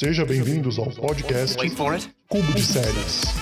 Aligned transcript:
Seja 0.00 0.24
bem-vindos 0.24 0.78
ao 0.78 0.86
podcast 0.86 1.58
Cubo 2.26 2.54
de 2.54 2.62
Séries. 2.62 3.39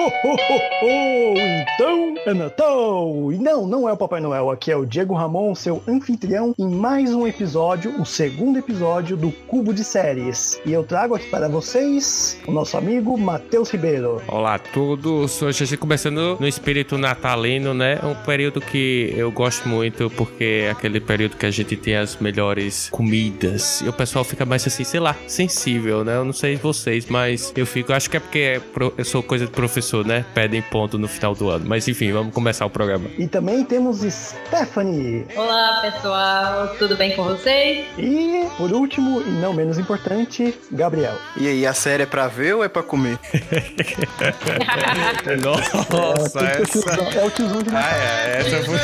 Ho, 0.00 0.04
ho, 0.04 0.36
ho! 0.82 1.34
Então 1.36 2.14
é 2.24 2.32
Natal! 2.32 3.30
E 3.32 3.36
não, 3.36 3.66
não 3.66 3.86
é 3.86 3.92
o 3.92 3.96
Papai 3.96 4.20
Noel, 4.20 4.50
aqui 4.50 4.70
é 4.70 4.76
o 4.76 4.86
Diego 4.86 5.14
Ramon, 5.14 5.54
seu 5.54 5.82
anfitrião, 5.86 6.54
em 6.58 6.68
mais 6.68 7.12
um 7.12 7.26
episódio, 7.26 8.00
o 8.00 8.06
segundo 8.06 8.58
episódio 8.58 9.14
do 9.14 9.30
Cubo 9.30 9.74
de 9.74 9.84
Séries. 9.84 10.58
E 10.64 10.72
eu 10.72 10.84
trago 10.84 11.14
aqui 11.14 11.28
para 11.28 11.48
vocês 11.48 12.40
o 12.46 12.52
nosso 12.52 12.78
amigo 12.78 13.18
Matheus 13.18 13.68
Ribeiro. 13.68 14.22
Olá 14.26 14.54
a 14.54 14.58
todos, 14.58 15.42
hoje 15.42 15.76
começando 15.76 16.38
no 16.40 16.48
espírito 16.48 16.96
natalino, 16.96 17.74
né? 17.74 18.00
Um 18.02 18.14
período 18.24 18.60
que 18.60 19.12
eu 19.14 19.30
gosto 19.30 19.68
muito 19.68 20.08
porque 20.10 20.62
é 20.64 20.70
aquele 20.70 21.00
período 21.00 21.36
que 21.36 21.44
a 21.44 21.50
gente 21.50 21.76
tem 21.76 21.96
as 21.96 22.16
melhores 22.16 22.88
comidas 22.88 23.82
e 23.82 23.88
o 23.88 23.92
pessoal 23.92 24.24
fica 24.24 24.46
mais 24.46 24.66
assim, 24.66 24.82
sei 24.82 25.00
lá, 25.00 25.14
sensível, 25.26 26.04
né? 26.04 26.16
Eu 26.16 26.24
não 26.24 26.32
sei 26.32 26.56
vocês, 26.56 27.04
mas 27.06 27.52
eu 27.54 27.66
fico, 27.66 27.92
acho 27.92 28.08
que 28.08 28.16
é 28.16 28.20
porque 28.20 28.38
é 28.38 28.60
eu 28.96 29.04
sou 29.04 29.22
coisa 29.22 29.44
de 29.44 29.52
professor, 29.52 29.89
né? 29.98 30.24
Pedem 30.34 30.62
ponto 30.62 30.98
no 30.98 31.08
final 31.08 31.34
do 31.34 31.48
ano. 31.48 31.64
Mas 31.66 31.88
enfim, 31.88 32.12
vamos 32.12 32.32
começar 32.32 32.64
o 32.66 32.70
programa. 32.70 33.08
E 33.18 33.26
também 33.26 33.64
temos 33.64 33.98
Stephanie. 34.00 35.26
Olá 35.36 35.80
pessoal, 35.82 36.68
tudo 36.78 36.96
bem 36.96 37.14
com 37.16 37.24
vocês? 37.24 37.86
E, 37.98 38.46
por 38.56 38.72
último, 38.72 39.20
e 39.20 39.30
não 39.30 39.52
menos 39.52 39.78
importante, 39.78 40.54
Gabriel. 40.70 41.14
E 41.36 41.48
aí, 41.48 41.66
a 41.66 41.74
série 41.74 42.04
é 42.04 42.06
pra 42.06 42.28
ver 42.28 42.54
ou 42.54 42.64
é 42.64 42.68
pra 42.68 42.82
comer? 42.82 43.18
Nossa, 45.42 46.40
é, 46.40 46.62
o 46.62 46.66
tiozão, 46.66 47.10
é 47.12 47.24
o 47.24 47.30
tiozão 47.30 47.62
de 47.62 47.70
Natal. 47.70 47.90
Ah, 47.90 47.96
é, 47.96 48.40
essa 48.40 48.62
foi. 48.64 48.78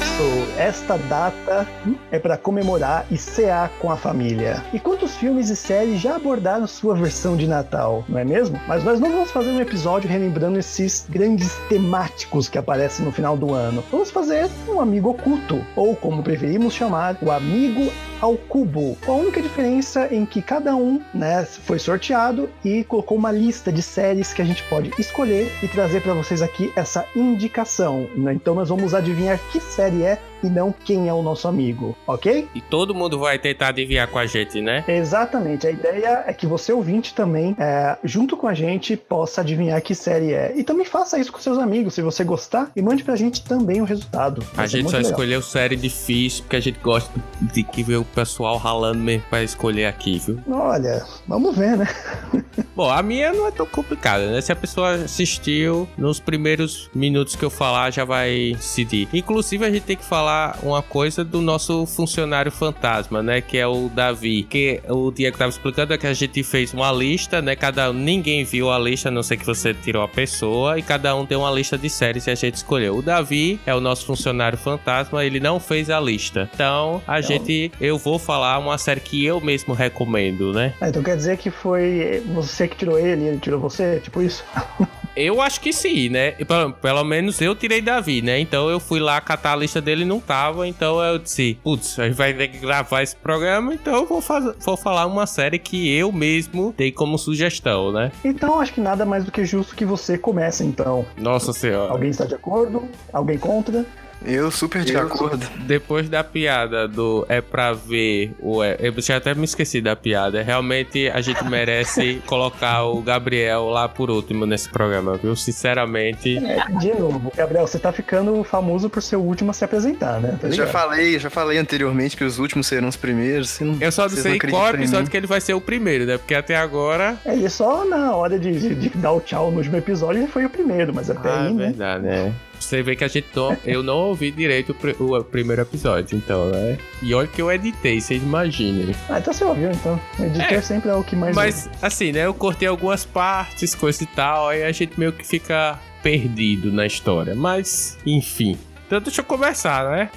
Isso. 0.00 0.50
Esta 0.58 0.96
data 0.96 1.66
é 2.10 2.18
para 2.18 2.36
comemorar 2.36 3.06
e 3.10 3.16
cear 3.16 3.70
com 3.80 3.90
a 3.90 3.96
família. 3.96 4.62
E 4.72 4.78
quantos 4.78 5.16
filmes 5.16 5.48
e 5.48 5.56
séries 5.56 6.00
já 6.00 6.16
abordaram 6.16 6.66
sua 6.66 6.94
versão 6.94 7.36
de 7.36 7.46
Natal, 7.46 8.04
não 8.08 8.18
é 8.18 8.24
mesmo? 8.24 8.60
Mas 8.66 8.84
nós 8.84 9.00
não 9.00 9.10
vamos 9.10 9.30
fazer 9.30 9.50
um 9.50 9.60
episódio 9.60 10.08
relembrando 10.08 10.58
esses 10.58 11.06
grandes 11.08 11.54
temáticos 11.68 12.48
que 12.48 12.58
aparecem 12.58 13.04
no 13.04 13.12
final 13.12 13.36
do 13.36 13.54
ano. 13.54 13.82
Vamos 13.90 14.10
fazer 14.10 14.50
um 14.68 14.80
amigo 14.80 15.10
oculto, 15.10 15.64
ou 15.74 15.96
como 15.96 16.22
preferimos 16.22 16.74
chamar, 16.74 17.16
o 17.22 17.30
amigo 17.30 17.90
ao 18.20 18.36
cubo. 18.36 18.96
Com 19.04 19.12
a 19.12 19.16
única 19.16 19.40
diferença 19.40 20.08
em 20.12 20.24
que 20.26 20.42
cada 20.42 20.74
um, 20.76 21.00
né, 21.14 21.44
foi 21.44 21.78
sorteado 21.78 22.48
e 22.64 22.84
colocou 22.84 23.16
uma 23.16 23.32
lista 23.32 23.72
de 23.72 23.82
séries 23.82 24.32
que 24.32 24.42
a 24.42 24.44
gente 24.44 24.62
pode 24.64 24.92
escolher 24.98 25.50
e 25.62 25.68
trazer 25.68 26.02
para 26.02 26.14
vocês 26.14 26.42
aqui 26.42 26.72
essa 26.76 27.04
indicação. 27.14 28.08
né? 28.16 28.32
Então 28.34 28.54
nós 28.54 28.68
vamos 28.68 28.94
adivinhar 28.94 29.38
que 29.50 29.60
série 29.60 30.02
é 30.02 30.18
e 30.42 30.48
não 30.48 30.72
quem 30.72 31.08
é 31.08 31.12
o 31.12 31.22
nosso 31.22 31.46
amigo, 31.46 31.96
ok? 32.06 32.48
E 32.54 32.60
todo 32.60 32.94
mundo 32.94 33.18
vai 33.18 33.38
tentar 33.38 33.68
adivinhar 33.68 34.08
com 34.08 34.18
a 34.18 34.26
gente, 34.26 34.60
né? 34.60 34.84
Exatamente. 34.88 35.66
A 35.66 35.70
ideia 35.70 36.24
é 36.26 36.32
que 36.32 36.46
você 36.46 36.72
ouvinte 36.72 37.14
também, 37.14 37.54
é, 37.58 37.98
junto 38.02 38.36
com 38.36 38.46
a 38.46 38.54
gente, 38.54 38.96
possa 38.96 39.42
adivinhar 39.42 39.80
que 39.82 39.94
série 39.94 40.32
é. 40.32 40.54
E 40.56 40.64
também 40.64 40.86
faça 40.86 41.18
isso 41.18 41.30
com 41.30 41.38
seus 41.38 41.58
amigos, 41.58 41.94
se 41.94 42.02
você 42.02 42.24
gostar, 42.24 42.70
e 42.74 42.80
mande 42.82 43.04
pra 43.04 43.16
gente 43.16 43.42
também 43.44 43.80
o 43.80 43.84
resultado. 43.84 44.42
Vai 44.54 44.64
A 44.64 44.68
gente 44.68 44.90
só 44.90 44.96
legal. 44.96 45.10
escolheu 45.10 45.42
série 45.42 45.76
difícil 45.76 46.42
porque 46.44 46.56
a 46.56 46.60
gente 46.60 46.78
gosta 46.80 47.12
de 47.40 47.62
que 47.62 47.82
ver 47.82 47.96
o 47.96 48.04
pessoal 48.10 48.56
ralando 48.56 48.98
mesmo 48.98 49.24
pra 49.28 49.42
escolher 49.42 49.86
aqui, 49.86 50.18
viu? 50.18 50.38
Olha, 50.50 51.04
vamos 51.26 51.56
ver, 51.56 51.76
né? 51.76 51.88
Bom, 52.74 52.90
a 52.90 53.02
minha 53.02 53.32
não 53.32 53.46
é 53.46 53.50
tão 53.50 53.66
complicada, 53.66 54.30
né? 54.30 54.40
Se 54.40 54.52
a 54.52 54.56
pessoa 54.56 54.94
assistiu, 54.94 55.88
nos 55.98 56.20
primeiros 56.20 56.90
minutos 56.94 57.36
que 57.36 57.44
eu 57.44 57.50
falar, 57.50 57.90
já 57.90 58.04
vai 58.04 58.54
decidir. 58.56 59.08
Inclusive, 59.12 59.64
a 59.64 59.70
gente 59.70 59.82
tem 59.82 59.96
que 59.96 60.04
falar 60.04 60.58
uma 60.62 60.82
coisa 60.82 61.24
do 61.24 61.40
nosso 61.40 61.84
funcionário 61.86 62.50
fantasma, 62.50 63.22
né? 63.22 63.40
Que 63.40 63.58
é 63.58 63.66
o 63.66 63.88
Davi. 63.88 64.42
Que 64.44 64.80
o 64.88 65.10
Diego 65.10 65.36
tava 65.36 65.50
explicando 65.50 65.92
é 65.92 65.98
que 65.98 66.06
a 66.06 66.14
gente 66.14 66.42
fez 66.42 66.72
uma 66.72 66.90
lista, 66.90 67.42
né? 67.42 67.54
Cada 67.54 67.90
um, 67.90 67.92
ninguém 67.92 68.44
viu 68.44 68.70
a 68.70 68.78
lista, 68.78 69.08
a 69.08 69.12
não 69.12 69.22
sei 69.22 69.36
que 69.36 69.46
você 69.46 69.74
tirou 69.74 70.02
a 70.02 70.08
pessoa, 70.08 70.78
e 70.78 70.82
cada 70.82 71.14
um 71.14 71.26
tem 71.26 71.36
uma 71.36 71.50
lista 71.50 71.76
de 71.76 71.90
séries 71.90 72.26
e 72.26 72.30
a 72.30 72.34
gente 72.34 72.54
escolheu. 72.54 72.96
O 72.96 73.02
Davi 73.02 73.60
é 73.66 73.74
o 73.74 73.80
nosso 73.80 74.06
funcionário 74.06 74.58
fantasma, 74.58 75.24
ele 75.24 75.38
não 75.40 75.60
fez 75.60 75.90
a 75.90 76.00
lista. 76.00 76.48
Então, 76.54 77.02
a 77.06 77.20
gente, 77.20 77.70
eu 77.80 77.98
vou 78.02 78.18
falar 78.18 78.58
uma 78.58 78.78
série 78.78 79.00
que 79.00 79.24
eu 79.24 79.40
mesmo 79.40 79.74
recomendo, 79.74 80.52
né? 80.52 80.74
Ah, 80.80 80.88
então 80.88 81.02
quer 81.02 81.16
dizer 81.16 81.36
que 81.36 81.50
foi 81.50 82.22
você 82.34 82.66
que 82.66 82.76
tirou 82.76 82.98
ele 82.98 83.24
e 83.24 83.28
ele 83.28 83.38
tirou 83.38 83.60
você? 83.60 84.00
Tipo 84.00 84.22
isso? 84.22 84.44
Eu 85.16 85.40
acho 85.40 85.60
que 85.60 85.72
sim, 85.72 86.08
né? 86.08 86.32
Pelo, 86.32 86.72
pelo 86.72 87.04
menos 87.04 87.40
eu 87.40 87.54
tirei 87.54 87.80
Davi, 87.80 88.22
né? 88.22 88.38
Então 88.38 88.70
eu 88.70 88.78
fui 88.78 89.00
lá 89.00 89.20
catar 89.20 89.52
a 89.52 89.56
lista 89.56 89.80
dele 89.80 90.04
não 90.04 90.20
tava. 90.20 90.68
Então 90.68 91.02
eu 91.02 91.18
disse, 91.18 91.58
putz, 91.62 91.98
a 91.98 92.06
gente 92.06 92.16
vai 92.16 92.32
ter 92.32 92.48
que 92.48 92.58
gravar 92.58 93.02
esse 93.02 93.16
programa. 93.16 93.74
Então 93.74 93.94
eu 93.94 94.06
vou, 94.06 94.22
vou 94.60 94.76
falar 94.76 95.06
uma 95.06 95.26
série 95.26 95.58
que 95.58 95.92
eu 95.94 96.12
mesmo 96.12 96.72
dei 96.76 96.92
como 96.92 97.18
sugestão, 97.18 97.92
né? 97.92 98.12
Então 98.24 98.60
acho 98.60 98.72
que 98.72 98.80
nada 98.80 99.04
mais 99.04 99.24
do 99.24 99.32
que 99.32 99.44
justo 99.44 99.74
que 99.74 99.84
você 99.84 100.16
comece, 100.16 100.64
então. 100.64 101.04
Nossa 101.16 101.52
senhora. 101.52 101.92
Alguém 101.92 102.10
está 102.10 102.24
de 102.24 102.34
acordo? 102.34 102.88
Alguém 103.12 103.36
contra? 103.36 103.84
Eu 104.24 104.50
super 104.50 104.84
de 104.84 104.92
Eu- 104.92 105.00
acordo. 105.02 105.46
Depois 105.66 106.08
da 106.08 106.22
piada 106.22 106.86
do 106.86 107.24
é 107.28 107.40
pra 107.40 107.72
ver 107.72 108.32
o 108.40 108.62
é, 108.62 108.76
eu 108.80 108.92
já 109.00 109.16
até 109.16 109.34
me 109.34 109.44
esqueci 109.44 109.80
da 109.80 109.96
piada. 109.96 110.42
Realmente 110.42 111.08
a 111.08 111.20
gente 111.20 111.42
merece 111.44 112.22
colocar 112.26 112.84
o 112.84 113.00
Gabriel 113.02 113.66
lá 113.70 113.88
por 113.88 114.10
último 114.10 114.44
nesse 114.46 114.68
programa, 114.68 115.16
viu? 115.16 115.34
Sinceramente. 115.36 116.36
É, 116.38 116.64
de 116.78 116.92
novo, 116.98 117.32
Gabriel, 117.34 117.66
você 117.66 117.78
tá 117.78 117.92
ficando 117.92 118.42
famoso 118.44 118.90
por 118.90 119.02
ser 119.02 119.16
o 119.16 119.20
último 119.20 119.50
a 119.50 119.54
se 119.54 119.64
apresentar, 119.64 120.20
né? 120.20 120.36
Tá 120.40 120.48
Eu 120.48 120.52
já 120.52 120.66
falei, 120.66 121.18
já 121.18 121.30
falei 121.30 121.58
anteriormente 121.58 122.16
que 122.16 122.24
os 122.24 122.38
últimos 122.38 122.66
serão 122.66 122.88
os 122.88 122.96
primeiros. 122.96 123.50
você 123.50 123.64
não- 123.64 123.78
Eu 123.80 123.90
só 123.92 124.02
não 124.02 124.10
sei 124.10 124.34
acreditam 124.36 124.50
qual 124.60 124.74
episódio 124.74 125.10
que 125.10 125.16
ele 125.16 125.26
vai 125.26 125.40
ser 125.40 125.54
o 125.54 125.60
primeiro, 125.60 126.04
né? 126.04 126.18
Porque 126.18 126.34
até 126.34 126.56
agora. 126.56 127.16
Ele 127.24 127.48
só 127.48 127.84
na 127.86 128.14
hora 128.14 128.38
de, 128.38 128.52
de- 128.58 128.74
de 128.74 128.88
dar 128.90 129.12
o 129.12 129.20
tchau 129.20 129.50
no 129.50 129.56
último 129.58 129.76
episódio 129.76 130.20
ele 130.22 130.28
foi 130.30 130.44
o 130.44 130.50
primeiro, 130.50 130.92
mas 130.94 131.08
até 131.10 131.28
Ah, 131.28 131.40
aí, 131.42 131.46
é 131.48 131.52
né? 131.52 131.64
verdade, 131.66 132.04
né? 132.04 132.32
Você 132.60 132.82
vê 132.82 132.94
que 132.94 133.02
a 133.02 133.08
gente 133.08 133.26
não, 133.34 133.56
eu 133.64 133.82
não 133.82 133.96
ouvi 133.96 134.30
direito 134.30 134.70
o, 134.70 134.74
pri- 134.74 134.94
o 135.00 135.24
primeiro 135.24 135.62
episódio, 135.62 136.16
então, 136.16 136.50
né? 136.50 136.78
E 137.02 137.12
olha 137.14 137.26
que 137.26 137.40
eu 137.42 137.50
editei, 137.50 138.00
vocês 138.00 138.22
imaginem. 138.22 138.94
Ah, 139.08 139.18
então 139.18 139.32
você 139.32 139.42
ouviu, 139.44 139.70
então. 139.72 140.00
O 140.18 140.24
editor 140.24 140.52
É. 140.52 140.60
sempre 140.60 140.90
é 140.90 140.94
o 140.94 141.02
que 141.02 141.16
mais. 141.16 141.34
Mas, 141.34 141.68
assim, 141.82 142.12
né? 142.12 142.26
Eu 142.26 142.34
cortei 142.34 142.68
algumas 142.68 143.04
partes, 143.04 143.74
coisa 143.74 144.02
e 144.04 144.06
tal, 144.06 144.48
aí 144.50 144.62
a 144.62 144.70
gente 144.72 144.92
meio 145.00 145.12
que 145.12 145.26
fica 145.26 145.78
perdido 146.02 146.70
na 146.70 146.86
história. 146.86 147.34
Mas, 147.34 147.98
enfim. 148.06 148.56
Então, 148.86 149.00
deixa 149.00 149.20
eu 149.20 149.24
começar, 149.24 149.90
né? 149.90 150.10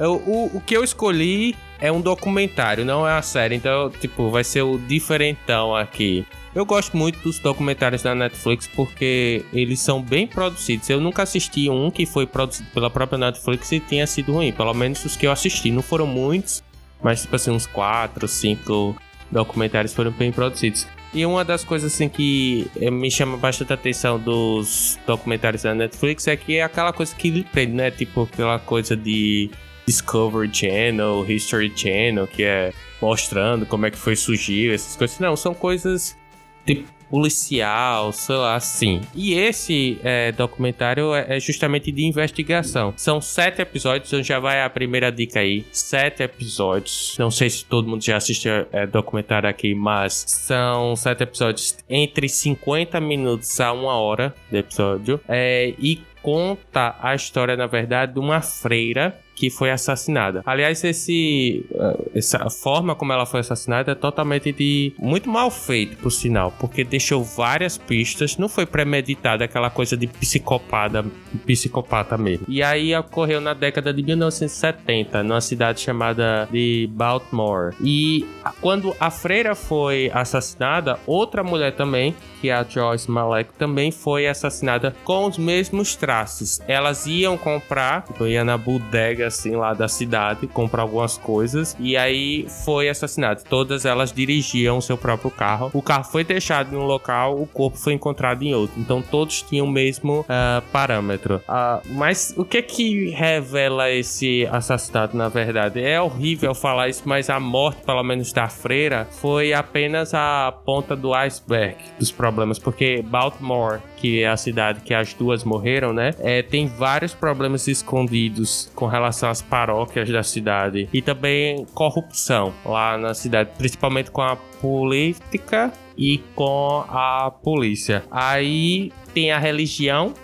Eu- 0.00 0.14
o, 0.26 0.50
o 0.56 0.60
que 0.60 0.74
eu 0.76 0.82
escolhi 0.82 1.54
é 1.78 1.92
um 1.92 2.00
documentário, 2.00 2.84
não 2.84 3.06
é 3.06 3.12
uma 3.12 3.22
série. 3.22 3.54
Então, 3.54 3.90
tipo, 3.90 4.30
vai 4.30 4.42
ser 4.42 4.62
o 4.62 4.78
diferentão 4.78 5.76
aqui. 5.76 6.26
Eu 6.54 6.64
gosto 6.66 6.96
muito 6.96 7.18
dos 7.20 7.38
documentários 7.38 8.02
da 8.02 8.14
Netflix 8.14 8.66
porque 8.66 9.44
eles 9.52 9.78
são 9.80 10.02
bem 10.02 10.26
produzidos. 10.26 10.88
Eu 10.90 11.00
nunca 11.00 11.22
assisti 11.22 11.68
um 11.70 11.90
que 11.90 12.04
foi 12.06 12.26
produzido 12.26 12.68
pela 12.74 12.90
própria 12.90 13.18
Netflix 13.18 13.70
e 13.72 13.78
tenha 13.78 14.06
sido 14.06 14.32
ruim. 14.32 14.50
Pelo 14.50 14.74
menos 14.74 15.04
os 15.04 15.16
que 15.16 15.26
eu 15.26 15.30
assisti. 15.32 15.70
Não 15.70 15.82
foram 15.82 16.06
muitos, 16.06 16.62
mas 17.02 17.22
tipo 17.22 17.36
assim, 17.36 17.50
uns 17.52 17.66
4, 17.66 18.26
5 18.26 18.96
documentários 19.30 19.94
foram 19.94 20.10
bem 20.10 20.32
produzidos. 20.32 20.86
E 21.14 21.24
uma 21.26 21.44
das 21.44 21.62
coisas 21.64 21.92
assim 21.92 22.08
que 22.08 22.68
eh, 22.80 22.90
me 22.90 23.10
chama 23.10 23.36
bastante 23.36 23.72
atenção 23.72 24.18
dos 24.18 24.98
documentários 25.06 25.62
da 25.62 25.74
Netflix 25.74 26.26
é 26.28 26.36
que 26.36 26.56
é 26.56 26.62
aquela 26.62 26.92
coisa 26.92 27.14
que 27.14 27.30
lhe 27.30 27.42
prende, 27.44 27.72
né? 27.72 27.90
Tipo 27.90 28.22
aquela 28.22 28.58
coisa 28.60 28.96
de 28.96 29.50
Discovery 29.90 30.48
Channel, 30.52 31.28
History 31.28 31.72
Channel, 31.74 32.26
que 32.28 32.44
é 32.44 32.72
mostrando 33.02 33.66
como 33.66 33.86
é 33.86 33.90
que 33.90 33.98
foi 33.98 34.14
surgir, 34.14 34.72
essas 34.72 34.94
coisas. 34.94 35.18
Não, 35.18 35.34
são 35.34 35.52
coisas 35.52 36.16
tipo 36.64 36.88
policial, 37.10 38.12
sei 38.12 38.36
lá, 38.36 38.54
assim. 38.54 39.00
E 39.12 39.34
esse 39.34 39.98
é, 40.04 40.30
documentário 40.30 41.12
é 41.12 41.36
é 41.36 41.40
justamente 41.40 41.90
de 41.90 42.04
investigação. 42.04 42.94
São 42.96 43.20
sete 43.20 43.60
episódios, 43.60 44.08
então 44.08 44.22
já 44.22 44.38
vai 44.38 44.62
a 44.62 44.70
primeira 44.70 45.10
dica 45.10 45.40
aí. 45.40 45.66
Sete 45.72 46.22
episódios. 46.22 47.16
Não 47.18 47.30
sei 47.30 47.50
se 47.50 47.64
todo 47.64 47.88
mundo 47.88 48.04
já 48.04 48.16
assistiu 48.16 48.52
é, 48.70 48.86
documentário 48.86 49.48
aqui, 49.48 49.74
mas 49.74 50.24
são 50.28 50.94
sete 50.94 51.24
episódios 51.24 51.76
entre 51.88 52.28
50 52.28 53.00
minutos 53.00 53.60
a 53.60 53.72
uma 53.72 53.94
hora 53.94 54.32
de 54.48 54.58
episódio. 54.58 55.20
É, 55.28 55.74
e 55.78 56.00
conta 56.22 56.96
a 57.00 57.14
história, 57.14 57.56
na 57.56 57.66
verdade, 57.66 58.12
de 58.14 58.20
uma 58.20 58.40
freira 58.40 59.18
que 59.40 59.48
foi 59.48 59.70
assassinada. 59.70 60.42
Aliás, 60.44 60.84
esse, 60.84 61.64
uh, 61.70 62.10
essa 62.14 62.50
forma 62.50 62.94
como 62.94 63.10
ela 63.10 63.24
foi 63.24 63.40
assassinada 63.40 63.92
é 63.92 63.94
totalmente 63.94 64.52
de 64.52 64.92
muito 64.98 65.30
mal 65.30 65.50
feito, 65.50 65.96
por 65.96 66.10
sinal, 66.10 66.52
porque 66.60 66.84
deixou 66.84 67.24
várias 67.24 67.78
pistas, 67.78 68.36
não 68.36 68.50
foi 68.50 68.66
premeditada 68.66 69.42
aquela 69.42 69.70
coisa 69.70 69.96
de 69.96 70.06
psicopata, 70.06 71.02
psicopata 71.46 72.18
mesmo. 72.18 72.44
E 72.50 72.62
aí 72.62 72.94
ocorreu 72.94 73.40
na 73.40 73.54
década 73.54 73.94
de 73.94 74.02
1970, 74.02 75.22
numa 75.22 75.40
cidade 75.40 75.80
chamada 75.80 76.46
de 76.52 76.86
Baltimore. 76.92 77.74
E 77.80 78.26
quando 78.60 78.94
a 79.00 79.10
freira 79.10 79.54
foi 79.54 80.10
assassinada, 80.12 80.98
outra 81.06 81.42
mulher 81.42 81.74
também, 81.74 82.14
que 82.40 82.50
a 82.50 82.64
Joyce 82.64 83.10
Malek, 83.10 83.52
também 83.58 83.90
foi 83.90 84.26
assassinada 84.26 84.94
com 85.04 85.26
os 85.26 85.38
mesmos 85.38 85.94
traços. 85.94 86.60
Elas 86.66 87.06
iam 87.06 87.36
comprar, 87.36 88.02
tipo, 88.02 88.26
ia 88.26 88.44
na 88.44 88.56
bodega 88.56 89.26
assim 89.26 89.56
lá 89.56 89.74
da 89.74 89.88
cidade, 89.88 90.46
comprar 90.46 90.82
algumas 90.82 91.16
coisas 91.18 91.76
e 91.78 91.96
aí 91.96 92.46
foi 92.64 92.88
assassinada. 92.88 93.42
Todas 93.48 93.84
elas 93.84 94.12
dirigiam 94.12 94.78
o 94.78 94.82
seu 94.82 94.96
próprio 94.96 95.30
carro. 95.30 95.70
O 95.72 95.82
carro 95.82 96.04
foi 96.04 96.24
deixado 96.24 96.74
em 96.74 96.78
um 96.78 96.84
local, 96.84 97.40
o 97.40 97.46
corpo 97.46 97.76
foi 97.76 97.92
encontrado 97.92 98.42
em 98.42 98.54
outro. 98.54 98.78
Então 98.80 99.02
todos 99.02 99.42
tinham 99.42 99.66
o 99.66 99.70
mesmo 99.70 100.20
uh, 100.20 100.62
parâmetro. 100.72 101.36
Uh, 101.48 101.80
mas 101.94 102.34
o 102.36 102.44
que 102.44 102.58
é 102.58 102.62
que 102.62 103.10
revela 103.10 103.90
esse 103.90 104.46
assassinato 104.50 105.16
na 105.16 105.28
verdade? 105.28 105.82
É 105.82 106.00
horrível 106.00 106.54
falar 106.54 106.88
isso, 106.88 107.02
mas 107.04 107.28
a 107.28 107.38
morte, 107.38 107.82
pelo 107.82 108.02
menos 108.02 108.32
da 108.32 108.48
freira, 108.48 109.06
foi 109.10 109.52
apenas 109.52 110.14
a 110.14 110.52
ponta 110.64 110.96
do 110.96 111.14
iceberg 111.14 111.76
dos 111.98 112.10
problemas, 112.10 112.29
porque 112.58 113.02
Baltimore, 113.02 113.80
que 113.96 114.22
é 114.22 114.28
a 114.28 114.36
cidade 114.36 114.80
que 114.80 114.94
as 114.94 115.12
duas 115.14 115.44
morreram, 115.44 115.92
né, 115.92 116.14
é, 116.18 116.42
tem 116.42 116.66
vários 116.66 117.14
problemas 117.14 117.66
escondidos 117.68 118.70
com 118.74 118.86
relação 118.86 119.30
às 119.30 119.42
paróquias 119.42 120.08
da 120.08 120.22
cidade 120.22 120.88
e 120.92 121.02
também 121.02 121.66
corrupção 121.74 122.52
lá 122.64 122.96
na 122.96 123.14
cidade, 123.14 123.50
principalmente 123.56 124.10
com 124.10 124.22
a 124.22 124.36
política 124.36 125.72
e 125.96 126.18
com 126.34 126.84
a 126.88 127.30
polícia. 127.30 128.04
Aí 128.10 128.92
tem 129.12 129.32
a 129.32 129.38
religião 129.38 130.14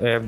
é, 0.00 0.20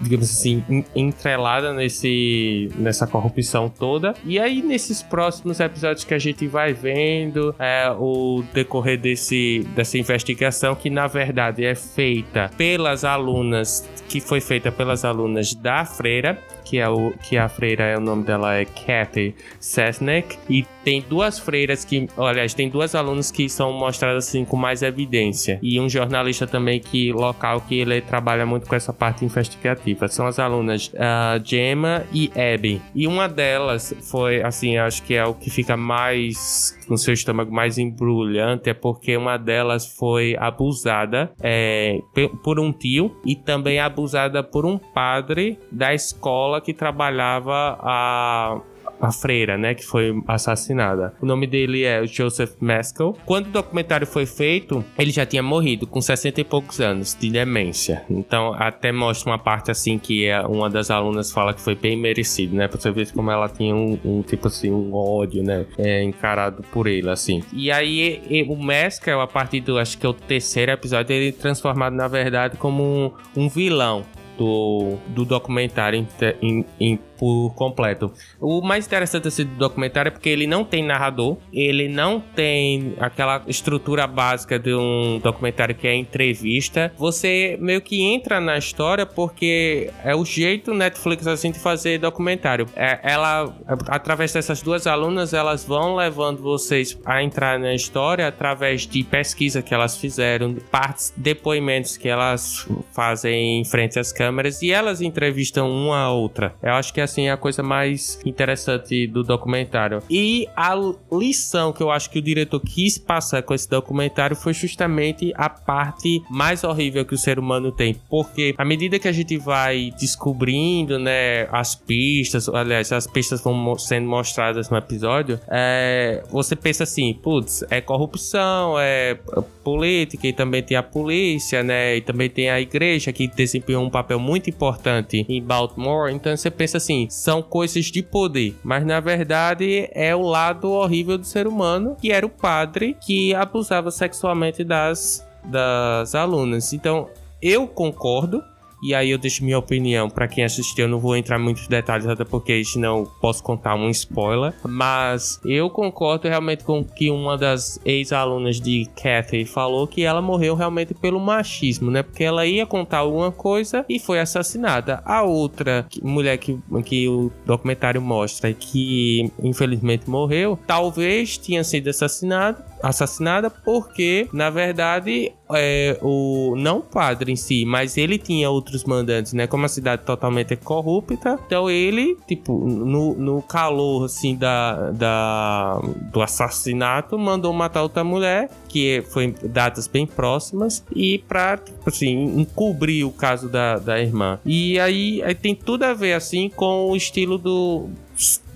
digamos 0.00 0.30
assim, 0.30 0.84
entrelada 0.94 1.72
nesse, 1.72 2.70
nessa 2.76 3.06
corrupção 3.06 3.68
toda. 3.68 4.14
E 4.24 4.38
aí, 4.38 4.62
nesses 4.62 5.02
próximos 5.02 5.60
episódios 5.60 6.04
que 6.04 6.14
a 6.14 6.18
gente 6.18 6.46
vai 6.46 6.72
vendo 6.72 7.54
é, 7.58 7.90
o 7.98 8.42
decorrer 8.52 8.98
desse, 8.98 9.66
dessa 9.74 9.98
investigação, 9.98 10.74
que 10.74 10.90
na 10.90 11.06
verdade 11.06 11.64
é 11.64 11.74
feita 11.74 12.50
pelas 12.56 13.04
alunas, 13.04 13.88
que 14.08 14.20
foi 14.20 14.40
feita 14.40 14.70
pelas 14.70 15.04
alunas 15.04 15.54
da 15.54 15.84
freira, 15.84 16.38
que 16.64 16.78
é 16.78 16.88
o 16.88 17.12
que 17.22 17.36
a 17.36 17.48
freira 17.48 17.84
é 17.84 17.96
o 17.96 18.00
nome 18.00 18.24
dela 18.24 18.54
é 18.54 18.64
Kathy 18.64 19.34
Sesnick 19.60 20.38
e 20.48 20.64
tem 20.84 21.00
duas 21.00 21.38
freiras 21.38 21.84
que, 21.84 22.08
aliás, 22.16 22.54
tem 22.54 22.68
duas 22.68 22.94
alunas 22.94 23.30
que 23.30 23.48
são 23.48 23.72
mostradas 23.72 24.26
assim 24.28 24.44
com 24.44 24.56
mais 24.56 24.82
evidência 24.82 25.58
e 25.62 25.78
um 25.78 25.88
jornalista 25.88 26.46
também 26.46 26.80
que 26.80 27.12
local 27.12 27.60
que 27.60 27.78
ele 27.78 28.00
trabalha 28.00 28.44
muito 28.44 28.66
com 28.66 28.74
essa 28.74 28.92
parte 28.92 29.24
investigativa. 29.24 30.08
São 30.08 30.26
as 30.26 30.38
alunas 30.38 30.88
uh, 30.88 31.42
Gemma 31.44 32.04
e 32.12 32.30
Abby. 32.34 32.82
E 32.94 33.06
uma 33.06 33.28
delas 33.28 33.94
foi 34.10 34.42
assim, 34.42 34.76
acho 34.76 35.02
que 35.02 35.14
é 35.14 35.24
o 35.24 35.34
que 35.34 35.50
fica 35.50 35.76
mais 35.76 36.76
com 36.92 36.96
seu 36.96 37.14
estômago 37.14 37.50
mais 37.50 37.78
embrulhante 37.78 38.68
é 38.68 38.74
porque 38.74 39.16
uma 39.16 39.38
delas 39.38 39.86
foi 39.86 40.36
abusada 40.38 41.32
é, 41.40 41.98
por 42.42 42.60
um 42.60 42.72
tio 42.72 43.16
e 43.24 43.34
também 43.34 43.80
abusada 43.80 44.42
por 44.42 44.66
um 44.66 44.76
padre 44.76 45.58
da 45.70 45.94
escola 45.94 46.51
que 46.60 46.72
trabalhava 46.72 47.78
a 47.80 48.60
a 49.02 49.10
freira, 49.10 49.58
né, 49.58 49.74
que 49.74 49.84
foi 49.84 50.14
assassinada. 50.28 51.12
O 51.20 51.26
nome 51.26 51.44
dele 51.48 51.82
é 51.82 52.06
Joseph 52.06 52.52
Maskell. 52.60 53.16
Quando 53.26 53.48
o 53.48 53.50
documentário 53.50 54.06
foi 54.06 54.24
feito, 54.24 54.84
ele 54.96 55.10
já 55.10 55.26
tinha 55.26 55.42
morrido 55.42 55.88
com 55.88 56.00
60 56.00 56.40
e 56.40 56.44
poucos 56.44 56.80
anos 56.80 57.16
de 57.18 57.28
demência. 57.28 58.04
Então, 58.08 58.54
até 58.54 58.92
mostra 58.92 59.32
uma 59.32 59.38
parte 59.38 59.72
assim 59.72 59.98
que 59.98 60.26
é 60.26 60.40
uma 60.42 60.70
das 60.70 60.88
alunas 60.88 61.32
fala 61.32 61.52
que 61.52 61.60
foi 61.60 61.74
bem 61.74 61.96
merecido, 61.96 62.54
né, 62.54 62.68
pra 62.68 62.80
você 62.80 62.92
ver 62.92 63.10
como 63.12 63.28
ela 63.28 63.48
tinha 63.48 63.74
um, 63.74 63.98
um 64.04 64.22
tipo 64.22 64.46
assim, 64.46 64.70
um 64.70 64.94
ódio, 64.94 65.42
né, 65.42 65.66
é, 65.76 66.04
encarado 66.04 66.62
por 66.70 66.86
ele, 66.86 67.10
assim. 67.10 67.42
E 67.52 67.72
aí, 67.72 68.22
e, 68.30 68.44
o 68.44 68.54
Maskell, 68.54 69.20
a 69.20 69.26
partir 69.26 69.60
do, 69.60 69.78
acho 69.78 69.98
que 69.98 70.06
é 70.06 70.08
o 70.08 70.14
terceiro 70.14 70.70
episódio, 70.70 71.12
ele 71.12 71.30
é 71.30 71.32
transformado, 71.32 71.94
na 71.94 72.06
verdade, 72.06 72.56
como 72.56 72.84
um, 72.84 73.10
um 73.36 73.48
vilão 73.48 74.04
do, 74.36 74.96
do 75.08 75.24
documentário 75.24 75.98
em, 75.98 76.06
em, 76.40 76.66
em 76.80 77.00
por 77.22 77.54
completo. 77.54 78.12
O 78.40 78.60
mais 78.60 78.84
interessante 78.84 79.22
desse 79.22 79.44
documentário 79.44 80.08
é 80.08 80.10
porque 80.10 80.28
ele 80.28 80.44
não 80.44 80.64
tem 80.64 80.84
narrador, 80.84 81.36
ele 81.52 81.86
não 81.86 82.18
tem 82.18 82.96
aquela 82.98 83.44
estrutura 83.46 84.08
básica 84.08 84.58
de 84.58 84.74
um 84.74 85.20
documentário 85.22 85.72
que 85.72 85.86
é 85.86 85.94
entrevista. 85.94 86.92
Você 86.98 87.56
meio 87.60 87.80
que 87.80 88.02
entra 88.02 88.40
na 88.40 88.58
história 88.58 89.06
porque 89.06 89.88
é 90.02 90.16
o 90.16 90.24
jeito 90.24 90.74
Netflix 90.74 91.24
assim 91.28 91.52
de 91.52 91.60
fazer 91.60 92.00
documentário. 92.00 92.66
É, 92.74 92.98
ela, 93.04 93.54
através 93.86 94.32
dessas 94.32 94.60
duas 94.60 94.88
alunas, 94.88 95.32
elas 95.32 95.64
vão 95.64 95.94
levando 95.94 96.42
vocês 96.42 96.98
a 97.06 97.22
entrar 97.22 97.56
na 97.56 97.72
história 97.72 98.26
através 98.26 98.84
de 98.84 99.04
pesquisa 99.04 99.62
que 99.62 99.72
elas 99.72 99.96
fizeram, 99.96 100.56
partes, 100.72 101.14
depoimentos 101.16 101.96
que 101.96 102.08
elas 102.08 102.66
fazem 102.92 103.60
em 103.60 103.64
frente 103.64 103.96
às 103.96 104.10
câmeras 104.12 104.60
e 104.60 104.72
elas 104.72 105.00
entrevistam 105.00 105.70
uma 105.70 106.00
a 106.00 106.10
outra. 106.10 106.56
Eu 106.60 106.72
acho 106.72 106.92
que 106.92 107.00
é 107.00 107.11
assim, 107.12 107.28
a 107.28 107.36
coisa 107.36 107.62
mais 107.62 108.18
interessante 108.24 109.06
do 109.06 109.22
documentário. 109.22 110.02
E 110.10 110.48
a 110.56 110.74
lição 111.12 111.72
que 111.72 111.82
eu 111.82 111.90
acho 111.90 112.10
que 112.10 112.18
o 112.18 112.22
diretor 112.22 112.60
quis 112.60 112.98
passar 112.98 113.42
com 113.42 113.54
esse 113.54 113.68
documentário 113.68 114.34
foi 114.34 114.54
justamente 114.54 115.32
a 115.36 115.48
parte 115.48 116.22
mais 116.30 116.64
horrível 116.64 117.04
que 117.04 117.14
o 117.14 117.18
ser 117.18 117.38
humano 117.38 117.70
tem. 117.70 117.96
Porque 118.08 118.54
à 118.56 118.64
medida 118.64 118.98
que 118.98 119.08
a 119.08 119.12
gente 119.12 119.36
vai 119.36 119.92
descobrindo, 119.98 120.98
né, 120.98 121.46
as 121.52 121.74
pistas, 121.74 122.48
aliás, 122.48 122.90
as 122.92 123.06
pistas 123.06 123.42
vão 123.42 123.78
sendo 123.78 124.08
mostradas 124.08 124.70
no 124.70 124.76
episódio, 124.76 125.38
é, 125.48 126.22
você 126.30 126.56
pensa 126.56 126.84
assim, 126.84 127.12
putz, 127.14 127.64
é 127.70 127.80
corrupção, 127.80 128.78
é 128.78 129.18
política 129.62 130.26
e 130.26 130.32
também 130.32 130.62
tem 130.62 130.76
a 130.76 130.82
polícia, 130.82 131.62
né, 131.62 131.96
e 131.96 132.00
também 132.00 132.28
tem 132.28 132.50
a 132.50 132.60
igreja 132.60 133.12
que 133.12 133.28
desempenhou 133.28 133.84
um 133.84 133.90
papel 133.90 134.18
muito 134.18 134.48
importante 134.48 135.24
em 135.28 135.42
Baltimore. 135.42 136.10
Então 136.10 136.36
você 136.36 136.50
pensa 136.50 136.78
assim, 136.78 136.91
são 137.10 137.42
coisas 137.42 137.86
de 137.86 138.02
poder, 138.02 138.56
mas 138.62 138.84
na 138.84 139.00
verdade 139.00 139.88
é 139.92 140.14
o 140.14 140.22
lado 140.22 140.70
horrível 140.70 141.18
do 141.18 141.24
ser 141.24 141.46
humano, 141.46 141.96
que 142.00 142.12
era 142.12 142.24
o 142.24 142.30
padre 142.30 142.96
que 143.00 143.34
abusava 143.34 143.90
sexualmente 143.90 144.64
das, 144.64 145.26
das 145.44 146.14
alunas. 146.14 146.72
Então 146.72 147.08
eu 147.40 147.66
concordo 147.66 148.42
e 148.82 148.94
aí 148.94 149.10
eu 149.10 149.18
deixo 149.18 149.44
minha 149.44 149.58
opinião 149.58 150.10
para 150.10 150.26
quem 150.26 150.42
assistiu. 150.42 150.86
Eu 150.86 150.88
não 150.88 150.98
vou 150.98 151.16
entrar 151.16 151.38
em 151.38 151.42
muitos 151.42 151.68
detalhes, 151.68 152.06
até 152.06 152.24
porque 152.24 152.64
senão 152.64 153.04
posso 153.20 153.42
contar 153.42 153.76
um 153.76 153.88
spoiler. 153.90 154.52
Mas 154.64 155.40
eu 155.44 155.70
concordo 155.70 156.28
realmente 156.28 156.64
com 156.64 156.80
o 156.80 156.84
que 156.84 157.10
uma 157.10 157.38
das 157.38 157.80
ex-alunas 157.84 158.60
de 158.60 158.88
Kathy 159.00 159.44
falou 159.44 159.86
que 159.86 160.02
ela 160.02 160.20
morreu 160.20 160.54
realmente 160.54 160.94
pelo 160.94 161.20
machismo, 161.20 161.90
né? 161.90 162.02
Porque 162.02 162.24
ela 162.24 162.44
ia 162.44 162.66
contar 162.66 162.98
alguma 162.98 163.30
coisa 163.30 163.84
e 163.88 164.00
foi 164.00 164.18
assassinada. 164.18 165.00
A 165.04 165.22
outra 165.22 165.86
mulher 166.02 166.36
que, 166.38 166.58
que 166.84 167.08
o 167.08 167.30
documentário 167.46 168.02
mostra 168.02 168.52
que 168.52 169.30
infelizmente 169.42 170.10
morreu, 170.10 170.58
talvez 170.66 171.38
tinha 171.38 171.62
sido 171.62 171.88
assassinada 171.88 172.71
assassinada 172.82 173.48
porque, 173.48 174.28
na 174.32 174.50
verdade, 174.50 175.32
é, 175.54 175.98
o 176.02 176.54
não 176.56 176.78
o 176.78 176.82
padre 176.82 177.32
em 177.32 177.36
si, 177.36 177.64
mas 177.64 177.96
ele 177.96 178.18
tinha 178.18 178.50
outros 178.50 178.84
mandantes, 178.84 179.32
né? 179.32 179.46
Como 179.46 179.64
a 179.64 179.68
cidade 179.68 180.02
totalmente 180.02 180.52
é 180.52 180.56
corrupta, 180.56 181.38
então 181.46 181.70
ele, 181.70 182.16
tipo, 182.26 182.66
no, 182.66 183.14
no 183.14 183.42
calor, 183.42 184.06
assim, 184.06 184.34
da, 184.34 184.90
da, 184.90 185.80
do 186.12 186.22
assassinato, 186.22 187.18
mandou 187.18 187.52
matar 187.52 187.82
outra 187.82 188.02
mulher, 188.02 188.50
que 188.68 189.02
foi 189.10 189.34
datas 189.44 189.86
bem 189.86 190.06
próximas, 190.06 190.84
e 190.94 191.18
pra, 191.18 191.56
tipo 191.56 191.88
assim, 191.88 192.40
encobrir 192.40 193.04
o 193.04 193.10
caso 193.10 193.48
da, 193.48 193.78
da 193.78 194.00
irmã. 194.00 194.38
E 194.44 194.78
aí, 194.78 195.22
aí 195.22 195.34
tem 195.34 195.54
tudo 195.54 195.84
a 195.84 195.94
ver, 195.94 196.14
assim, 196.14 196.48
com 196.48 196.90
o 196.90 196.96
estilo 196.96 197.38
do 197.38 197.88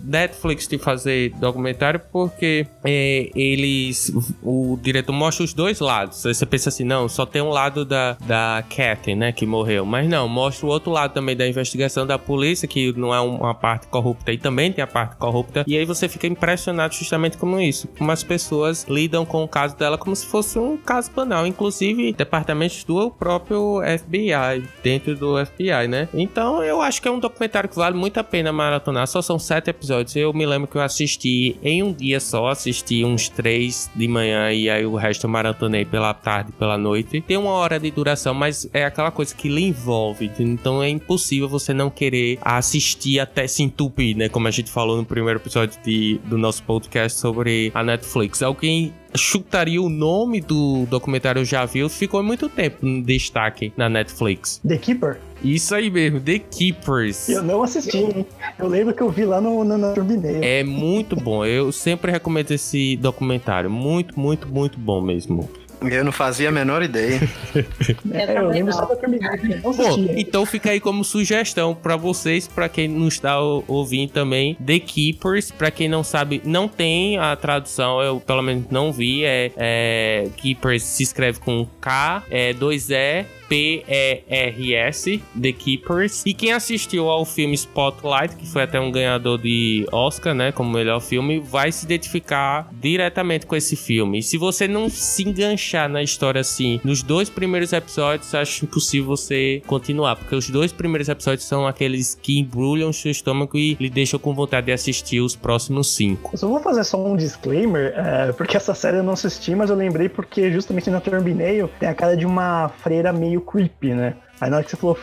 Netflix 0.06 0.68
de 0.68 0.78
fazer 0.78 1.30
documentário 1.38 2.00
porque 2.12 2.66
é, 2.84 3.30
eles. 3.34 4.12
O 4.42 4.78
diretor 4.80 5.12
mostra 5.12 5.44
os 5.44 5.52
dois 5.52 5.80
lados. 5.80 6.24
Aí 6.24 6.34
você 6.34 6.46
pensa 6.46 6.68
assim, 6.68 6.84
não, 6.84 7.08
só 7.08 7.26
tem 7.26 7.42
um 7.42 7.50
lado 7.50 7.84
da, 7.84 8.16
da 8.24 8.64
Kathy, 8.74 9.14
né, 9.14 9.32
que 9.32 9.44
morreu. 9.44 9.84
Mas 9.84 10.08
não, 10.08 10.28
mostra 10.28 10.66
o 10.66 10.68
outro 10.68 10.90
lado 10.90 11.12
também 11.12 11.36
da 11.36 11.46
investigação 11.46 12.06
da 12.06 12.18
polícia, 12.18 12.68
que 12.68 12.92
não 12.92 13.14
é 13.14 13.20
uma 13.20 13.54
parte 13.54 13.86
corrupta 13.88 14.32
e 14.32 14.38
também 14.38 14.72
tem 14.72 14.82
a 14.82 14.86
parte 14.86 15.16
corrupta. 15.16 15.64
E 15.66 15.76
aí 15.76 15.84
você 15.84 16.08
fica 16.08 16.26
impressionado 16.26 16.94
justamente 16.94 17.36
como 17.36 17.60
isso. 17.60 17.88
Como 17.98 18.10
as 18.12 18.22
pessoas 18.22 18.86
lidam 18.88 19.24
com 19.24 19.42
o 19.42 19.48
caso 19.48 19.76
dela 19.76 19.98
como 19.98 20.14
se 20.14 20.26
fosse 20.26 20.58
um 20.58 20.76
caso 20.76 21.10
banal. 21.10 21.46
Inclusive, 21.46 22.12
departamentos 22.12 22.84
do 22.84 23.10
próprio 23.10 23.80
FBI, 23.98 24.68
dentro 24.82 25.16
do 25.16 25.44
FBI, 25.44 25.88
né? 25.88 26.08
Então 26.14 26.62
eu 26.62 26.80
acho 26.80 27.00
que 27.02 27.08
é 27.08 27.10
um 27.10 27.18
documentário 27.18 27.68
que 27.68 27.76
vale 27.76 27.96
muito 27.96 28.18
a 28.18 28.24
pena 28.24 28.52
maratonar. 28.52 29.06
Só 29.06 29.20
são 29.20 29.38
sete 29.38 29.70
episódios. 29.70 29.95
Eu 30.14 30.32
me 30.32 30.46
lembro 30.46 30.68
que 30.68 30.76
eu 30.76 30.82
assisti 30.82 31.56
em 31.62 31.82
um 31.82 31.92
dia 31.92 32.20
só, 32.20 32.48
assisti 32.48 33.04
uns 33.04 33.28
três 33.28 33.90
de 33.94 34.08
manhã 34.08 34.52
e 34.52 34.68
aí 34.68 34.84
o 34.84 34.96
resto 34.96 35.24
eu 35.24 35.30
maratonei 35.30 35.84
pela 35.84 36.12
tarde, 36.12 36.52
pela 36.52 36.76
noite. 36.76 37.20
Tem 37.20 37.36
uma 37.36 37.50
hora 37.50 37.78
de 37.78 37.90
duração, 37.90 38.34
mas 38.34 38.68
é 38.72 38.84
aquela 38.84 39.10
coisa 39.10 39.34
que 39.34 39.48
lhe 39.48 39.62
envolve. 39.62 40.30
Então 40.38 40.82
é 40.82 40.88
impossível 40.88 41.48
você 41.48 41.72
não 41.72 41.90
querer 41.90 42.38
assistir 42.42 43.20
até 43.20 43.46
se 43.46 43.62
entupir, 43.62 44.16
né? 44.16 44.28
Como 44.28 44.48
a 44.48 44.50
gente 44.50 44.70
falou 44.70 44.96
no 44.96 45.04
primeiro 45.04 45.38
episódio 45.38 45.78
de, 45.84 46.20
do 46.24 46.36
nosso 46.36 46.62
podcast 46.62 47.18
sobre 47.18 47.70
a 47.74 47.82
Netflix. 47.82 48.42
Alguém 48.42 48.92
chutaria 49.16 49.80
o 49.80 49.88
nome 49.88 50.40
do 50.40 50.86
documentário 50.86 51.44
Já 51.44 51.64
Viu, 51.64 51.88
ficou 51.88 52.22
muito 52.22 52.48
tempo 52.48 52.84
no 52.84 53.02
destaque 53.02 53.72
na 53.76 53.88
Netflix. 53.88 54.60
The 54.66 54.76
Keeper? 54.76 55.18
Isso 55.54 55.74
aí 55.74 55.90
mesmo, 55.90 56.20
The 56.20 56.40
Keepers. 56.40 57.28
Eu 57.28 57.42
não 57.42 57.62
assisti, 57.62 57.98
hein? 57.98 58.26
Eu 58.58 58.66
lembro 58.66 58.92
que 58.92 59.02
eu 59.02 59.10
vi 59.10 59.24
lá 59.24 59.40
no, 59.40 59.62
no, 59.62 59.78
no 59.78 59.94
Turbineio. 59.94 60.42
É 60.42 60.64
muito 60.64 61.14
bom. 61.14 61.44
Eu 61.44 61.70
sempre 61.70 62.10
recomendo 62.10 62.50
esse 62.50 62.96
documentário. 62.96 63.70
Muito, 63.70 64.18
muito, 64.18 64.48
muito 64.48 64.76
bom 64.76 65.00
mesmo. 65.00 65.48
Eu 65.82 66.04
não 66.04 66.10
fazia 66.10 66.48
a 66.48 66.52
menor 66.52 66.82
ideia. 66.82 67.20
é, 68.12 68.38
eu 68.38 68.48
lembro 68.48 68.72
só 68.72 68.86
da. 68.86 68.96
Bom, 68.96 70.06
então 70.16 70.46
fica 70.46 70.70
aí 70.70 70.80
como 70.80 71.04
sugestão 71.04 71.74
para 71.74 71.96
vocês, 71.96 72.48
para 72.48 72.68
quem 72.68 72.88
não 72.88 73.08
está 73.08 73.38
ouvindo 73.40 74.10
também, 74.10 74.54
The 74.54 74.80
Keepers. 74.80 75.50
Para 75.50 75.70
quem 75.70 75.88
não 75.88 76.02
sabe, 76.02 76.40
não 76.44 76.66
tem 76.66 77.18
a 77.18 77.36
tradução, 77.36 78.00
eu 78.00 78.18
pelo 78.18 78.42
menos 78.42 78.64
não 78.70 78.90
vi. 78.90 79.24
É, 79.24 79.52
é 79.56 80.28
Keepers 80.36 80.82
se 80.82 81.02
escreve 81.02 81.38
com 81.40 81.66
K, 81.80 82.22
é 82.30 82.54
2E 82.54 83.26
P-E-R-S, 83.48 85.22
The 85.40 85.52
Keepers. 85.52 86.22
E 86.26 86.34
quem 86.34 86.52
assistiu 86.52 87.08
ao 87.08 87.24
filme 87.24 87.54
Spotlight, 87.54 88.36
que 88.36 88.46
foi 88.46 88.62
até 88.62 88.80
um 88.80 88.90
ganhador 88.90 89.38
de 89.38 89.86
Oscar, 89.92 90.34
né, 90.34 90.52
como 90.52 90.70
melhor 90.70 91.00
filme, 91.00 91.38
vai 91.40 91.70
se 91.72 91.84
identificar 91.84 92.68
diretamente 92.72 93.46
com 93.46 93.56
esse 93.56 93.76
filme. 93.76 94.18
E 94.18 94.22
se 94.22 94.36
você 94.36 94.66
não 94.66 94.88
se 94.88 95.22
enganchar 95.22 95.88
na 95.88 96.02
história 96.02 96.40
assim, 96.40 96.80
nos 96.84 97.02
dois 97.02 97.28
primeiros 97.28 97.72
episódios, 97.72 98.34
acho 98.34 98.64
impossível 98.64 99.06
você 99.06 99.62
continuar, 99.66 100.16
porque 100.16 100.34
os 100.34 100.48
dois 100.50 100.72
primeiros 100.72 101.08
episódios 101.08 101.46
são 101.46 101.66
aqueles 101.66 102.18
que 102.20 102.38
embrulham 102.38 102.92
seu 102.92 103.10
estômago 103.10 103.56
e 103.56 103.74
lhe 103.74 103.90
deixam 103.90 104.18
com 104.18 104.34
vontade 104.34 104.66
de 104.66 104.72
assistir 104.72 105.20
os 105.20 105.36
próximos 105.36 105.94
cinco. 105.94 106.30
Eu 106.32 106.38
só 106.38 106.48
vou 106.48 106.60
fazer 106.60 106.84
só 106.84 107.04
um 107.04 107.16
disclaimer, 107.16 107.92
é, 107.96 108.32
porque 108.32 108.56
essa 108.56 108.74
série 108.74 108.98
eu 108.98 109.02
não 109.02 109.12
assisti, 109.12 109.54
mas 109.54 109.70
eu 109.70 109.76
lembrei 109.76 110.08
porque 110.08 110.50
justamente 110.52 110.90
na 110.90 111.00
Thumbnail 111.00 111.70
tem 111.78 111.88
a 111.88 111.94
cara 111.94 112.16
de 112.16 112.26
uma 112.26 112.68
freira 112.68 113.12
meio 113.12 113.35
meio 113.36 113.40
creepy, 113.40 113.94
né? 113.94 114.14
Aí 114.40 114.50
na 114.50 114.56
hora 114.56 114.64
que 114.64 114.70
você 114.70 114.76
falou 114.76 114.96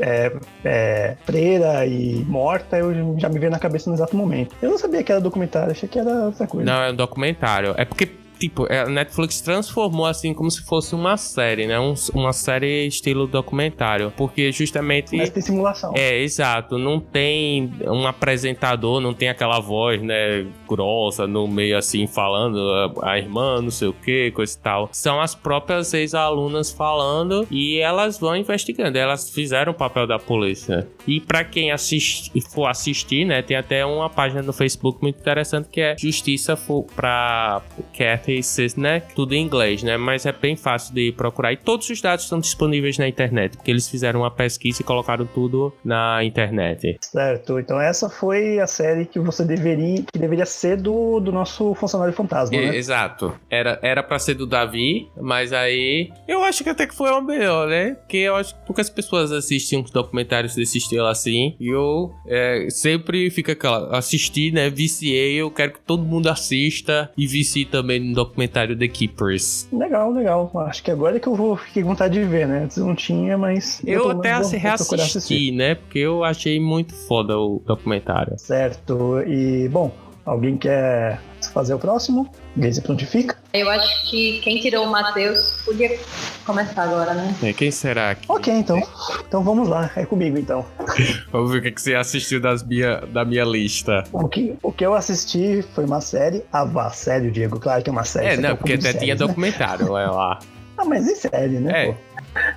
é, 0.00 0.32
é, 0.64 1.16
freira 1.24 1.86
e 1.86 2.24
morta, 2.26 2.76
eu 2.76 3.18
já 3.18 3.28
me 3.28 3.38
veio 3.38 3.50
na 3.50 3.58
cabeça 3.58 3.88
no 3.88 3.96
exato 3.96 4.16
momento. 4.16 4.54
Eu 4.60 4.70
não 4.70 4.78
sabia 4.78 5.02
que 5.02 5.10
era 5.10 5.20
documentário, 5.20 5.70
achei 5.70 5.88
que 5.88 5.98
era 5.98 6.26
outra 6.26 6.46
coisa. 6.46 6.70
Não, 6.70 6.82
é 6.82 6.90
um 6.90 6.94
documentário. 6.94 7.74
É 7.78 7.84
porque 7.84 8.10
tipo, 8.40 8.66
é, 8.72 8.80
a 8.80 8.86
Netflix 8.86 9.42
transformou 9.42 10.06
assim 10.06 10.32
como 10.32 10.50
se 10.50 10.62
fosse 10.62 10.94
uma 10.94 11.16
série, 11.18 11.66
né? 11.66 11.78
Um, 11.78 11.94
uma 12.14 12.32
série 12.32 12.86
estilo 12.86 13.26
documentário. 13.26 14.10
Porque 14.16 14.50
justamente. 14.50 15.14
Mas 15.14 15.28
tem 15.28 15.42
simulação. 15.42 15.92
É, 15.94 16.18
exato. 16.22 16.78
Não 16.78 16.98
tem 16.98 17.70
um 17.82 18.06
apresentador, 18.06 19.00
não 19.00 19.12
tem 19.12 19.28
aquela 19.28 19.60
voz, 19.60 20.00
né? 20.02 20.46
Grossa 20.66 21.26
no 21.26 21.46
meio 21.46 21.76
assim, 21.76 22.06
falando 22.06 22.58
a, 23.02 23.12
a 23.12 23.18
irmã, 23.18 23.60
não 23.60 23.70
sei 23.70 23.88
o 23.88 23.92
que, 23.92 24.30
coisa 24.30 24.56
e 24.56 24.62
tal. 24.62 24.88
São 24.90 25.20
as 25.20 25.34
próprias 25.34 25.92
ex-alunas 25.92 26.72
falando 26.72 27.46
e 27.50 27.78
elas 27.78 28.18
vão 28.18 28.34
investigando. 28.34 28.96
Elas 28.96 29.28
fizeram 29.28 29.72
o 29.72 29.74
papel 29.74 30.06
da 30.06 30.18
polícia. 30.18 30.88
E 31.06 31.20
para 31.20 31.44
quem 31.44 31.70
assiste, 31.70 32.32
for 32.50 32.66
assistir, 32.66 33.26
né? 33.26 33.42
Tem 33.42 33.56
até 33.56 33.84
uma 33.84 34.08
página 34.08 34.42
no 34.42 34.52
Facebook 34.52 35.02
muito 35.02 35.18
interessante 35.18 35.68
que 35.70 35.80
é 35.80 35.96
Justiça 35.98 36.58
para 36.96 37.60
Kathy 37.96 38.29
cases, 38.30 38.76
né? 38.76 39.00
Tudo 39.14 39.34
em 39.34 39.42
inglês, 39.42 39.82
né? 39.82 39.96
Mas 39.96 40.24
é 40.26 40.32
bem 40.32 40.56
fácil 40.56 40.94
de 40.94 41.12
procurar. 41.12 41.52
E 41.52 41.56
todos 41.56 41.88
os 41.90 42.00
dados 42.00 42.24
estão 42.24 42.38
disponíveis 42.38 42.98
na 42.98 43.08
internet, 43.08 43.56
porque 43.56 43.70
eles 43.70 43.88
fizeram 43.88 44.20
uma 44.20 44.30
pesquisa 44.30 44.82
e 44.82 44.84
colocaram 44.84 45.26
tudo 45.26 45.72
na 45.84 46.22
internet. 46.22 46.98
Certo. 47.00 47.58
Então 47.58 47.80
essa 47.80 48.08
foi 48.08 48.60
a 48.60 48.66
série 48.66 49.06
que 49.06 49.18
você 49.18 49.44
deveria, 49.44 50.02
que 50.12 50.18
deveria 50.18 50.46
ser 50.46 50.76
do, 50.76 51.18
do 51.20 51.32
nosso 51.32 51.74
funcionário 51.74 52.14
fantasma, 52.14 52.56
né? 52.56 52.76
Exato. 52.76 53.34
Era 53.48 53.78
era 53.82 54.02
para 54.02 54.18
ser 54.18 54.34
do 54.34 54.46
Davi, 54.46 55.08
mas 55.20 55.52
aí 55.52 56.10
eu 56.28 56.42
acho 56.44 56.62
que 56.62 56.70
até 56.70 56.86
que 56.86 56.94
foi 56.94 57.10
o 57.10 57.20
melhor, 57.20 57.68
né? 57.68 57.94
Porque 57.94 58.18
eu 58.18 58.36
acho 58.36 58.54
que 58.54 58.66
poucas 58.66 58.90
pessoas 58.90 59.32
assistem 59.32 59.78
uns 59.78 59.90
documentários 59.90 60.54
desse 60.54 60.78
estilo 60.78 61.06
assim. 61.06 61.56
E 61.58 61.68
eu 61.68 62.12
é, 62.26 62.68
sempre 62.70 63.30
fica 63.30 63.52
aquela 63.52 63.96
assistir, 63.96 64.52
né? 64.52 64.70
Viciei, 64.70 65.34
eu 65.34 65.50
quero 65.50 65.72
que 65.72 65.80
todo 65.80 66.04
mundo 66.04 66.28
assista 66.28 67.10
e 67.16 67.26
vicie 67.26 67.64
também 67.64 68.00
no 68.00 68.14
documentário 68.24 68.76
The 68.76 68.88
Keepers. 68.88 69.68
Legal, 69.72 70.12
legal. 70.12 70.50
Acho 70.66 70.82
que 70.82 70.90
agora 70.90 71.16
é 71.16 71.20
que 71.20 71.26
eu 71.26 71.34
vou 71.34 71.56
fiquei 71.56 71.82
com 71.82 71.90
vontade 71.90 72.14
de 72.14 72.24
ver, 72.24 72.46
né? 72.46 72.64
Antes 72.64 72.76
não 72.78 72.94
tinha, 72.94 73.36
mas. 73.38 73.80
Eu, 73.84 74.04
eu 74.04 74.10
até 74.10 74.38
vou, 74.38 74.50
reassisti, 74.50 75.52
né? 75.52 75.74
Porque 75.74 75.98
eu 75.98 76.24
achei 76.24 76.60
muito 76.60 76.94
foda 76.94 77.38
o 77.38 77.62
documentário. 77.64 78.38
Certo. 78.38 79.20
E, 79.26 79.68
bom, 79.68 79.92
alguém 80.24 80.56
quer 80.56 81.20
fazer 81.52 81.74
o 81.74 81.78
próximo? 81.78 82.30
Se 82.72 82.80
prontifica? 82.80 83.36
Eu 83.52 83.68
acho 83.68 84.10
que 84.10 84.40
quem 84.40 84.60
tirou 84.60 84.86
o 84.86 84.90
Matheus 84.90 85.62
podia 85.64 85.98
começar 86.44 86.82
agora, 86.82 87.14
né? 87.14 87.34
É, 87.42 87.52
quem 87.52 87.70
será? 87.70 88.14
Que... 88.14 88.30
Ok, 88.30 88.52
então. 88.52 88.80
Então 89.26 89.42
vamos 89.42 89.68
lá. 89.68 89.90
É 89.96 90.04
comigo, 90.04 90.38
então. 90.38 90.64
vamos 91.32 91.50
ver 91.50 91.58
o 91.58 91.62
que, 91.62 91.80
você 91.80 91.94
assistiu 91.94 92.40
das 92.40 92.62
minha, 92.62 92.98
da 93.12 93.24
minha 93.24 93.44
lista. 93.44 94.04
O 94.12 94.28
que, 94.28 94.56
o 94.62 94.72
que 94.72 94.84
eu 94.84 94.94
assisti 94.94 95.62
foi 95.74 95.84
uma 95.84 96.00
série. 96.00 96.44
Ah, 96.52 96.64
vá, 96.64 96.90
sério, 96.90 97.30
Diego. 97.30 97.58
Claro 97.58 97.82
que 97.82 97.90
é 97.90 97.92
uma 97.92 98.04
série. 98.04 98.26
É, 98.26 98.36
não, 98.36 98.56
porque 98.56 98.74
até 98.74 98.92
tinha 98.92 99.14
né? 99.14 99.18
documentário 99.18 99.96
é 99.96 100.06
lá. 100.06 100.38
Ah, 100.76 100.84
mas 100.84 101.06
e 101.06 101.16
série, 101.16 101.58
né? 101.58 101.88
É. 101.88 101.92
Pô? 101.92 101.98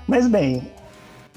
Mas 0.08 0.28
bem, 0.28 0.72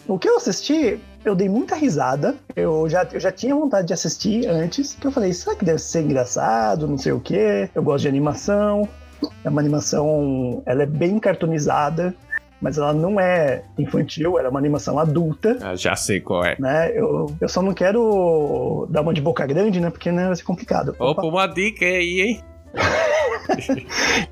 o 0.06 0.18
que 0.18 0.28
eu 0.28 0.36
assisti 0.36 1.00
eu 1.28 1.35
dei 1.35 1.49
muita 1.49 1.75
risada. 1.75 2.35
Eu 2.54 2.88
já, 2.88 3.06
eu 3.12 3.21
já 3.21 3.33
tinha 3.33 3.54
vontade 3.54 3.88
de 3.88 3.92
assistir 3.92 4.49
antes, 4.49 4.95
que 4.95 5.06
eu 5.06 5.12
falei, 5.12 5.33
será 5.33 5.56
que 5.56 5.64
deve 5.64 5.78
ser 5.78 6.02
engraçado, 6.02 6.87
não 6.87 6.99
sei 6.99 7.12
o 7.12 7.21
quê. 7.21 7.68
Eu 7.75 7.83
gosto 7.83 8.02
de 8.02 8.09
animação. 8.09 8.88
É 9.45 9.49
uma 9.49 9.61
animação, 9.61 10.62
ela 10.66 10.83
é 10.83 10.87
bem 10.87 11.18
cartoonizada, 11.18 12.14
mas 12.61 12.76
ela 12.76 12.92
não 12.92 13.18
é 13.18 13.62
infantil, 13.78 14.38
ela 14.38 14.49
é 14.49 14.50
uma 14.50 14.59
animação 14.59 14.99
adulta. 14.99 15.56
Ah, 15.62 15.75
já 15.75 15.97
sei 15.97 16.21
qual 16.21 16.45
é. 16.45 16.56
Né? 16.59 16.92
Eu, 16.95 17.35
eu 17.40 17.49
só 17.49 17.62
não 17.62 17.73
quero 17.73 18.87
dar 18.90 19.00
uma 19.00 19.14
de 19.14 19.21
boca 19.21 19.47
grande, 19.47 19.80
né? 19.80 19.90
Porque 19.90 20.12
né, 20.12 20.26
vai 20.26 20.37
ser 20.37 20.45
complicado. 20.45 20.90
Opa, 20.99 21.23
Opa 21.23 21.26
uma 21.26 21.47
dica 21.47 21.85
aí, 21.85 22.21
hein? 22.21 22.45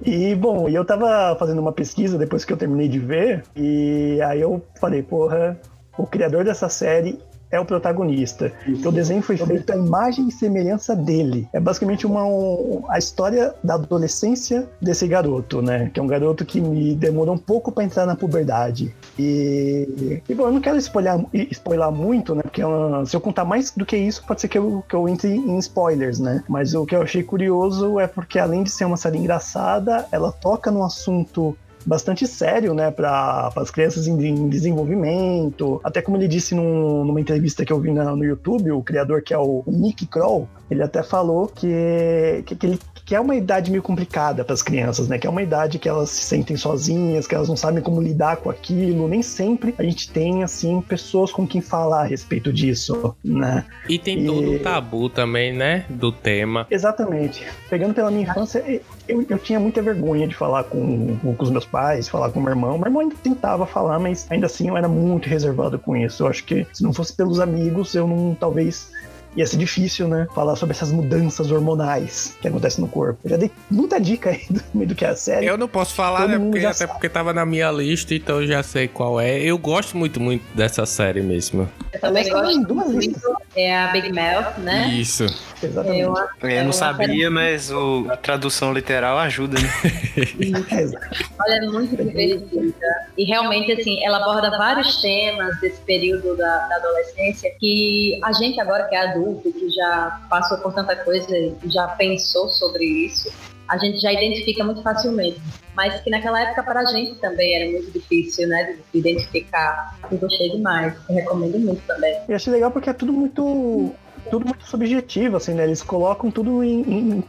e 0.05 0.35
bom, 0.35 0.69
eu 0.69 0.85
tava 0.85 1.37
fazendo 1.39 1.61
uma 1.61 1.73
pesquisa 1.73 2.19
depois 2.19 2.45
que 2.45 2.53
eu 2.53 2.57
terminei 2.57 2.89
de 2.89 2.99
ver, 2.99 3.43
e 3.57 4.21
aí 4.23 4.41
eu 4.41 4.63
falei, 4.79 5.03
porra, 5.03 5.59
o 5.97 6.07
criador 6.07 6.45
dessa 6.45 6.69
série 6.69 7.19
é 7.55 7.61
o 7.61 7.65
protagonista. 7.65 8.53
Então, 8.67 8.91
o 8.91 8.95
desenho 8.95 9.23
foi 9.23 9.37
feito 9.37 9.73
à 9.73 9.77
imagem 9.77 10.29
e 10.29 10.33
semelhança 10.33 10.97
dele. 10.97 11.49
É 11.53 11.61
basicamente 11.61 12.07
uma, 12.07 12.25
um, 12.25 12.83
a 12.89 12.99
história 12.99 13.55
da 13.63 13.75
adolescência 13.75 14.67
desse 14.81 15.07
garoto, 15.07 15.63
né? 15.63 15.91
Que 15.95 16.01
é 16.01 16.03
um 16.03 16.07
garoto 16.07 16.45
que 16.45 16.61
me 16.61 16.95
demorou 16.95 17.35
um 17.35 17.39
pouco 17.39 17.71
para 17.71 17.85
entrar 17.85 18.07
na 18.07 18.17
puberdade. 18.17 18.95
E, 19.19 20.23
e, 20.29 20.35
bom, 20.35 20.47
eu 20.47 20.53
não 20.53 20.61
quero 20.61 20.77
spoiler, 20.79 21.25
spoiler 21.51 21.93
muito, 21.93 22.35
né? 22.35 22.43
Porque 22.43 22.61
é 22.61 22.65
se 23.07 23.15
eu 23.15 23.21
contar 23.21 23.45
mais 23.45 23.71
do 23.71 23.87
que 23.87 23.97
isso, 23.97 24.25
pode 24.27 24.41
ser 24.41 24.49
que 24.49 24.59
eu, 24.59 24.85
que 24.89 24.97
eu 24.97 25.09
entre 25.09 25.33
em 25.35 25.59
spoilers, 25.59 26.19
né? 26.19 26.43
Mas 26.49 26.75
o 26.75 26.85
que 26.85 26.97
eu 26.97 27.03
achei 27.03 27.23
curioso 27.23 28.01
é 28.01 28.07
porque, 28.07 28.39
além 28.39 28.65
de 28.65 28.71
ser 28.71 28.85
uma 28.85 28.97
série 28.97 29.19
engraçada, 29.19 30.07
ela 30.11 30.33
toca 30.33 30.71
num 30.71 30.83
assunto 30.83 31.57
bastante 31.87 32.27
sério, 32.27 32.75
né, 32.75 32.91
para 32.91 33.53
as 33.57 33.71
crianças 33.71 34.07
em, 34.07 34.27
em, 34.27 34.49
desenvolvimento. 34.49 35.81
Até 35.85 36.01
como 36.01 36.17
ele 36.17 36.29
disse 36.29 36.55
num, 36.55 37.05
numa 37.05 37.21
entrevista 37.21 37.65
que 37.65 37.73
eu 37.73 37.81
vi 37.81 37.93
na, 37.93 38.17
no 38.17 38.25
YouTube, 38.25 38.73
o 38.73 38.83
criador 38.83 39.23
que 39.23 39.35
é 39.35 39.39
o 39.39 39.63
Nick 39.67 40.07
Kroll, 40.07 40.49
ele 40.71 40.83
até 40.83 41.03
falou 41.03 41.47
que, 41.47 42.43
que, 42.47 42.57
que 42.57 42.67
ele 42.67 42.81
que 43.05 43.15
é 43.15 43.21
uma 43.21 43.37
idade 43.37 43.71
meio 43.71 43.83
complicada 43.83 44.45
para 44.45 44.55
as 44.55 44.63
crianças, 44.63 45.09
né? 45.09 45.19
Que 45.19 45.27
é 45.27 45.31
uma 45.31 45.43
idade 45.43 45.79
que 45.79 45.89
elas 45.89 46.11
se 46.11 46.23
sentem 46.23 46.57
sozinhas, 46.57 47.27
que 47.27 47.35
elas 47.35 47.49
não 47.49 47.57
sabem 47.57 47.83
como 47.83 48.01
lidar 48.01 48.39
com 48.39 48.49
aquilo. 48.49 49.07
Nem 49.07 49.23
sempre 49.23 49.75
a 49.79 49.83
gente 49.83 50.11
tem, 50.11 50.43
assim, 50.43 50.81
pessoas 50.81 51.31
com 51.31 51.47
quem 51.47 51.61
falar 51.61 52.03
a 52.03 52.05
respeito 52.05 52.53
disso, 52.53 53.15
né? 53.23 53.65
E 53.89 53.99
tem 53.99 54.23
e... 54.23 54.27
todo 54.27 54.53
o 54.53 54.59
tabu 54.59 55.11
também, 55.11 55.53
né? 55.53 55.85
Do 55.91 56.11
tema. 56.11 56.67
Exatamente. 56.71 57.45
Pegando 57.69 57.93
pela 57.93 58.11
minha 58.11 58.23
infância, 58.23 58.65
eu, 59.07 59.25
eu 59.29 59.39
tinha 59.39 59.61
muita 59.61 59.83
vergonha 59.83 60.27
de 60.27 60.35
falar 60.35 60.65
com, 60.65 61.17
com 61.19 61.37
os 61.39 61.51
meus 61.51 61.67
pais, 61.67 62.09
falar 62.09 62.31
com 62.31 62.41
meu 62.41 62.51
irmão. 62.51 62.79
Meu 62.79 62.87
irmão 62.87 63.03
ainda 63.03 63.17
tentava 63.23 63.67
falar, 63.67 63.99
mas 63.99 64.27
ainda 64.31 64.47
assim 64.47 64.69
eu 64.69 64.77
era 64.77 64.89
muito 64.89 65.29
reservado 65.29 65.79
com 65.79 65.95
isso. 65.97 66.23
Eu 66.23 66.29
acho 66.29 66.45
que 66.45 66.67
se 66.73 66.83
não 66.83 66.93
fosse 66.93 67.13
pelos 67.13 67.39
amigos, 67.39 67.95
eu 67.95 68.07
não 68.07 68.35
talvez 68.35 68.91
ia 69.37 69.47
ser 69.47 69.57
difícil, 69.57 70.09
né? 70.09 70.27
Falar 70.35 70.57
sobre 70.57 70.75
essas 70.75 70.93
mudanças 70.93 71.51
hormonais 71.51 72.37
que 72.41 72.49
acontecem 72.49 72.83
no 72.83 72.89
corpo. 72.89 73.19
Eu 73.25 73.31
já 73.31 73.37
dei 73.37 73.51
muita 73.71 74.01
dica 74.01 74.31
aí 74.31 74.43
do 74.51 74.63
meio 74.75 74.89
do 74.89 74.95
que 74.95 75.05
é 75.05 75.09
a 75.09 75.17
série. 75.17 75.47
Eu 75.47 75.59
não 75.59 75.69
posso 75.69 75.95
falar, 75.95 76.29
né? 76.29 76.39
Porque, 76.39 76.67
até 76.67 76.87
porque 76.87 77.09
tava 77.09 77.33
na 77.33 77.45
minha 77.45 77.71
lista, 77.71 78.15
então 78.15 78.41
eu 78.41 78.47
já 78.47 78.63
sei 78.63 78.89
qual 78.89 79.21
é. 79.21 79.39
Eu 79.41 79.59
gosto 79.59 79.97
muito, 79.97 80.21
muito 80.21 80.45
dessa 80.55 80.87
série 80.87 81.23
mesmo. 81.23 81.69
Eu 81.93 82.01
também 82.01 82.29
gosto 82.29 82.93
muito. 82.93 83.21
É 83.57 83.77
a 83.77 83.89
Big 83.89 84.13
Mouth, 84.13 84.59
né? 84.59 84.89
Isso. 84.89 85.27
Exatamente. 85.65 86.01
Eu, 86.01 86.49
eu 86.51 86.65
não 86.65 86.73
sabia, 86.73 87.31
mas 87.31 87.71
o, 87.71 88.07
a 88.11 88.17
tradução 88.17 88.73
literal 88.73 89.19
ajuda, 89.19 89.59
né? 89.61 89.69
Olha, 91.41 91.55
é 91.55 91.67
muito 91.67 91.97
divertida. 91.97 92.75
E 93.17 93.25
realmente, 93.25 93.73
assim, 93.73 94.05
ela 94.05 94.19
aborda 94.19 94.51
vários 94.57 95.01
temas 95.01 95.59
desse 95.61 95.81
período 95.83 96.37
da, 96.37 96.69
da 96.69 96.77
adolescência 96.77 97.51
que 97.59 98.19
a 98.23 98.33
gente 98.33 98.61
agora 98.61 98.89
que 98.89 98.95
é 98.95 99.11
adulto 99.11 99.53
que 99.53 99.71
já 99.71 100.21
passou 100.29 100.59
por 100.59 100.73
tanta 100.75 100.97
coisa 100.97 101.37
e 101.37 101.55
já 101.67 101.89
pensou 101.89 102.49
sobre 102.49 102.85
isso, 102.85 103.33
a 103.69 103.79
gente 103.79 103.99
já 103.99 104.13
identifica 104.13 104.65
muito 104.65 104.83
facilmente. 104.83 105.41
Mas 105.75 106.01
que 106.01 106.11
naquela 106.11 106.41
época 106.41 106.63
para 106.63 106.81
a 106.81 106.85
gente 106.85 107.17
também 107.17 107.55
era 107.55 107.71
muito 107.73 107.91
difícil, 107.91 108.47
né? 108.47 108.77
De 108.93 108.99
identificar. 108.99 109.99
Eu 110.11 110.19
gostei 110.19 110.51
demais. 110.51 110.95
Eu 111.09 111.15
recomendo 111.17 111.59
muito 111.59 111.83
também. 111.87 112.17
E 112.29 112.35
achei 112.35 112.53
legal 112.53 112.71
porque 112.71 112.91
é 112.91 112.93
tudo 112.93 113.13
muito 113.13 113.93
tudo 114.31 114.47
muito 114.47 114.67
subjetivo, 114.67 115.37
assim, 115.37 115.55
né? 115.55 115.65
Eles 115.65 115.83
colocam 115.83 116.31
tudo 116.31 116.63
em, 116.63 117.19
em 117.19 117.25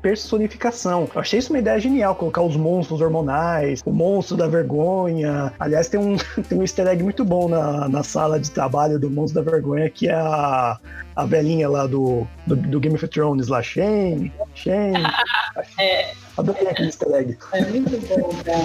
personificação. 0.00 1.08
Eu 1.14 1.20
achei 1.20 1.38
isso 1.38 1.52
uma 1.52 1.58
ideia 1.58 1.78
genial, 1.78 2.14
colocar 2.14 2.42
os 2.42 2.56
monstros 2.56 3.00
hormonais, 3.00 3.82
o 3.84 3.92
monstro 3.92 4.36
da 4.36 4.46
vergonha. 4.46 5.52
Aliás, 5.58 5.88
tem 5.88 5.98
um, 5.98 6.16
tem 6.48 6.58
um 6.58 6.62
easter 6.62 6.86
egg 6.86 7.02
muito 7.02 7.24
bom 7.24 7.48
na, 7.48 7.88
na 7.88 8.02
sala 8.02 8.38
de 8.38 8.50
trabalho 8.50 8.98
do 8.98 9.10
monstro 9.10 9.42
da 9.42 9.50
vergonha, 9.50 9.88
que 9.88 10.08
é 10.08 10.14
a, 10.14 10.78
a 11.16 11.24
velhinha 11.24 11.68
lá 11.68 11.86
do, 11.86 12.26
do, 12.46 12.56
do 12.56 12.80
Game 12.80 12.94
of 12.94 13.06
Thrones, 13.08 13.48
lá, 13.48 13.62
Shane, 13.62 14.32
Shane. 14.54 15.02
é. 15.78 16.12
Adorei 16.36 16.66
aquele 16.66 16.88
easter 16.88 17.12
egg. 17.14 17.38
É 17.52 17.60
muito 17.62 17.90
bom, 17.90 18.30
cara. 18.42 18.58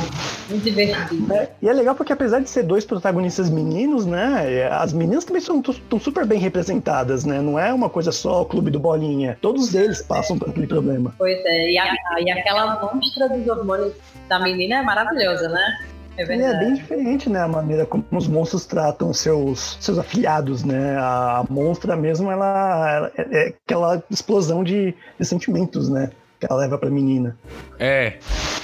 Muito 0.50 0.64
divertido. 0.64 1.34
É, 1.34 1.50
e 1.62 1.68
é 1.68 1.74
legal 1.74 1.96
porque 1.96 2.14
apesar 2.14 2.40
de 2.40 2.50
ser 2.50 2.64
dois 2.64 2.86
protagonistas 2.86 3.50
meninos, 3.50 4.06
né? 4.06 4.68
As 4.72 4.94
meninas 4.94 5.26
também 5.26 5.42
são 5.42 5.60
estão 5.60 6.00
super 6.00 6.26
bem 6.26 6.40
representadas, 6.40 7.26
né? 7.26 7.42
Não 7.42 7.60
é 7.60 7.74
uma 7.74 7.90
coisa 7.90 8.12
só 8.12 8.42
o 8.42 8.46
clube 8.46 8.72
do 8.72 8.80
bolinha. 8.80 9.38
Todos 9.42 9.76
eles 9.76 10.02
passam 10.02 10.38
por 10.40 10.50
aquele 10.50 10.68
problema. 10.68 11.14
Pois 11.18 11.38
é, 11.46 11.72
e, 11.72 11.78
a, 11.78 11.94
e 12.20 12.32
aquela 12.32 12.80
monstra 12.82 13.28
dos 13.28 13.48
hormônios 13.48 13.94
da 14.30 14.40
menina 14.40 14.76
é 14.76 14.82
maravilhosa, 14.84 15.50
né? 15.50 15.78
É, 16.18 16.24
é, 16.24 16.60
bem 16.60 16.74
diferente, 16.74 17.30
né? 17.30 17.42
A 17.42 17.48
maneira 17.48 17.86
como 17.86 18.04
os 18.12 18.28
monstros 18.28 18.66
tratam 18.66 19.14
seus, 19.14 19.78
seus 19.80 20.00
afiliados, 20.00 20.64
né? 20.64 20.98
A 20.98 21.46
monstra 21.48 21.96
mesmo, 21.96 22.32
ela, 22.32 22.96
ela 22.96 23.12
é, 23.16 23.48
é 23.48 23.54
aquela 23.64 24.02
explosão 24.10 24.64
de, 24.64 24.96
de 25.20 25.26
sentimentos, 25.26 25.90
né? 25.90 26.10
Que 26.40 26.48
ela 26.50 26.60
leva 26.60 26.78
pra 26.78 26.90
menina. 26.90 27.38
É. 27.80 28.18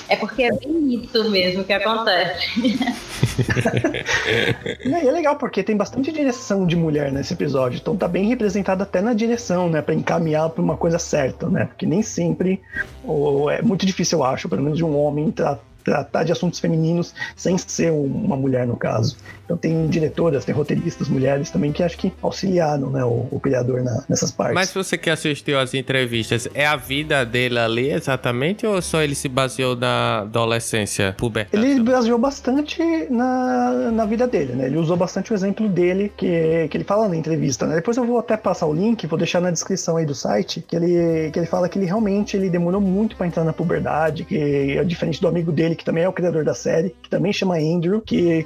É 0.10 0.16
porque 0.16 0.44
é 0.44 0.52
bem 0.52 0.96
isso 0.96 1.30
mesmo 1.30 1.64
que 1.64 1.74
acontece. 1.74 2.60
e 4.86 4.94
é 4.94 5.12
legal, 5.12 5.38
porque 5.38 5.64
tem 5.64 5.76
bastante 5.76 6.12
direção 6.12 6.68
de 6.68 6.76
mulher 6.76 7.12
nesse 7.12 7.34
episódio. 7.34 7.80
Então 7.82 7.96
tá 7.96 8.08
bem 8.08 8.28
representado 8.28 8.84
até 8.84 9.02
na 9.02 9.14
direção, 9.14 9.70
né? 9.70 9.82
Pra 9.82 9.96
encaminhar 9.96 10.50
pra 10.50 10.62
uma 10.62 10.78
coisa 10.78 11.00
certa, 11.00 11.50
né? 11.50 11.66
Porque 11.66 11.86
nem 11.86 12.02
sempre, 12.02 12.62
ou 13.04 13.50
é 13.50 13.62
muito 13.62 13.86
difícil, 13.86 14.20
eu 14.20 14.24
acho, 14.24 14.50
pelo 14.50 14.62
menos 14.62 14.78
de 14.78 14.86
um 14.86 14.98
homem 14.98 15.32
tratar 15.32 15.64
tratar 15.84 16.24
de 16.24 16.32
assuntos 16.32 16.60
femininos 16.60 17.14
sem 17.36 17.58
ser 17.58 17.92
uma 17.92 18.36
mulher, 18.36 18.66
no 18.66 18.76
caso. 18.76 19.18
Então 19.46 19.58
tem 19.58 19.88
diretoras, 19.88 20.46
tem 20.46 20.56
roteiristas 20.56 21.10
mulheres 21.10 21.52
também 21.52 21.72
que 21.72 21.84
acho 21.84 21.98
que 21.98 22.14
auxiliaram 22.22 22.90
né, 22.90 23.04
o, 23.04 23.28
o 23.30 23.40
criador 23.40 23.84
na, 23.84 24.04
nessas 24.08 24.32
partes. 24.32 24.56
Mas 24.56 24.74
você 24.74 24.98
que 24.98 25.10
assistiu 25.10 25.60
as 25.60 25.74
entrevistas, 25.74 26.48
é 26.54 26.66
a 26.66 26.76
vida 26.76 27.26
dele 27.26 27.60
ali 27.60 27.92
exatamente 27.92 28.66
ou 28.66 28.82
só 28.82 29.02
ele 29.02 29.16
se 29.16 29.28
baseou 29.28 29.76
na 29.76 30.20
adolescência 30.20 31.14
pubertade? 31.18 31.64
Ele 31.64 31.82
baseou 31.82 32.18
bastante 32.18 32.82
na, 33.10 33.92
na 33.92 34.06
vida 34.06 34.28
dele, 34.28 34.54
né? 34.54 34.66
Ele 34.68 34.78
usou 34.78 34.96
bastante 34.96 35.32
o 35.32 35.36
exemplo 35.36 35.68
dele 35.68 36.12
que, 36.16 36.68
que 36.70 36.78
ele 36.78 36.84
fala 36.84 37.08
na 37.08 37.16
entrevista, 37.16 37.66
né? 37.66 37.76
Depois 37.76 37.98
eu 37.98 38.06
vou 38.06 38.20
até 38.20 38.38
passar 38.38 38.66
o 38.66 38.74
link, 38.74 39.06
vou 39.08 39.18
deixar 39.18 39.42
na 39.42 39.52
descrição 39.52 39.98
aí 39.98 40.06
do 40.06 40.16
site, 40.16 40.64
que 40.66 40.76
ele, 40.76 41.32
que 41.32 41.40
ele 41.40 41.46
fala 41.46 41.68
que 41.68 41.78
ele 41.78 41.86
realmente 41.86 42.38
ele 42.38 42.50
demorou 42.50 42.80
muito 42.80 43.16
para 43.16 43.28
entrar 43.28 43.44
na 43.44 43.54
puberdade, 43.54 44.24
que 44.24 44.78
é 44.78 44.84
diferente 44.84 45.20
do 45.20 45.28
amigo 45.28 45.52
dele, 45.52 45.73
que 45.76 45.86
também 45.86 46.04
é 46.04 46.10
o 46.10 46.14
criador 46.14 46.44
da 46.44 46.54
série, 46.54 46.96
que 47.02 47.10
também 47.10 47.34
chama 47.34 47.58
Andrew, 47.58 48.02
que, 48.02 48.46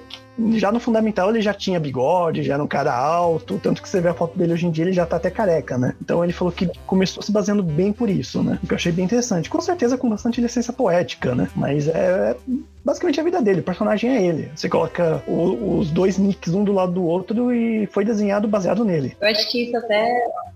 já 0.54 0.72
no 0.72 0.80
fundamental 0.80 1.30
ele 1.30 1.42
já 1.42 1.54
tinha 1.54 1.80
bigode, 1.80 2.44
já 2.44 2.56
era 2.56 2.64
um 2.64 2.68
cara 2.68 2.94
alto, 2.94 3.60
tanto 3.62 3.82
que 3.82 3.90
você 3.90 4.00
vê 4.00 4.10
a 4.10 4.14
foto 4.14 4.38
dele 4.38 4.54
hoje 4.54 4.66
em 4.66 4.72
dia, 4.72 4.86
ele 4.86 4.94
já 4.94 5.06
tá 5.06 5.18
até 5.18 5.30
careca, 5.30 5.78
né? 5.78 5.96
Então 6.02 6.24
ele 6.24 6.34
falou 6.34 6.52
que 6.52 6.70
começou 6.86 7.24
se 7.24 7.32
baseando 7.32 7.64
bem 7.64 7.92
por 7.92 8.10
isso, 8.10 8.44
né? 8.44 8.60
O 8.64 8.68
que 8.68 8.74
eu 8.74 8.78
achei 8.78 8.92
bem 8.92 9.06
interessante. 9.06 9.50
Com 9.50 9.62
certeza 9.62 9.98
com 9.98 10.10
bastante 10.10 10.42
licença 10.42 10.72
poética, 10.72 11.34
né? 11.34 11.50
Mas 11.56 11.88
é, 11.88 11.92
é 11.92 12.36
basicamente 12.84 13.20
a 13.20 13.24
vida 13.24 13.42
dele, 13.42 13.60
o 13.60 13.64
personagem 13.64 14.16
é 14.16 14.26
ele. 14.26 14.50
Você 14.56 14.70
coloca 14.70 15.22
o, 15.28 15.78
os 15.80 15.92
dois 15.92 16.18
nicks 16.18 16.54
um 16.54 16.64
do 16.64 16.72
lado 16.72 16.94
do 16.94 17.04
outro 17.04 17.54
e 17.54 17.86
foi 17.88 18.06
desenhado 18.06 18.48
baseado 18.48 18.86
nele. 18.86 19.16
Eu 19.20 19.28
acho 19.28 19.52
que 19.52 19.66
isso 19.66 19.76
até 19.76 20.08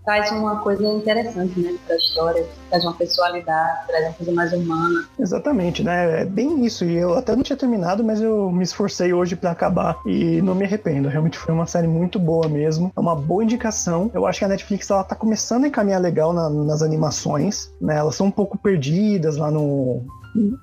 traz 0.06 0.32
uma 0.32 0.60
coisa 0.62 0.88
interessante, 0.88 1.60
né, 1.60 1.76
pra 1.86 1.96
história, 1.96 2.46
traz 2.70 2.84
uma 2.84 2.94
pessoalidade, 2.94 3.88
traz 3.88 4.06
uma 4.06 4.13
coisa 4.13 4.32
mais 4.32 4.54
humana. 4.54 5.06
Exatamente, 5.20 5.84
né? 5.84 6.22
É 6.22 6.26
bem 6.26 6.65
isso. 6.65 6.86
E 6.86 6.96
eu 6.96 7.17
até 7.17 7.36
não 7.36 7.44
tinha 7.44 7.58
terminado, 7.58 8.04
mas 8.04 8.22
eu 8.22 8.50
me 8.50 8.63
esforcei 8.63 9.13
hoje 9.13 9.36
para 9.36 9.52
acabar 9.52 9.71
e 10.06 10.42
não 10.42 10.56
me 10.56 10.66
arrependo. 10.66 11.10
Realmente 11.10 11.38
foi 11.38 11.54
uma 11.54 11.66
série 11.66 11.88
muito 11.88 12.20
boa 12.20 12.48
mesmo. 12.48 12.92
É 12.96 13.00
uma 13.00 13.16
boa 13.16 13.44
indicação. 13.44 14.12
Eu 14.14 14.26
acho 14.26 14.40
que 14.40 14.46
a 14.46 14.48
Netflix 14.48 14.90
ela 14.90 15.04
tá 15.04 15.16
começando 15.16 15.66
a 15.66 15.68
encaminhar 15.68 16.02
legal 16.02 16.34
na, 16.34 16.50
nas 16.50 16.82
animações, 16.82 17.72
né? 17.82 17.98
Elas 17.98 18.16
são 18.16 18.28
um 18.28 18.32
pouco 18.32 18.58
perdidas 18.58 19.38
lá 19.38 19.50
no, 19.50 20.04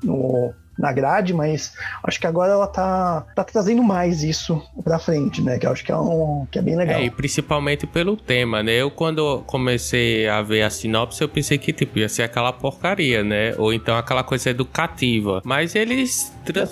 no 0.02 0.52
na 0.78 0.92
grade, 0.92 1.34
mas 1.34 1.74
acho 2.04 2.20
que 2.20 2.26
agora 2.26 2.52
ela 2.52 2.66
tá, 2.66 3.26
tá 3.34 3.42
trazendo 3.42 3.82
mais 3.82 4.22
isso 4.22 4.62
pra 4.84 4.98
frente, 4.98 5.42
né? 5.42 5.58
Que 5.58 5.66
eu 5.66 5.72
acho 5.72 5.84
que 5.84 5.90
é, 5.90 5.96
um, 5.96 6.46
que 6.50 6.58
é 6.58 6.62
bem 6.62 6.76
legal. 6.76 7.00
É, 7.00 7.04
e 7.04 7.10
principalmente 7.10 7.86
pelo 7.86 8.16
tema, 8.16 8.62
né? 8.62 8.72
Eu, 8.72 8.90
quando 8.90 9.42
comecei 9.46 10.28
a 10.28 10.40
ver 10.40 10.62
a 10.62 10.70
sinopse, 10.70 11.20
eu 11.20 11.28
pensei 11.28 11.58
que, 11.58 11.72
tipo, 11.72 11.98
ia 11.98 12.08
ser 12.08 12.22
aquela 12.22 12.52
porcaria, 12.52 13.24
né? 13.24 13.54
Ou 13.58 13.72
então 13.72 13.96
aquela 13.96 14.22
coisa 14.22 14.50
educativa. 14.50 15.42
Mas 15.44 15.74
eles 15.74 16.32
trans 16.44 16.70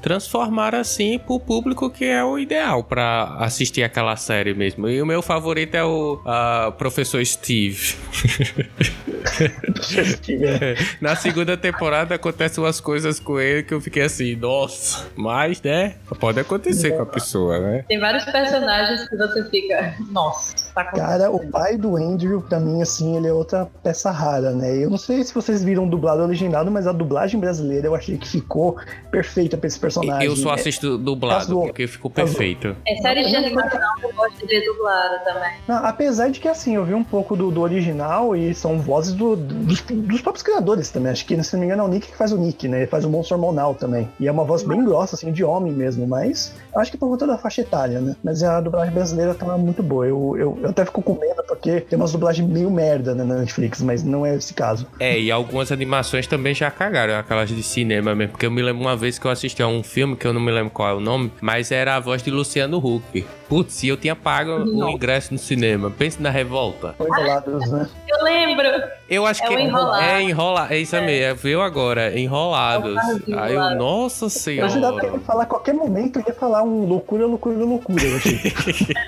transformaram 0.00 0.78
assim 0.78 1.18
pro 1.18 1.38
público 1.38 1.88
que 1.88 2.04
é 2.04 2.24
o 2.24 2.38
ideal 2.38 2.82
para 2.82 3.36
assistir 3.38 3.82
aquela 3.82 4.16
série 4.16 4.54
mesmo. 4.54 4.88
E 4.88 5.00
o 5.00 5.06
meu 5.06 5.22
favorito 5.22 5.74
é 5.74 5.84
o 5.84 6.14
uh, 6.14 6.72
Professor 6.72 7.24
Steve. 7.24 7.94
Na 11.00 11.16
segunda 11.16 11.56
temporada 11.56 12.14
acontecem 12.14 12.62
umas 12.62 12.80
coisas 12.80 13.18
com 13.18 13.40
ele 13.40 13.62
que 13.62 13.74
eu 13.74 13.80
fiquei 13.80 14.02
assim, 14.02 14.36
nossa, 14.36 15.06
mas, 15.16 15.60
né? 15.62 15.96
Pode 16.20 16.40
acontecer 16.40 16.92
com 16.92 17.02
a 17.02 17.06
pessoa, 17.06 17.58
né? 17.58 17.84
Tem 17.88 17.98
vários 17.98 18.24
personagens 18.24 19.08
que 19.08 19.16
você 19.16 19.48
fica, 19.50 19.94
nossa. 20.10 20.61
Tá 20.74 20.84
Cara, 20.84 21.30
o 21.30 21.50
pai 21.50 21.76
do 21.76 21.96
Andrew, 21.96 22.40
pra 22.40 22.58
mim, 22.58 22.80
assim, 22.80 23.16
ele 23.16 23.28
é 23.28 23.32
outra 23.32 23.68
peça 23.82 24.10
rara, 24.10 24.52
né? 24.52 24.76
Eu 24.76 24.88
não 24.88 24.96
sei 24.96 25.22
se 25.22 25.34
vocês 25.34 25.62
viram 25.62 25.86
dublado 25.86 26.22
ou 26.22 26.28
legendado, 26.28 26.70
mas 26.70 26.86
a 26.86 26.92
dublagem 26.92 27.38
brasileira 27.38 27.86
eu 27.86 27.94
achei 27.94 28.16
que 28.16 28.28
ficou 28.28 28.76
perfeita 29.10 29.56
pra 29.56 29.66
esse 29.66 29.78
personagem. 29.78 30.26
Eu 30.26 30.36
só 30.36 30.52
assisto 30.52 30.96
dublado, 30.96 31.60
porque 31.60 31.86
ficou 31.86 32.10
perfeito. 32.10 32.74
É 32.86 32.96
série 32.96 33.24
de 33.24 33.36
animação, 33.36 33.80
eu 34.02 34.12
gosto 34.14 34.38
de 34.38 34.46
ver 34.46 34.64
dublado 34.64 35.24
também. 35.24 35.52
Não, 35.68 35.84
apesar 35.84 36.30
de 36.30 36.40
que, 36.40 36.48
assim, 36.48 36.74
eu 36.74 36.84
vi 36.84 36.94
um 36.94 37.04
pouco 37.04 37.36
do, 37.36 37.50
do 37.50 37.60
original 37.60 38.34
e 38.34 38.54
são 38.54 38.78
vozes 38.78 39.12
do, 39.12 39.36
dos, 39.36 39.80
dos 39.82 40.20
próprios 40.20 40.42
criadores 40.42 40.90
também. 40.90 41.12
Acho 41.12 41.26
que, 41.26 41.42
se 41.42 41.52
não 41.54 41.60
me 41.60 41.66
engano, 41.66 41.82
é 41.82 41.86
o 41.86 41.88
Nick 41.88 42.08
que 42.08 42.16
faz 42.16 42.32
o 42.32 42.38
Nick, 42.38 42.66
né? 42.68 42.78
Ele 42.78 42.86
faz 42.86 43.04
o 43.04 43.10
monstro 43.10 43.36
hormonal 43.36 43.74
também. 43.74 44.08
E 44.18 44.26
é 44.26 44.32
uma 44.32 44.44
voz 44.44 44.62
bem 44.62 44.82
grossa, 44.84 45.16
assim, 45.16 45.32
de 45.32 45.44
homem 45.44 45.72
mesmo, 45.72 46.06
mas 46.06 46.54
eu 46.74 46.80
acho 46.80 46.90
que 46.90 46.96
por 46.96 47.08
conta 47.08 47.26
da 47.26 47.36
faixa 47.36 47.60
etária, 47.60 48.00
né? 48.00 48.16
Mas 48.22 48.42
a 48.42 48.60
dublagem 48.60 48.94
brasileira 48.94 49.34
tá 49.34 49.46
muito 49.58 49.82
boa. 49.82 50.06
Eu, 50.06 50.36
eu, 50.36 50.58
eu 50.62 50.70
até 50.70 50.84
fico 50.84 51.02
com 51.02 51.14
medo 51.18 51.42
porque 51.46 51.80
tem 51.80 51.98
umas 51.98 52.12
dublagens 52.12 52.48
meio 52.48 52.70
merda 52.70 53.14
né, 53.14 53.24
na 53.24 53.36
Netflix, 53.36 53.82
mas 53.82 54.02
não 54.02 54.24
é 54.24 54.34
esse 54.36 54.54
caso. 54.54 54.86
É, 54.98 55.18
e 55.18 55.30
algumas 55.30 55.70
animações 55.72 56.26
também 56.26 56.54
já 56.54 56.70
cagaram, 56.70 57.14
aquelas 57.18 57.48
de 57.48 57.62
cinema 57.62 58.14
mesmo. 58.14 58.32
Porque 58.32 58.46
eu 58.46 58.50
me 58.50 58.62
lembro 58.62 58.82
uma 58.82 58.96
vez 58.96 59.18
que 59.18 59.26
eu 59.26 59.30
assisti 59.30 59.62
a 59.62 59.66
um 59.68 59.82
filme, 59.82 60.16
que 60.16 60.26
eu 60.26 60.32
não 60.32 60.40
me 60.40 60.50
lembro 60.50 60.70
qual 60.70 60.88
é 60.88 60.94
o 60.94 61.00
nome, 61.00 61.32
mas 61.40 61.70
era 61.70 61.96
a 61.96 62.00
voz 62.00 62.22
de 62.22 62.30
Luciano 62.30 62.78
Huck. 62.78 63.24
Putz, 63.48 63.84
eu 63.84 63.96
tinha 63.98 64.16
pago 64.16 64.50
o 64.64 64.88
ingresso 64.88 65.32
no 65.34 65.38
cinema. 65.38 65.90
Pense 65.90 66.22
na 66.22 66.30
revolta. 66.30 66.94
Foi 66.96 67.06
do 67.06 67.22
lado, 67.26 67.58
né? 67.58 67.86
Eu 68.08 68.24
lembro. 68.24 68.66
Eu 69.10 69.26
acho 69.26 69.42
É 69.44 69.46
que 69.46 69.54
o 69.54 69.58
Enrolado. 69.58 70.02
é 70.02 70.22
enrolar. 70.22 70.72
É 70.72 70.78
isso 70.78 70.96
mesmo, 70.96 71.10
é, 71.10 71.34
viu 71.34 71.60
agora? 71.60 72.18
Enrolados. 72.18 72.96
É 73.28 73.38
Aí 73.38 73.54
eu, 73.54 73.74
nossa 73.76 74.24
Mas 74.26 74.34
dá 74.46 74.60
pra 74.60 74.72
senhora. 74.72 75.06
ele 75.08 75.18
falar 75.18 75.42
a 75.42 75.46
qualquer 75.46 75.74
momento, 75.74 76.18
eu 76.18 76.24
ia 76.26 76.32
falar 76.32 76.62
um 76.62 76.86
loucura, 76.86 77.26
loucura, 77.26 77.56
loucura. 77.58 78.02
Eu 78.02 78.16
achei. 78.16 78.40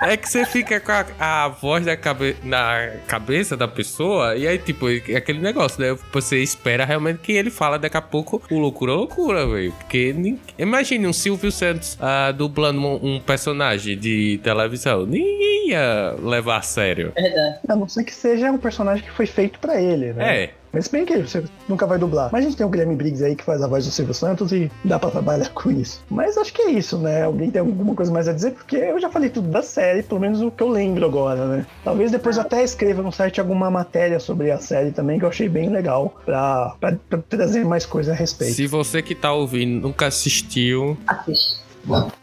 É 0.00 0.16
que 0.16 0.28
você 0.28 0.44
fica 0.44 0.71
com 0.80 0.92
a, 0.92 1.06
a 1.18 1.48
voz 1.48 1.84
da 1.84 1.96
cabe, 1.96 2.36
na 2.42 2.90
cabeça 3.06 3.56
da 3.56 3.68
pessoa, 3.68 4.36
e 4.36 4.46
aí, 4.46 4.58
tipo, 4.58 4.86
é 4.88 5.16
aquele 5.16 5.38
negócio, 5.38 5.80
né? 5.80 5.96
Você 6.12 6.42
espera 6.42 6.84
realmente 6.84 7.18
que 7.18 7.32
ele 7.32 7.50
fala 7.50 7.78
daqui 7.78 7.96
a 7.96 8.02
pouco 8.02 8.42
o 8.50 8.58
loucura, 8.58 8.92
loucura, 8.92 9.46
velho. 9.46 9.72
Porque 9.72 10.14
imagine 10.58 11.06
um 11.06 11.12
Silvio 11.12 11.50
Santos 11.50 11.96
ah, 12.00 12.32
dublando 12.32 12.80
um, 12.80 13.16
um 13.16 13.20
personagem 13.20 13.98
de 13.98 14.40
televisão. 14.42 15.06
Ninguém 15.06 15.70
ia 15.70 16.14
levar 16.20 16.58
a 16.58 16.62
sério. 16.62 17.12
Verdade. 17.14 17.58
A 17.68 17.76
não 17.76 17.88
ser 17.88 18.04
que 18.04 18.14
seja 18.14 18.50
um 18.50 18.58
personagem 18.58 19.04
que 19.04 19.10
foi 19.10 19.26
feito 19.26 19.58
pra 19.58 19.80
ele, 19.80 20.12
né? 20.12 20.44
É. 20.44 20.61
Mas 20.72 20.88
bem 20.88 21.04
que 21.04 21.18
você 21.18 21.44
nunca 21.68 21.86
vai 21.86 21.98
dublar. 21.98 22.30
Mas 22.32 22.44
a 22.44 22.48
gente 22.48 22.56
tem 22.56 22.66
o 22.66 22.68
Guilherme 22.70 22.96
Briggs 22.96 23.22
aí 23.24 23.36
que 23.36 23.44
faz 23.44 23.60
a 23.62 23.66
voz 23.66 23.84
do 23.84 23.90
Silvio 23.90 24.14
Santos 24.14 24.52
e 24.52 24.70
dá 24.84 24.98
pra 24.98 25.10
trabalhar 25.10 25.50
com 25.54 25.70
isso. 25.70 26.02
Mas 26.10 26.36
acho 26.38 26.52
que 26.52 26.62
é 26.62 26.70
isso, 26.70 26.96
né? 26.98 27.22
Alguém 27.24 27.50
tem 27.50 27.60
alguma 27.60 27.94
coisa 27.94 28.10
mais 28.12 28.26
a 28.28 28.32
dizer? 28.32 28.52
Porque 28.52 28.76
eu 28.76 28.98
já 29.00 29.10
falei 29.10 29.28
tudo 29.28 29.48
da 29.48 29.62
série, 29.62 30.02
pelo 30.02 30.20
menos 30.20 30.40
o 30.40 30.50
que 30.50 30.62
eu 30.62 30.68
lembro 30.68 31.04
agora, 31.04 31.46
né? 31.46 31.66
Talvez 31.84 32.10
depois 32.10 32.36
eu 32.36 32.42
até 32.42 32.62
escreva 32.64 33.02
no 33.02 33.12
site 33.12 33.40
alguma 33.40 33.70
matéria 33.70 34.18
sobre 34.18 34.50
a 34.50 34.58
série 34.58 34.90
também, 34.92 35.18
que 35.18 35.24
eu 35.24 35.28
achei 35.28 35.48
bem 35.48 35.68
legal, 35.68 36.14
pra, 36.24 36.74
pra- 36.80 36.96
pra 37.08 37.18
trazer 37.28 37.64
mais 37.64 37.84
coisa 37.84 38.12
a 38.12 38.14
respeito. 38.14 38.54
Se 38.54 38.66
você 38.66 39.02
que 39.02 39.14
tá 39.14 39.32
ouvindo 39.32 39.80
nunca 39.82 40.06
assistiu, 40.06 40.96
Assiste. 41.06 41.61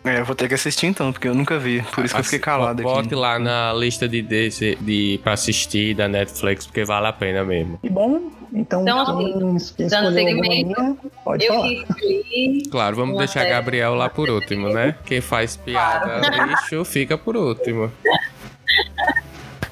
É, 0.05 0.19
eu 0.19 0.25
vou 0.25 0.35
ter 0.35 0.47
que 0.47 0.53
assistir 0.53 0.87
então, 0.87 1.11
porque 1.11 1.27
eu 1.27 1.35
nunca 1.35 1.57
vi. 1.59 1.81
Por 1.93 2.05
isso 2.05 2.13
que 2.15 2.19
eu 2.21 2.23
fiquei 2.23 2.39
calado 2.39 2.81
bote 2.81 3.07
aqui. 3.07 3.15
lá 3.15 3.37
na 3.37 3.73
lista 3.73 4.07
de, 4.07 4.21
desse, 4.21 4.75
de 4.79 5.19
pra 5.23 5.33
assistir 5.33 5.93
da 5.95 6.07
Netflix, 6.07 6.65
porque 6.65 6.85
vale 6.85 7.07
a 7.07 7.13
pena 7.13 7.43
mesmo. 7.43 7.77
E 7.83 7.89
bom, 7.89 8.31
então, 8.53 8.81
Então, 8.81 9.17
quem, 9.17 9.57
quem 9.77 9.87
dando 9.87 10.13
segmento, 10.13 10.97
pode 11.23 11.45
Eu 11.45 11.53
falar. 11.53 11.67
escolhi. 11.71 12.63
Claro, 12.71 12.95
vamos 12.95 13.13
Uma 13.15 13.19
deixar 13.19 13.41
série. 13.41 13.51
Gabriel 13.51 13.95
lá 13.95 14.09
por 14.09 14.29
último, 14.29 14.69
né? 14.69 14.95
Quem 15.05 15.19
faz 15.21 15.57
piada 15.57 16.21
lixo 16.45 16.85
fica 16.85 17.17
por 17.17 17.35
último. 17.35 17.91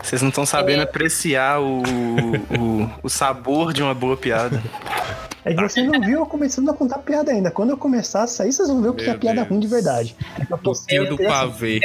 Vocês 0.03 0.21
não 0.21 0.29
estão 0.29 0.45
sabendo 0.45 0.83
apreciar 0.83 1.59
o, 1.59 1.81
o, 1.81 2.89
o 3.03 3.09
sabor 3.09 3.73
de 3.73 3.81
uma 3.83 3.93
boa 3.93 4.15
piada. 4.15 4.61
É 5.51 5.53
que 5.55 5.61
você 5.61 5.83
não 5.83 6.01
viu 6.01 6.19
eu 6.19 6.25
começando 6.25 6.69
a 6.69 6.73
contar 6.73 6.99
piada 6.99 7.31
ainda. 7.31 7.49
Quando 7.51 7.69
eu 7.69 7.77
começar 7.77 8.23
a 8.23 8.27
sair, 8.27 8.51
vocês 8.51 8.67
vão 8.67 8.81
ver 8.81 8.89
o 8.89 8.93
que 8.93 9.03
Meu 9.03 9.13
é 9.13 9.17
piada 9.17 9.35
Deus. 9.37 9.47
ruim 9.49 9.59
de 9.59 9.67
verdade. 9.67 10.15
É 10.39 10.53
O 10.53 10.73
tio 10.73 11.09
do 11.09 11.17
pavê. 11.17 11.79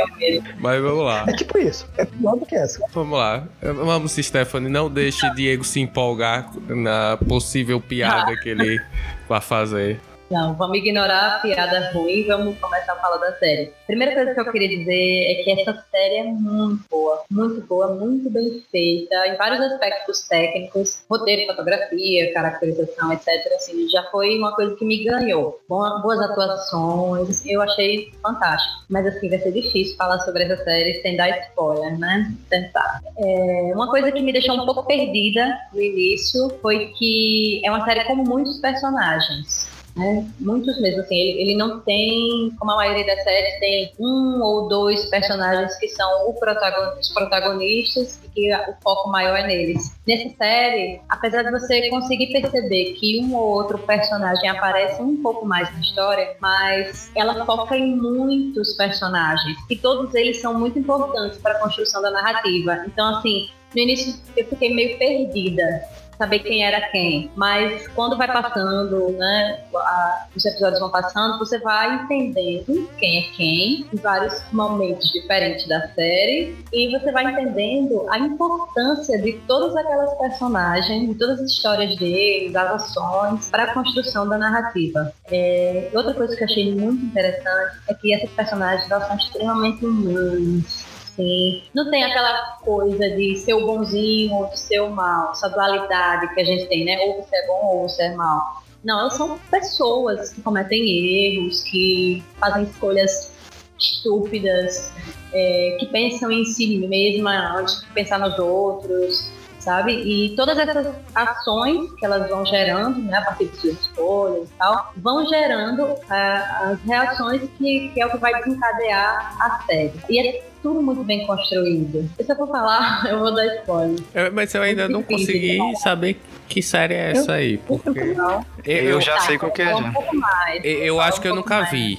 Mas 0.59 0.83
vamos 0.83 1.05
lá. 1.05 1.25
É 1.29 1.33
tipo 1.33 1.59
isso. 1.59 1.87
É 1.97 2.05
pior 2.05 2.37
do 2.37 2.47
que 2.47 2.55
essa. 2.55 2.81
Vamos 2.93 3.19
lá. 3.19 3.45
Vamos, 3.61 4.13
Stephanie. 4.13 4.69
Não 4.71 4.91
deixe 4.91 5.29
Diego 5.35 5.65
se 5.65 5.81
empolgar 5.81 6.51
na 6.69 7.17
possível 7.17 7.81
piada 7.81 8.37
que 8.37 8.49
ele 8.49 8.81
vai 9.29 9.41
fazer. 9.41 10.01
Não, 10.33 10.55
vamos 10.55 10.79
ignorar 10.79 11.37
a 11.37 11.39
piada 11.41 11.91
ruim 11.93 12.21
e 12.21 12.23
vamos 12.23 12.59
começar 12.59 12.95
a 12.95 12.97
falar 12.97 13.19
da 13.19 13.37
série. 13.37 13.71
Primeira 13.87 14.15
coisa 14.15 14.33
que 14.33 14.41
eu 14.41 14.51
queria 14.51 14.79
dizer 14.79 15.31
é 15.31 15.43
que 15.45 15.51
essa 15.61 15.85
série 15.91 16.17
é 16.17 16.25
muito 16.25 16.83
boa, 16.91 17.23
muito 17.31 17.61
boa, 17.67 17.89
muito 17.89 18.31
bem 18.31 18.65
feita, 18.71 19.15
em 19.29 19.37
vários 19.37 19.61
aspectos 19.61 20.27
técnicos, 20.27 21.05
roteiro, 21.11 21.47
fotografia, 21.49 22.33
caracterização, 22.33 23.13
etc. 23.13 23.29
Assim, 23.57 23.87
já 23.91 24.05
foi 24.05 24.39
uma 24.39 24.55
coisa 24.57 24.75
que 24.75 24.87
me 24.87 25.05
ganhou. 25.05 25.61
Boa- 25.69 25.99
Boas 25.99 26.19
atuações, 26.21 27.45
eu 27.45 27.61
achei 27.61 28.11
fantástico. 28.23 28.85
Mas 28.89 29.07
assim, 29.09 29.29
vai 29.29 29.39
ser 29.39 29.53
difícil 29.53 29.95
falar 29.99 30.19
sobre 30.21 30.45
essa 30.45 30.65
série 30.65 31.03
sem 31.03 31.15
dar 31.15 31.29
spoiler, 31.49 31.99
né? 31.99 32.33
Tentar. 32.49 33.03
É, 33.19 33.73
uma 33.75 33.91
coisa 33.91 34.11
que 34.11 34.23
me 34.23 34.33
deixou 34.33 34.55
um 34.55 34.65
pouco 34.65 34.85
perdida 34.87 35.59
no 35.75 35.83
início 35.83 36.49
foi 36.63 36.87
que 36.99 37.61
é 37.67 37.71
uma 37.71 37.85
série 37.85 38.03
com 38.05 38.15
muitos 38.15 38.59
personagens 38.61 39.82
né? 39.97 40.27
Muitos 40.41 40.81
mesmo, 40.81 41.01
assim, 41.01 41.15
ele, 41.15 41.43
ele 41.43 41.57
não 41.57 41.81
tem, 41.81 42.51
como 42.59 42.73
a 42.73 42.77
maioria 42.77 43.05
das 43.05 43.23
séries, 43.23 43.61
tem 43.61 43.93
um 43.99 44.41
ou 44.43 44.69
dois 44.69 45.05
personagens 45.07 45.77
que 45.79 45.89
são 45.89 46.29
o 46.29 46.35
protagon- 46.35 46.99
os 46.99 47.09
protagonistas 47.11 48.19
e 48.25 48.29
que 48.29 48.55
o 48.55 48.75
foco 48.83 49.09
maior 49.11 49.37
é 49.37 49.47
neles. 49.47 49.95
Nessa 50.07 50.35
série, 50.37 51.01
apesar 51.09 51.43
de 51.43 51.51
você 51.51 51.89
conseguir 51.91 52.29
perceber 52.29 52.95
que 52.95 53.21
um 53.21 53.35
ou 53.35 53.51
outro 53.51 53.79
personagem 53.79 54.49
aparece 54.49 55.01
um 55.03 55.23
pouco 55.23 55.45
mais 55.45 55.73
na 55.75 55.81
história, 55.81 56.37
mas 56.41 57.11
ela 57.15 57.45
foca 57.45 57.77
em 57.77 57.95
muitos 57.97 58.75
personagens 58.75 59.57
e 59.69 59.77
todos 59.77 60.15
eles 60.15 60.41
são 60.41 60.59
muito 60.59 60.79
importantes 60.79 61.39
para 61.39 61.53
a 61.53 61.59
construção 61.59 62.01
da 62.01 62.11
narrativa. 62.11 62.85
Então, 62.87 63.17
assim, 63.17 63.49
no 63.75 63.81
início 63.81 64.15
eu 64.37 64.47
fiquei 64.47 64.75
meio 64.75 64.99
perdida 64.99 65.83
saber 66.23 66.39
quem 66.41 66.65
era 66.65 66.81
quem. 66.91 67.31
Mas 67.37 67.89
quando 67.89 68.17
vai 68.17 68.31
passando, 68.31 69.11
né, 69.19 69.59
a- 69.75 70.27
os 70.37 70.45
episódios 70.45 70.79
vão 70.79 70.91
passando, 70.91 71.39
você 71.39 71.59
vai 71.59 71.97
entendendo 71.97 72.89
quem 72.99 73.19
é 73.19 73.23
quem 73.37 73.87
em 73.93 73.97
vários 73.97 74.41
momentos 74.53 75.11
diferentes 75.11 75.67
da 75.67 75.89
série 75.89 76.57
e 76.73 76.97
você 76.97 77.11
vai 77.11 77.25
entendendo 77.25 78.07
a 78.09 78.19
importância 78.19 79.21
de 79.21 79.33
todas 79.49 79.75
aquelas 79.77 80.15
personagens, 80.19 81.09
de 81.09 81.15
todas 81.17 81.41
as 81.41 81.51
histórias 81.51 81.97
deles, 81.97 82.55
as 82.55 82.71
ações 82.83 83.49
para 83.51 83.65
a 83.65 83.75
construção 83.75 84.29
da 84.29 84.39
narrativa. 84.39 85.13
É, 85.31 85.91
outra 85.93 86.15
coisa 86.15 86.37
que 86.37 86.43
eu 86.43 86.47
achei 86.47 86.73
muito 86.75 87.05
interessante 87.05 87.79
é 87.89 87.95
que 87.95 88.15
essas 88.15 88.31
personagens 88.31 88.87
são 88.89 89.17
extremamente 89.17 89.85
humanas. 89.85 90.92
Sim. 91.17 91.63
Não 91.75 91.91
tem 91.91 92.05
aquela 92.05 92.57
coisa 92.63 93.11
de 93.11 93.37
ser 93.37 93.55
o 93.55 93.67
bonzinho 93.67 94.35
ou 94.35 94.47
de 94.47 94.59
ser 94.59 94.81
o 94.81 94.91
mal, 94.91 95.33
essa 95.33 95.49
dualidade 95.49 96.33
que 96.35 96.41
a 96.41 96.45
gente 96.45 96.67
tem, 96.67 96.85
né? 96.85 96.99
Ou 97.01 97.23
você 97.23 97.37
é 97.37 97.47
bom 97.47 97.67
ou 97.67 97.89
você 97.89 98.03
é 98.05 98.15
mal. 98.15 98.63
Não, 98.83 98.99
elas 98.99 99.15
são 99.15 99.39
pessoas 99.51 100.31
que 100.31 100.41
cometem 100.41 101.37
erros, 101.37 101.63
que 101.65 102.23
fazem 102.41 102.65
escolhas 102.65 103.31
estúpidas, 103.79 104.93
é, 105.33 105.77
que 105.79 105.87
pensam 105.87 106.31
em 106.31 106.45
si 106.45 106.79
mesma 106.79 107.59
antes 107.59 107.81
de 107.81 107.87
pensar 107.89 108.19
nos 108.19 108.39
outros, 108.39 109.31
sabe? 109.61 109.93
E 109.93 110.35
todas 110.35 110.59
essas 110.59 110.95
ações 111.15 111.93
que 111.93 112.05
elas 112.05 112.29
vão 112.29 112.45
gerando, 112.45 113.01
né, 113.03 113.19
a 113.19 113.23
partir 113.23 113.47
de 113.47 113.57
suas 113.57 113.81
escolhas 113.81 114.49
e 114.49 114.53
tal, 114.59 114.93
vão 114.97 115.27
gerando 115.29 115.95
ah, 116.11 116.71
as 116.71 116.81
reações 116.83 117.43
que, 117.59 117.91
que 117.91 118.01
é 118.01 118.07
o 118.07 118.11
que 118.11 118.19
vai 118.19 118.35
desencadear 118.43 119.37
a 119.41 119.63
série. 119.67 119.93
E 120.09 120.19
é 120.19 120.52
tudo 120.63 120.81
muito 120.83 121.03
bem 121.05 121.27
construído. 121.27 122.09
Se 122.21 122.31
eu 122.31 122.37
for 122.37 122.49
falar, 122.49 123.05
eu 123.11 123.19
vou 123.19 123.35
dar 123.35 123.45
spoiler. 123.57 123.99
Eu- 124.15 124.33
mas 124.33 124.55
eu 124.55 124.63
ainda 124.63 124.89
não 124.89 125.01
Difícil, 125.01 125.27
consegui 125.27 125.77
saber 125.83 126.21
que 126.49 126.63
série 126.63 126.95
é 126.95 127.11
essa 127.13 127.33
aí. 127.33 127.59
Porque 127.59 127.91
Não? 128.15 128.45
eu, 128.65 128.77
Eu 128.91 129.01
já 129.01 129.15
Tá, 129.15 129.21
sei 129.23 129.39
qual 129.39 129.51
que 129.53 129.63
é. 129.63 129.75
Um 129.75 129.93
pouco 129.93 130.17
mais. 130.17 130.65
eu, 130.65 130.71
eu 130.85 131.01
acho 131.01 131.19
um 131.19 131.23
que 131.23 131.29
eu 131.29 131.35
nunca 131.35 131.57
mais. 131.61 131.71
vi. 131.71 131.99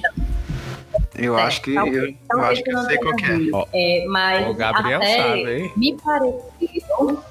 Eu 1.16 1.36
acho 1.36 1.60
que 1.62 1.74
eu, 1.74 1.86
eu 1.86 2.14
Talvez 2.28 2.50
acho 2.52 2.62
que 2.64 2.70
eu 2.70 2.74
não 2.74 2.84
sei 2.86 2.98
qual 2.98 3.14
que 3.16 3.24
é. 3.24 4.02
É, 4.02 4.06
mas 4.06 4.48
O 4.48 4.54
Gabriel 4.54 5.00
série 5.02 5.22
sabe, 5.22 5.52
hein? 5.62 5.72
me 5.76 5.96
pareceu. 6.02 7.24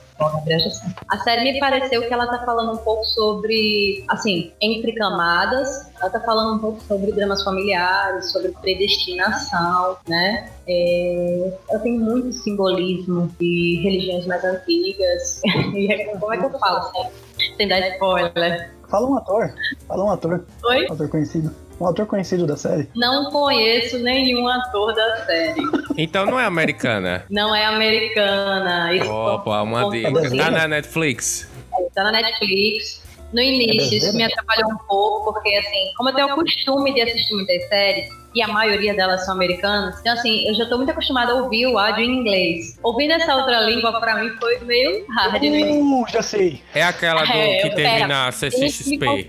A 1.09 1.17
série 1.19 1.43
me 1.53 1.59
pareceu 1.59 2.01
que 2.07 2.13
ela 2.13 2.27
tá 2.27 2.45
falando 2.45 2.73
um 2.73 2.77
pouco 2.77 3.03
sobre, 3.05 4.03
assim, 4.09 4.51
entre 4.61 4.93
camadas, 4.93 5.91
ela 5.99 6.09
tá 6.09 6.19
falando 6.19 6.55
um 6.55 6.59
pouco 6.59 6.81
sobre 6.83 7.11
dramas 7.11 7.43
familiares, 7.43 8.31
sobre 8.31 8.51
predestinação, 8.61 9.97
né? 10.07 10.49
É, 10.67 11.53
ela 11.69 11.79
tem 11.79 11.97
muito 11.97 12.31
simbolismo 12.31 13.29
de 13.39 13.79
religiões 13.83 14.25
mais 14.27 14.43
antigas. 14.43 15.41
E 15.73 15.91
é- 15.91 16.15
como 16.17 16.33
é 16.33 16.37
que 16.37 16.45
eu 16.45 16.59
falo? 16.59 16.91
Sem, 16.91 17.55
sem 17.57 17.67
dar 17.67 17.79
spoiler. 17.93 18.71
Fala 18.89 19.09
um 19.09 19.17
ator. 19.17 19.53
Fala 19.87 20.03
um 20.05 20.11
ator. 20.11 20.45
Oi? 20.65 20.87
Um 20.87 20.93
ator 20.93 21.09
conhecido. 21.09 21.55
Um 21.79 21.87
ator 21.87 22.05
conhecido 22.05 22.45
da 22.47 22.55
série. 22.55 22.89
Não 22.95 23.29
conheço 23.31 23.99
nenhum 23.99 24.47
ator 24.47 24.93
da 24.93 25.25
série. 25.25 25.61
Então 25.97 26.25
não 26.25 26.39
é 26.39 26.45
americana. 26.45 27.25
Não 27.29 27.53
é 27.53 27.65
americana. 27.65 28.89
Opa, 29.05 29.61
uma 29.61 29.89
dica. 29.89 30.11
Tá 30.37 30.51
na 30.51 30.67
Netflix. 30.67 31.49
tá 31.93 32.03
na 32.03 32.11
Netflix. 32.11 33.02
No 33.33 33.41
início, 33.41 33.97
isso 33.97 34.15
me 34.15 34.23
atrapalhou 34.23 34.71
um 34.71 34.77
pouco, 34.87 35.33
porque 35.33 35.55
assim, 35.55 35.91
como 35.97 36.09
eu 36.09 36.15
tenho 36.15 36.33
o 36.33 36.35
costume 36.35 36.93
de 36.93 37.01
assistir 37.01 37.33
muitas 37.33 37.67
séries, 37.67 38.07
e 38.35 38.41
a 38.41 38.47
maioria 38.47 38.95
delas 38.95 39.25
são 39.25 39.35
americanas, 39.35 39.99
então 39.99 40.13
assim, 40.13 40.47
eu 40.47 40.55
já 40.55 40.67
tô 40.67 40.77
muito 40.77 40.91
acostumada 40.91 41.33
a 41.33 41.35
ouvir 41.35 41.67
o 41.67 41.77
áudio 41.77 42.03
em 42.03 42.19
inglês. 42.19 42.79
Ouvindo 42.81 43.11
essa 43.13 43.35
outra 43.35 43.61
língua, 43.61 43.99
pra 43.99 44.15
mim, 44.15 44.29
foi 44.39 44.59
meio 44.59 45.05
hard. 45.09 45.43
Uh, 45.43 46.05
já 46.11 46.21
sei. 46.21 46.61
É 46.73 46.83
aquela 46.83 47.23
do, 47.23 47.31
É, 47.31 47.57
que 47.61 47.69
teve 47.69 47.83
pera, 47.83 48.07
na 48.07 48.31
CCXP. 48.31 49.27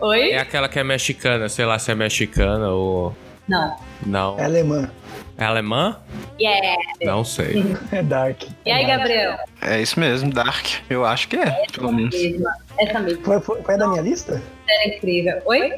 Oi? 0.00 0.30
É 0.30 0.38
aquela 0.38 0.68
que 0.68 0.78
é 0.78 0.84
mexicana, 0.84 1.48
sei 1.48 1.64
lá 1.64 1.78
se 1.78 1.90
é 1.90 1.94
mexicana 1.94 2.68
ou. 2.70 3.14
Não. 3.48 3.76
Não. 4.04 4.38
É 4.38 4.44
alemã. 4.44 4.90
É 5.38 5.44
alemã? 5.44 5.96
Yeah. 6.40 6.76
Não 7.02 7.24
sei. 7.24 7.64
É 7.92 8.02
Dark. 8.02 8.42
E 8.66 8.70
aí. 8.70 8.84
Gabriel? 8.86 9.36
É 9.62 9.80
isso 9.80 9.98
mesmo, 10.00 10.32
Dark. 10.32 10.66
Eu 10.90 11.04
acho 11.04 11.28
que 11.28 11.36
é, 11.36 11.64
pelo 11.72 11.92
menos. 11.92 12.14
Mesma. 12.14 12.50
Essa 12.76 12.98
mesma. 13.00 13.24
Foi, 13.24 13.40
foi, 13.40 13.62
foi 13.62 13.74
a 13.74 13.78
da 13.78 13.88
minha 13.88 14.02
lista? 14.02 14.42
Série 14.66 14.96
incrível. 14.96 15.40
Oi? 15.46 15.72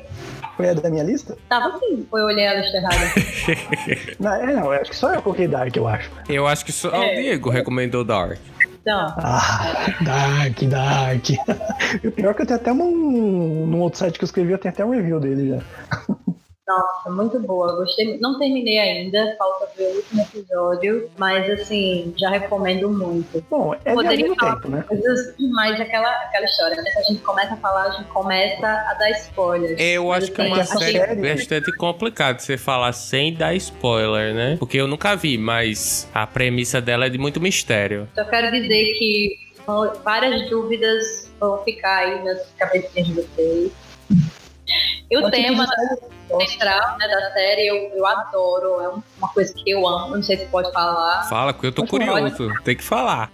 Foi 0.57 0.69
a 0.71 0.75
da 0.75 0.91
minha 0.91 1.05
lista? 1.05 1.37
Tava 1.49 1.79
sim. 1.79 2.07
Foi 2.11 2.21
eu 2.21 2.27
olhei 2.27 2.47
a 2.47 2.55
lista 2.55 2.77
errada. 2.79 2.97
Não, 4.19 4.35
é, 4.35 4.47
não, 4.55 4.71
acho 4.73 4.91
que 4.91 4.97
só 4.97 5.13
eu 5.15 5.23
coloquei 5.23 5.47
Dark, 5.49 5.75
eu 5.77 5.87
acho. 5.89 6.11
Eu 6.29 6.47
acho 6.47 6.65
que 6.65 6.73
só 6.73 6.91
É. 6.91 7.13
o 7.19 7.23
Diego 7.23 7.51
recomendou 7.51 8.05
Dark. 8.05 8.39
Então. 8.83 9.15
Ah, 9.19 9.95
Dark, 10.03 10.59
Dark. 10.63 11.25
O 12.05 12.11
pior 12.11 12.31
é 12.31 12.35
que 12.35 12.43
eu 12.43 12.47
tenho 12.47 12.61
até 12.61 12.73
um. 12.73 13.67
Num 13.67 13.81
outro 13.81 13.99
site 13.99 14.19
que 14.19 14.25
eu 14.25 14.27
escrevi, 14.27 14.53
eu 14.53 14.59
tenho 14.59 14.73
até 14.73 14.85
um 14.85 14.91
review 14.91 15.19
dele 15.21 15.49
já. 15.51 16.15
Nossa, 16.71 17.11
muito 17.11 17.41
boa. 17.41 17.75
Gostei. 17.75 18.17
Não 18.21 18.39
terminei 18.39 18.79
ainda, 18.79 19.35
falta 19.37 19.69
ver 19.77 19.89
o 19.93 19.97
último 19.97 20.23
episódio, 20.23 21.11
mas 21.19 21.51
assim, 21.51 22.15
já 22.17 22.31
recomendo 22.31 22.89
muito. 22.89 23.45
Bom, 23.51 23.75
é 23.85 23.93
Poderia 23.93 24.33
falar 24.37 24.55
tempo, 24.57 24.69
né? 24.69 24.85
coisas 24.87 25.35
demais 25.37 25.81
aquela, 25.81 26.09
aquela 26.25 26.45
história, 26.45 26.77
né? 26.81 26.91
Se 26.91 26.99
a 26.99 27.03
gente 27.03 27.23
começa 27.23 27.55
a 27.55 27.57
falar, 27.57 27.87
a 27.87 27.91
gente 27.91 28.09
começa 28.11 28.67
a 28.67 28.95
dar 28.95 29.11
spoilers. 29.11 29.81
Eu 29.81 30.07
Mas, 30.07 30.23
acho 30.25 30.33
que 30.33 30.41
é 30.43 30.45
assim, 30.45 30.53
uma 30.55 30.65
série 30.81 30.99
série- 30.99 31.35
bastante 31.35 31.77
complicada 31.77 32.39
você 32.39 32.57
falar 32.57 32.93
sem 32.93 33.35
dar 33.35 33.53
spoiler, 33.57 34.33
né? 34.33 34.57
Porque 34.59 34.77
eu 34.77 34.87
nunca 34.87 35.17
vi, 35.17 35.37
mas 35.37 36.09
a 36.15 36.25
premissa 36.27 36.81
dela 36.81 37.07
é 37.07 37.09
de 37.09 37.19
muito 37.19 37.41
mistério. 37.41 38.09
Só 38.15 38.25
quero 38.25 38.51
dizer 38.53 38.95
que 38.97 39.51
várias 40.05 40.49
dúvidas 40.49 41.29
vão 41.41 41.63
ficar 41.65 41.97
aí 41.99 42.25
nas 42.25 42.47
cabecinhas 42.57 43.09
de 43.09 43.15
vocês. 43.15 43.73
E 45.11 45.17
o 45.17 45.21
tipo 45.21 45.31
tema 45.33 45.67
de 45.67 46.20
que 46.39 46.47
central 46.49 46.97
né, 46.99 47.09
da 47.09 47.33
série 47.33 47.67
eu, 47.67 47.77
eu 47.97 48.07
adoro, 48.07 48.81
é 48.81 48.89
um- 48.89 49.03
uma 49.19 49.29
coisa 49.33 49.53
que 49.55 49.71
eu 49.71 49.87
amo, 49.87 50.17
não 50.17 50.23
sei 50.23 50.37
se 50.39 50.47
pode 50.47 50.71
falar. 50.73 51.29
Fala, 51.29 51.53
porque 51.53 51.67
eu 51.67 51.73
tô 51.73 51.85
Pode 51.85 52.05
curioso. 52.07 52.49
Tem 52.65 52.77
que 52.77 52.83
falar. 52.85 53.31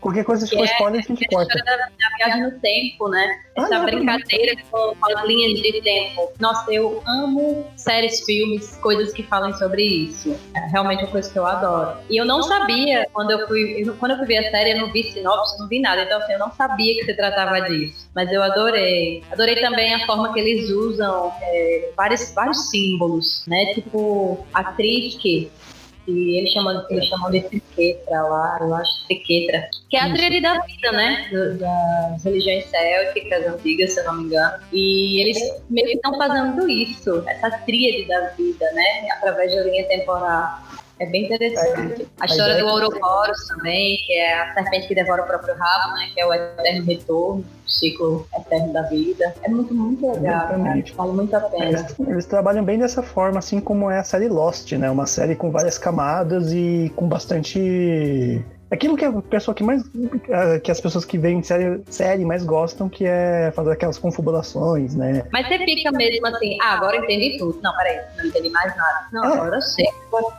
Qualquer 0.00 0.24
coisa, 0.24 0.46
se 0.46 0.54
for 0.56 0.62
É, 0.64 0.66
spoiler, 0.72 1.00
a 1.00 1.02
gente 1.02 1.26
a 1.34 1.38
da, 1.44 1.76
da 1.76 1.88
viagem 2.18 2.42
no 2.42 2.58
tempo, 2.60 3.08
né? 3.08 3.38
Ah, 3.56 3.62
Essa 3.62 3.78
não, 3.78 3.84
brincadeira 3.84 4.54
com, 4.70 4.94
com 4.94 5.18
as 5.18 5.24
linhas 5.26 5.60
de 5.60 5.80
tempo. 5.82 6.32
Nossa, 6.40 6.72
eu 6.72 7.02
amo 7.06 7.66
séries, 7.76 8.24
filmes, 8.24 8.76
coisas 8.78 9.12
que 9.12 9.22
falem 9.24 9.52
sobre 9.54 9.82
isso. 9.84 10.36
É 10.54 10.60
realmente 10.70 11.04
uma 11.04 11.10
coisa 11.10 11.30
que 11.30 11.38
eu 11.38 11.46
adoro. 11.46 11.96
E 12.10 12.16
eu 12.16 12.24
não 12.24 12.42
sabia, 12.42 13.06
quando 13.12 13.30
eu 13.32 13.46
fui, 13.46 13.84
quando 14.00 14.12
eu 14.12 14.18
fui 14.18 14.26
ver 14.26 14.46
a 14.46 14.50
série, 14.50 14.72
eu 14.72 14.80
não 14.80 14.92
vi 14.92 15.04
sinopse, 15.12 15.58
não 15.58 15.68
vi 15.68 15.80
nada. 15.80 16.02
Então, 16.02 16.18
assim, 16.18 16.32
eu 16.32 16.38
não 16.38 16.50
sabia 16.52 16.94
que 16.94 17.04
se 17.04 17.14
tratava 17.14 17.60
disso. 17.68 18.08
Mas 18.14 18.30
eu 18.32 18.42
adorei. 18.42 19.22
Adorei 19.32 19.56
também 19.60 19.94
a 19.94 20.06
forma 20.06 20.32
que 20.32 20.40
eles 20.40 20.70
usam 20.70 21.32
é, 21.42 21.90
vários, 21.96 22.33
vários 22.34 22.70
símbolos, 22.70 23.44
né? 23.46 23.74
Tipo, 23.74 24.44
a 24.52 24.64
Trick, 24.72 25.50
que 26.06 26.36
eles 26.36 26.50
chamam, 26.52 26.84
eles 26.90 27.06
chamam 27.06 27.30
de 27.30 27.40
triquetra 27.42 28.22
lá, 28.22 28.58
eu 28.60 28.74
acho 28.74 29.06
triquetra, 29.06 29.68
que 29.88 29.96
é 29.96 30.00
a 30.00 30.12
tríade 30.12 30.40
da 30.42 30.60
vida, 30.60 30.92
né? 30.92 31.28
do- 31.30 31.56
das 31.58 32.24
religiões 32.24 32.66
célticas 32.66 33.46
antigas, 33.46 33.94
se 33.94 34.00
eu 34.00 34.04
não 34.04 34.14
me 34.18 34.24
engano. 34.24 34.62
E 34.72 35.22
eles 35.22 35.38
meio 35.70 35.86
que 35.86 35.94
estão 35.94 36.14
fazendo 36.18 36.68
isso, 36.68 37.22
essa 37.26 37.50
tríade 37.58 38.06
da 38.06 38.28
vida, 38.36 38.70
né? 38.72 39.08
Através 39.12 39.54
da 39.54 39.62
linha 39.62 39.84
temporal. 39.86 40.58
É 41.00 41.06
bem 41.06 41.24
interessante. 41.24 42.06
A 42.20 42.26
história 42.26 42.54
do 42.54 42.60
é 42.60 42.62
que- 42.64 42.70
Ouroboros 42.70 43.46
também, 43.48 43.96
que 44.06 44.12
é 44.12 44.40
a 44.42 44.54
serpente 44.54 44.86
que 44.86 44.94
devora 44.94 45.22
o 45.22 45.26
próprio 45.26 45.54
rabo, 45.54 45.94
né? 45.94 46.10
Que 46.14 46.20
é 46.20 46.26
o 46.26 46.32
eterno 46.32 46.84
retorno, 46.84 47.44
o 47.66 47.70
ciclo 47.70 48.26
eterno 48.38 48.72
da 48.72 48.82
vida. 48.82 49.34
É 49.42 49.48
muito, 49.48 49.74
muito 49.74 50.06
legal. 50.06 50.22
Né? 50.22 50.36
Exatamente. 50.44 50.94
Vale 50.94 51.12
muito 51.12 51.34
a 51.34 51.40
pena. 51.40 51.64
Eles, 51.64 51.94
eles 51.98 52.26
trabalham 52.26 52.64
bem 52.64 52.78
dessa 52.78 53.02
forma, 53.02 53.40
assim 53.40 53.60
como 53.60 53.90
é 53.90 53.98
a 53.98 54.04
série 54.04 54.28
Lost, 54.28 54.70
né? 54.72 54.88
Uma 54.90 55.06
série 55.06 55.34
com 55.34 55.50
várias 55.50 55.78
camadas 55.78 56.52
e 56.52 56.92
com 56.94 57.08
bastante. 57.08 58.44
Aquilo 58.70 58.96
que 58.96 59.04
a 59.04 59.12
pessoa 59.12 59.54
que 59.54 59.62
mais. 59.62 59.82
eh, 60.28 60.58
que 60.58 60.70
as 60.70 60.80
pessoas 60.80 61.04
que 61.04 61.16
veem 61.18 61.42
série, 61.42 61.82
série 61.88 62.24
mais 62.24 62.42
gostam, 62.44 62.88
que 62.88 63.04
é 63.06 63.52
fazer 63.54 63.70
aquelas 63.72 63.98
confabulações, 63.98 64.94
né? 64.94 65.24
Mas 65.32 65.46
você 65.46 65.58
fica 65.58 65.92
mesmo 65.92 66.26
assim, 66.26 66.56
ah, 66.62 66.74
agora 66.74 66.96
eu 66.96 67.04
entendi 67.04 67.36
tudo. 67.38 67.58
Não, 67.62 67.76
peraí, 67.76 68.00
não 68.16 68.24
entendi 68.26 68.48
mais 68.50 68.74
nada. 68.76 69.06
Não, 69.12 69.24
É. 69.24 69.32
agora 69.34 69.56
eu 69.56 69.62
sei. 69.62 69.86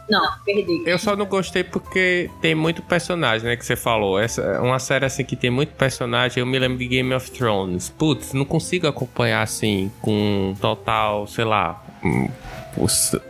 Não, 0.10 0.28
perdi. 0.44 0.84
Eu 0.86 0.98
só 0.98 1.16
não 1.16 1.26
gostei 1.26 1.64
porque 1.64 2.30
tem 2.42 2.56
muito 2.56 2.82
personagem, 2.82 3.48
né? 3.48 3.56
Que 3.56 3.66
você 3.66 3.76
falou. 3.76 4.20
Essa 4.20 4.42
é 4.42 4.60
uma 4.60 4.80
série 4.80 5.06
assim 5.06 5.24
que 5.24 5.36
tem 5.36 5.50
muito 5.50 5.74
personagem. 5.76 6.42
Eu 6.42 6.46
me 6.46 6.58
lembro 6.60 6.78
de 6.78 6.88
Game 6.88 7.14
of 7.14 7.30
Thrones. 7.32 7.90
Putz, 7.90 8.34
não 8.34 8.44
consigo 8.46 8.88
acompanhar 8.88 9.42
assim 9.44 9.92
com 10.02 10.54
total, 10.60 11.28
sei 11.28 11.46
lá, 11.46 11.82
hum, 12.04 12.28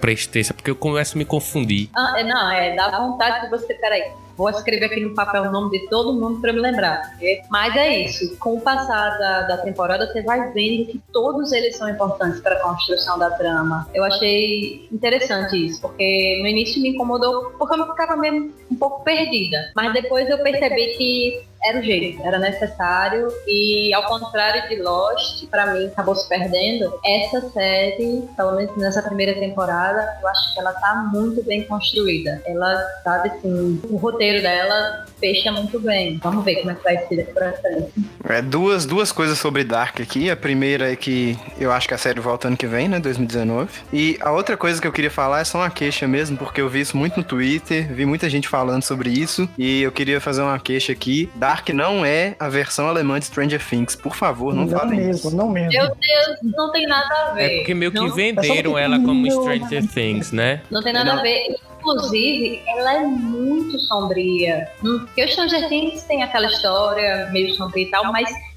presteza, 0.01 0.53
porque 0.53 0.71
eu 0.71 0.75
começo 0.75 1.15
a 1.15 1.19
me 1.19 1.25
confundir. 1.25 1.89
Ah, 1.95 2.15
é, 2.17 2.23
não, 2.23 2.51
é, 2.51 2.75
dá 2.75 2.97
vontade 2.97 3.41
de 3.45 3.49
você, 3.49 3.73
peraí. 3.75 4.03
Vou 4.37 4.49
escrever 4.49 4.85
aqui 4.85 4.99
no 4.99 5.13
papel 5.13 5.43
o 5.43 5.51
nome 5.51 5.79
de 5.79 5.87
todo 5.87 6.13
mundo 6.13 6.41
pra 6.41 6.51
me 6.51 6.59
lembrar. 6.59 7.17
Mas 7.49 7.75
é 7.75 8.01
isso. 8.01 8.37
Com 8.37 8.57
o 8.57 8.61
passar 8.61 9.17
da, 9.17 9.41
da 9.43 9.57
temporada, 9.57 10.07
você 10.07 10.21
vai 10.21 10.51
vendo 10.51 10.87
que 10.87 11.01
todos 11.11 11.51
eles 11.51 11.75
são 11.77 11.89
importantes 11.89 12.39
para 12.41 12.55
a 12.55 12.59
construção 12.59 13.17
da 13.17 13.31
trama. 13.31 13.87
Eu 13.93 14.03
achei 14.03 14.87
interessante 14.91 15.65
isso, 15.65 15.81
porque 15.81 16.39
no 16.41 16.47
início 16.47 16.81
me 16.81 16.89
incomodou, 16.89 17.51
porque 17.57 17.79
eu 17.79 17.87
ficava 17.87 18.15
mesmo 18.17 18.53
um 18.69 18.75
pouco 18.75 19.03
perdida. 19.03 19.71
Mas 19.75 19.93
depois 19.93 20.29
eu 20.29 20.37
percebi 20.39 20.97
que 20.97 21.43
era 21.65 21.80
o 21.80 21.84
jeito, 21.84 22.21
era 22.23 22.39
necessário. 22.39 23.28
E 23.47 23.93
ao 23.93 24.04
contrário 24.04 24.67
de 24.69 24.82
Lost, 24.82 25.47
pra 25.49 25.73
mim 25.73 25.88
acabou 25.88 26.15
se 26.15 26.28
perdendo. 26.28 26.93
Essa 27.06 27.49
série, 27.49 28.23
pelo 28.36 28.56
menos 28.56 28.75
nessa 28.78 29.01
primeira 29.01 29.34
temporada, 29.34 30.17
eu 30.21 30.28
acho 30.28 30.54
que 30.54 30.60
ela 30.60 30.73
tá 30.73 31.10
muito 31.12 31.43
bem 31.43 31.63
construída. 31.63 32.41
Ela, 32.45 32.75
sabe 33.04 33.30
assim, 33.30 33.82
o 33.89 33.97
roteiro 33.97 34.41
dela 34.41 35.06
fecha 35.19 35.51
muito 35.51 35.80
bem. 35.80 36.19
Vamos 36.21 36.43
ver 36.43 36.58
como 36.58 36.71
é 36.71 36.75
que 36.75 36.84
vai 36.84 36.97
ser 37.08 37.34
pra 37.34 37.54
frente. 37.54 37.91
É, 38.28 38.41
duas, 38.41 38.86
duas 38.86 39.12
coisas 39.12 39.38
sobre 39.38 39.63
Dark 39.63 39.99
aqui. 39.99 40.30
A 40.30 40.36
primeira 40.36 40.91
é 40.91 40.95
que 40.95 41.38
eu 41.60 41.71
acho 41.71 41.88
que 41.88 41.93
a 41.93 41.97
série 41.97 42.19
volta 42.19 42.47
ano 42.47 42.58
que 42.58 42.67
vem, 42.67 42.88
né? 42.88 42.99
2019. 42.99 43.69
E 43.93 44.17
a 44.21 44.32
outra 44.32 44.58
coisa 44.58 44.82
que 44.82 44.88
eu 44.88 44.91
queria 44.91 45.12
falar 45.12 45.41
é 45.41 45.43
só 45.43 45.60
uma 45.60 45.69
queixa 45.69 46.08
mesmo, 46.08 46.38
porque 46.38 46.62
eu 46.62 46.69
vi 46.69 46.82
isso 46.82 46.97
muito 46.97 47.17
no 47.17 47.23
Twitter, 47.23 47.91
vi 47.93 48.06
muita 48.06 48.30
gente 48.30 48.47
falando 48.47 48.84
sobre 48.84 49.10
isso. 49.10 49.47
E 49.58 49.82
eu 49.82 49.91
queria 49.91 50.19
fazer 50.19 50.41
uma 50.41 50.60
queixa 50.60 50.91
aqui. 50.91 51.30
Dark 51.36 51.54
não 51.73 52.05
é 52.05 52.35
a 52.39 52.49
versão 52.49 52.87
alemã 52.87 53.19
de 53.19 53.25
Stranger 53.25 53.61
Things. 53.67 53.95
Por 53.95 54.15
favor, 54.15 54.53
não, 54.53 54.67
falem 54.67 54.97
mesmo, 54.99 55.11
isso. 55.29 55.35
não 55.35 55.49
mesmo. 55.49 55.71
Meu 55.71 55.87
Deus, 55.87 56.37
não 56.55 56.71
tem 56.71 56.87
nada 56.87 57.13
a 57.29 57.33
ver. 57.33 57.43
É 57.43 57.57
porque 57.57 57.73
meio 57.73 57.91
que 57.91 57.97
não, 57.99 58.11
venderam 58.13 58.77
ela 58.77 58.99
como 58.99 59.29
Stranger 59.29 59.87
Things, 59.87 60.31
né? 60.31 60.61
não 60.71 60.81
tem 60.81 60.93
nada 60.93 61.13
Não. 61.13 61.19
a 61.19 61.21
ver. 61.21 61.55
Inclusive, 61.79 62.61
ela 62.67 62.95
é 62.95 62.99
muito 63.01 63.77
sombria. 63.79 64.67
Hum, 64.83 64.99
Porque 65.05 65.23
o 65.23 65.27
Stranger 65.27 65.69
Things 65.69 66.01
tem 66.03 66.23
aquela 66.23 66.47
história 66.47 67.29
meio 67.31 67.53
sombria 67.53 67.85
e 67.85 67.91
tal, 67.91 68.11
mas 68.11 68.27
não- 68.29 68.54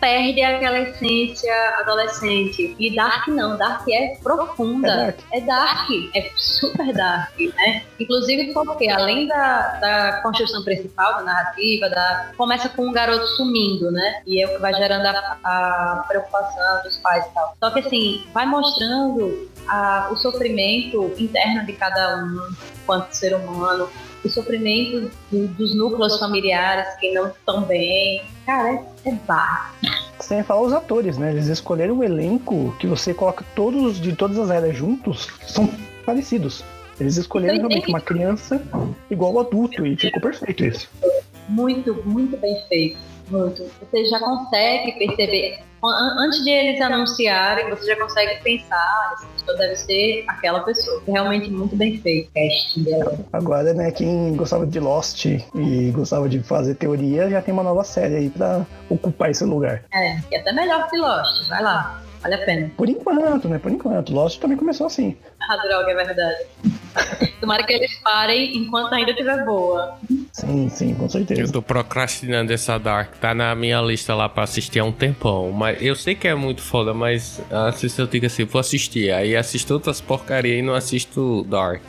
perde 0.00 0.42
aquela 0.42 0.78
essência 0.80 1.52
adolescente. 1.78 2.74
E 2.78 2.94
Dark 2.94 3.28
não, 3.28 3.56
Dark 3.56 3.86
é 3.88 4.16
profunda. 4.22 5.14
É 5.32 5.38
É 5.38 5.40
dark, 5.40 5.88
é 6.14 6.30
super 6.36 6.92
dark, 6.92 7.32
né? 7.38 7.82
Inclusive 7.98 8.52
porque 8.52 8.88
além 8.88 9.26
da, 9.26 9.78
da 9.80 10.20
construção 10.22 10.62
principal, 10.62 11.16
da 11.16 11.22
narrativa, 11.22 11.88
da, 11.88 12.32
começa 12.36 12.68
com 12.68 12.88
um 12.88 12.92
garoto 12.92 13.26
sumindo, 13.28 13.90
né? 13.90 14.22
E 14.26 14.42
é 14.42 14.46
o 14.46 14.50
que 14.50 14.58
vai 14.58 14.74
gerando 14.74 15.06
a, 15.06 15.38
a 15.44 16.04
preocupação 16.08 16.82
dos 16.82 16.96
pais 16.98 17.24
e 17.26 17.34
tal. 17.34 17.56
Só 17.62 17.70
que 17.70 17.80
assim, 17.80 18.24
vai 18.32 18.46
mostrando 18.46 19.48
a- 19.68 20.08
o 20.10 20.16
sofrimento 20.16 21.12
interno 21.18 21.64
de 21.64 21.72
cada 21.74 22.24
um, 22.24 22.54
quanto 22.86 23.12
ser 23.14 23.34
humano, 23.34 23.88
o 24.24 24.28
sofrimento 24.28 25.10
do- 25.30 25.48
dos 25.48 25.74
núcleos 25.74 26.18
familiares 26.18 26.94
que 27.00 27.12
não 27.12 27.28
estão 27.28 27.62
bem. 27.62 28.22
Cara, 28.46 28.70
é, 29.04 29.08
é 29.08 29.12
barra. 29.26 29.72
Sem 30.20 30.42
falar 30.42 30.62
os 30.62 30.72
atores, 30.72 31.16
né? 31.16 31.30
Eles 31.32 31.46
escolheram 31.46 31.94
um 31.96 32.02
elenco 32.04 32.74
que 32.78 32.86
você 32.86 33.14
coloca 33.14 33.44
todos 33.54 34.00
de 34.00 34.14
todas 34.14 34.38
as 34.38 34.50
eras 34.50 34.76
juntos, 34.76 35.28
são 35.46 35.68
parecidos. 36.04 36.62
Eles 36.98 37.16
escolheram 37.16 37.54
Então, 37.54 37.68
realmente 37.68 37.88
uma 37.88 38.00
criança 38.00 38.62
igual 39.10 39.32
ao 39.38 39.46
adulto 39.46 39.86
e 39.86 39.96
ficou 39.96 40.20
perfeito 40.20 40.64
isso. 40.64 40.90
Muito, 41.48 41.94
muito 42.06 42.36
bem 42.36 42.60
feito. 42.68 42.98
Muito. 43.30 43.64
Você 43.80 44.04
já 44.04 44.18
consegue 44.20 44.92
perceber. 44.92 45.60
An- 45.88 46.16
Antes 46.18 46.42
de 46.44 46.50
eles 46.50 46.80
anunciarem, 46.80 47.68
você 47.70 47.86
já 47.86 47.96
consegue 47.96 48.42
pensar, 48.42 48.76
"Ah, 48.76 49.14
essa 49.14 49.26
pessoa 49.26 49.56
deve 49.58 49.76
ser 49.76 50.24
aquela 50.28 50.60
pessoa. 50.60 51.02
Realmente 51.06 51.50
muito 51.50 51.74
bem 51.76 51.98
feito 51.98 52.28
o 52.28 52.32
casting 52.34 52.82
dela. 52.84 53.18
Agora, 53.32 53.72
né, 53.74 53.90
quem 53.90 54.34
gostava 54.36 54.66
de 54.66 54.78
Lost 54.80 55.24
e 55.26 55.90
gostava 55.92 56.28
de 56.28 56.40
fazer 56.42 56.74
teoria, 56.74 57.28
já 57.30 57.40
tem 57.42 57.52
uma 57.54 57.62
nova 57.62 57.84
série 57.84 58.16
aí 58.16 58.30
pra 58.30 58.64
ocupar 58.88 59.30
esse 59.30 59.44
lugar. 59.44 59.82
É, 59.92 60.18
e 60.30 60.36
até 60.36 60.52
melhor 60.52 60.88
que 60.88 60.96
Lost. 60.96 61.48
Vai 61.48 61.62
lá. 61.62 62.02
Vale 62.22 62.34
a 62.34 62.38
pena. 62.44 62.70
Por 62.76 62.88
enquanto, 62.88 63.48
né? 63.48 63.58
Por 63.58 63.70
enquanto. 63.72 64.12
Lost 64.12 64.40
também 64.40 64.56
começou 64.56 64.86
assim. 64.86 65.16
A 65.48 65.56
droga 65.56 65.90
é 65.90 65.94
verdade. 65.94 66.44
Tomara 67.40 67.62
que 67.64 67.72
eles 67.72 67.94
parem 68.02 68.56
enquanto 68.58 68.92
ainda 68.92 69.10
estiver 69.12 69.44
boa. 69.44 69.96
Sim, 70.32 70.68
sim, 70.68 70.94
com 70.94 71.04
Eu 71.04 71.08
certeza. 71.08 71.52
tô 71.52 71.62
procrastinando 71.62 72.52
essa 72.52 72.78
Dark. 72.78 73.14
Tá 73.18 73.34
na 73.34 73.54
minha 73.54 73.80
lista 73.80 74.14
lá 74.14 74.28
pra 74.28 74.44
assistir 74.44 74.80
há 74.80 74.84
um 74.84 74.92
tempão. 74.92 75.50
Mas 75.50 75.80
eu 75.80 75.96
sei 75.96 76.14
que 76.14 76.28
é 76.28 76.34
muito 76.34 76.60
foda, 76.60 76.92
mas 76.92 77.40
às 77.50 77.80
vezes 77.80 77.98
eu 77.98 78.06
digo 78.06 78.26
assim, 78.26 78.44
vou 78.44 78.60
assistir. 78.60 79.10
Aí 79.12 79.34
assisto 79.34 79.72
outras 79.72 80.00
porcarias 80.00 80.58
e 80.58 80.62
não 80.62 80.74
assisto 80.74 81.44
Dark. 81.48 81.80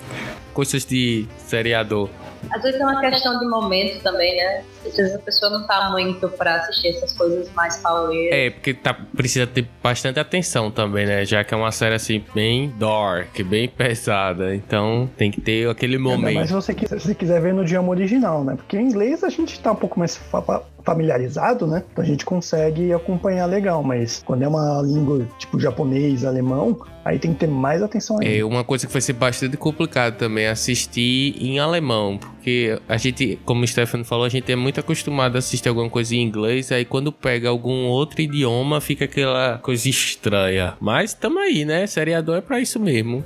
Coisas 0.53 0.85
de 0.85 1.25
seriador. 1.37 2.09
Às 2.51 2.63
vezes 2.63 2.81
é 2.81 2.83
uma 2.83 2.99
questão 2.99 3.37
de 3.37 3.45
momento 3.47 4.01
também, 4.01 4.35
né? 4.35 4.63
Às 4.83 4.95
vezes 4.97 5.13
a 5.13 5.19
pessoa 5.19 5.51
não 5.51 5.67
tá 5.67 5.91
muito 5.91 6.27
pra 6.29 6.55
assistir 6.55 6.87
essas 6.87 7.13
coisas 7.13 7.47
mais 7.53 7.77
pauleiras. 7.77 8.33
É, 8.35 8.49
porque 8.49 8.73
tá, 8.73 8.95
precisa 9.15 9.45
ter 9.45 9.67
bastante 9.83 10.19
atenção 10.19 10.71
também, 10.71 11.05
né? 11.05 11.23
Já 11.23 11.43
que 11.43 11.53
é 11.53 11.57
uma 11.57 11.71
série 11.71 11.93
assim, 11.93 12.23
bem 12.33 12.73
dark, 12.79 13.39
bem 13.43 13.69
pesada. 13.69 14.55
Então 14.55 15.07
tem 15.15 15.29
que 15.29 15.39
ter 15.39 15.69
aquele 15.69 15.99
momento. 15.99 16.33
Mas 16.33 16.47
se 16.47 16.53
você 16.53 16.73
quiser, 16.73 16.99
se 16.99 17.13
quiser 17.13 17.39
ver 17.41 17.53
no 17.53 17.61
idioma 17.61 17.89
original, 17.89 18.43
né? 18.43 18.55
Porque 18.55 18.75
em 18.75 18.87
inglês 18.87 19.23
a 19.23 19.29
gente 19.29 19.59
tá 19.59 19.71
um 19.73 19.75
pouco 19.75 19.99
mais 19.99 20.17
fa- 20.17 20.63
familiarizado, 20.83 21.67
né? 21.67 21.83
Então 21.91 22.03
a 22.03 22.07
gente 22.07 22.25
consegue 22.25 22.91
acompanhar 22.91 23.45
legal, 23.45 23.83
mas 23.83 24.23
quando 24.25 24.41
é 24.41 24.47
uma 24.47 24.81
língua 24.81 25.27
tipo 25.37 25.59
japonês, 25.59 26.25
alemão, 26.25 26.79
aí 27.03 27.19
tem 27.19 27.33
que 27.33 27.39
ter 27.39 27.47
mais 27.47 27.81
atenção 27.81 28.19
ainda. 28.19 28.37
É 28.37 28.43
uma 28.43 28.63
coisa 28.63 28.87
que 28.87 28.93
vai 28.93 29.01
ser 29.01 29.13
bastante 29.13 29.57
complicado 29.57 30.17
também 30.17 30.47
assistir 30.47 31.35
em 31.39 31.59
alemão, 31.59 32.17
porque 32.17 32.79
a 32.87 32.97
gente, 32.97 33.39
como 33.45 33.63
o 33.63 33.67
Stefano 33.67 34.03
falou, 34.05 34.25
a 34.25 34.29
gente 34.29 34.51
é 34.51 34.55
muito 34.55 34.79
acostumado 34.79 35.35
a 35.35 35.39
assistir 35.39 35.69
alguma 35.69 35.89
coisa 35.89 36.15
em 36.15 36.21
inglês, 36.21 36.71
aí 36.71 36.85
quando 36.85 37.11
pega 37.11 37.49
algum 37.49 37.85
outro 37.85 38.21
idioma 38.21 38.81
fica 38.81 39.05
aquela 39.05 39.57
coisa 39.59 39.89
estranha. 39.89 40.75
Mas 40.79 41.13
tamo 41.13 41.39
aí, 41.39 41.65
né? 41.65 41.85
Seriador 41.87 42.37
é 42.37 42.41
pra 42.41 42.59
isso 42.59 42.79
mesmo. 42.79 43.23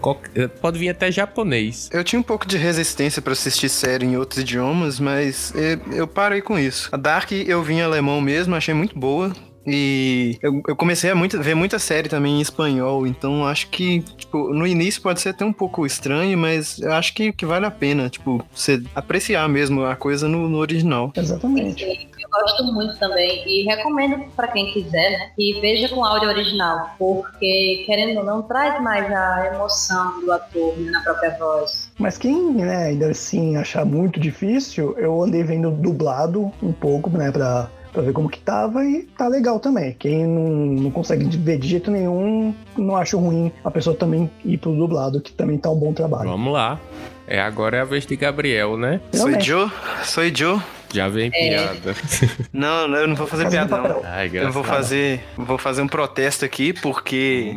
Pode 0.61 0.79
vir 0.79 0.89
até 0.89 1.11
japonês. 1.11 1.89
Eu 1.91 2.03
tinha 2.03 2.19
um 2.19 2.23
pouco 2.23 2.47
de 2.47 2.57
resistência 2.57 3.21
pra 3.21 3.33
assistir 3.33 3.69
série 3.69 4.05
em 4.05 4.17
outros 4.17 4.41
idiomas, 4.41 4.99
mas 4.99 5.53
eu, 5.55 5.97
eu 5.97 6.07
parei 6.07 6.41
com 6.41 6.57
isso. 6.57 6.89
A 6.91 6.97
Dark 6.97 7.31
eu 7.31 7.61
vi 7.63 7.75
em 7.75 7.81
alemão 7.81 8.21
mesmo, 8.21 8.55
achei 8.55 8.73
muito 8.73 8.97
boa. 8.97 9.33
E 9.65 10.37
eu, 10.41 10.61
eu 10.67 10.75
comecei 10.75 11.09
a 11.09 11.15
muito- 11.15 11.41
ver 11.41 11.55
muita 11.55 11.79
série 11.79 12.07
também 12.09 12.37
em 12.37 12.41
espanhol, 12.41 13.05
então 13.07 13.45
acho 13.47 13.67
que, 13.69 14.01
tipo, 14.17 14.53
no 14.53 14.65
início 14.67 15.01
pode 15.01 15.19
ser 15.21 15.29
até 15.29 15.43
um 15.43 15.53
pouco 15.53 15.85
estranho, 15.85 16.37
mas 16.37 16.79
eu 16.79 16.93
acho 16.93 17.13
que, 17.13 17.31
que 17.31 17.45
vale 17.45 17.65
a 17.65 17.71
pena, 17.71 18.09
tipo, 18.09 18.43
você 18.53 18.81
apreciar 18.93 19.47
mesmo 19.49 19.83
a 19.85 19.95
coisa 19.95 20.27
no, 20.27 20.47
no 20.49 20.57
original. 20.57 21.11
Exatamente. 21.15 21.83
Eu 21.83 22.29
gosto 22.29 22.63
muito 22.73 22.97
também 22.97 23.43
e 23.47 23.63
recomendo 23.63 24.25
pra 24.35 24.47
quem 24.49 24.71
quiser, 24.73 25.11
né, 25.11 25.29
que 25.35 25.59
veja 25.61 25.89
com 25.89 26.03
áudio 26.03 26.29
original, 26.29 26.89
porque 26.99 27.83
querendo 27.85 28.19
ou 28.19 28.25
não 28.25 28.41
traz 28.41 28.81
mais 28.81 29.11
a 29.11 29.51
emoção 29.53 30.19
do 30.21 30.31
ator 30.31 30.77
né, 30.77 30.91
na 30.91 31.01
própria 31.01 31.37
voz. 31.37 31.89
Mas 31.97 32.17
quem, 32.17 32.53
né, 32.53 32.87
ainda 32.87 33.09
assim 33.09 33.55
achar 33.55 33.85
muito 33.85 34.19
difícil, 34.19 34.95
eu 34.97 35.21
andei 35.23 35.43
vendo 35.43 35.71
dublado 35.71 36.51
um 36.61 36.71
pouco, 36.73 37.09
né, 37.09 37.31
pra, 37.31 37.69
pra 37.95 38.03
ver 38.03 38.13
como 38.13 38.29
que 38.29 38.39
tava 38.39 38.83
e 38.85 39.03
tá 39.17 39.27
legal 39.27 39.59
também. 39.59 39.95
Quem 39.97 40.27
não, 40.27 40.49
não 40.83 40.91
consegue 40.91 41.25
ver 41.37 41.57
de 41.57 41.67
jeito 41.67 41.89
nenhum, 41.89 42.53
não 42.77 42.95
acho 42.95 43.17
ruim 43.17 43.51
a 43.63 43.71
pessoa 43.71 43.95
também 43.95 44.29
ir 44.43 44.57
pro 44.57 44.75
dublado, 44.75 45.21
que 45.21 45.31
também 45.31 45.57
tá 45.57 45.71
um 45.71 45.75
bom 45.75 45.93
trabalho. 45.93 46.29
Vamos 46.29 46.53
lá. 46.53 46.79
É, 47.27 47.39
agora 47.39 47.77
é 47.77 47.81
a 47.81 47.85
vez 47.85 48.05
de 48.05 48.15
Gabriel, 48.15 48.77
né? 48.77 49.01
Sou. 49.11 49.39
Joe? 49.39 49.71
Sou 50.03 50.23
Joe? 50.35 50.59
Já 50.93 51.07
vem 51.09 51.29
É. 51.33 51.49
piada. 51.49 51.95
Não, 52.53 52.87
não, 52.87 52.97
eu 52.97 53.07
não 53.07 53.15
vou 53.15 53.27
fazer 53.27 53.49
piada, 53.49 53.77
não. 53.77 54.01
Ai, 54.05 54.29
Eu 54.33 54.51
vou 54.51 54.63
fazer, 54.63 55.21
vou 55.35 55.57
fazer 55.57 55.81
um 55.81 55.87
protesto 55.87 56.45
aqui, 56.45 56.71
porque 56.73 57.53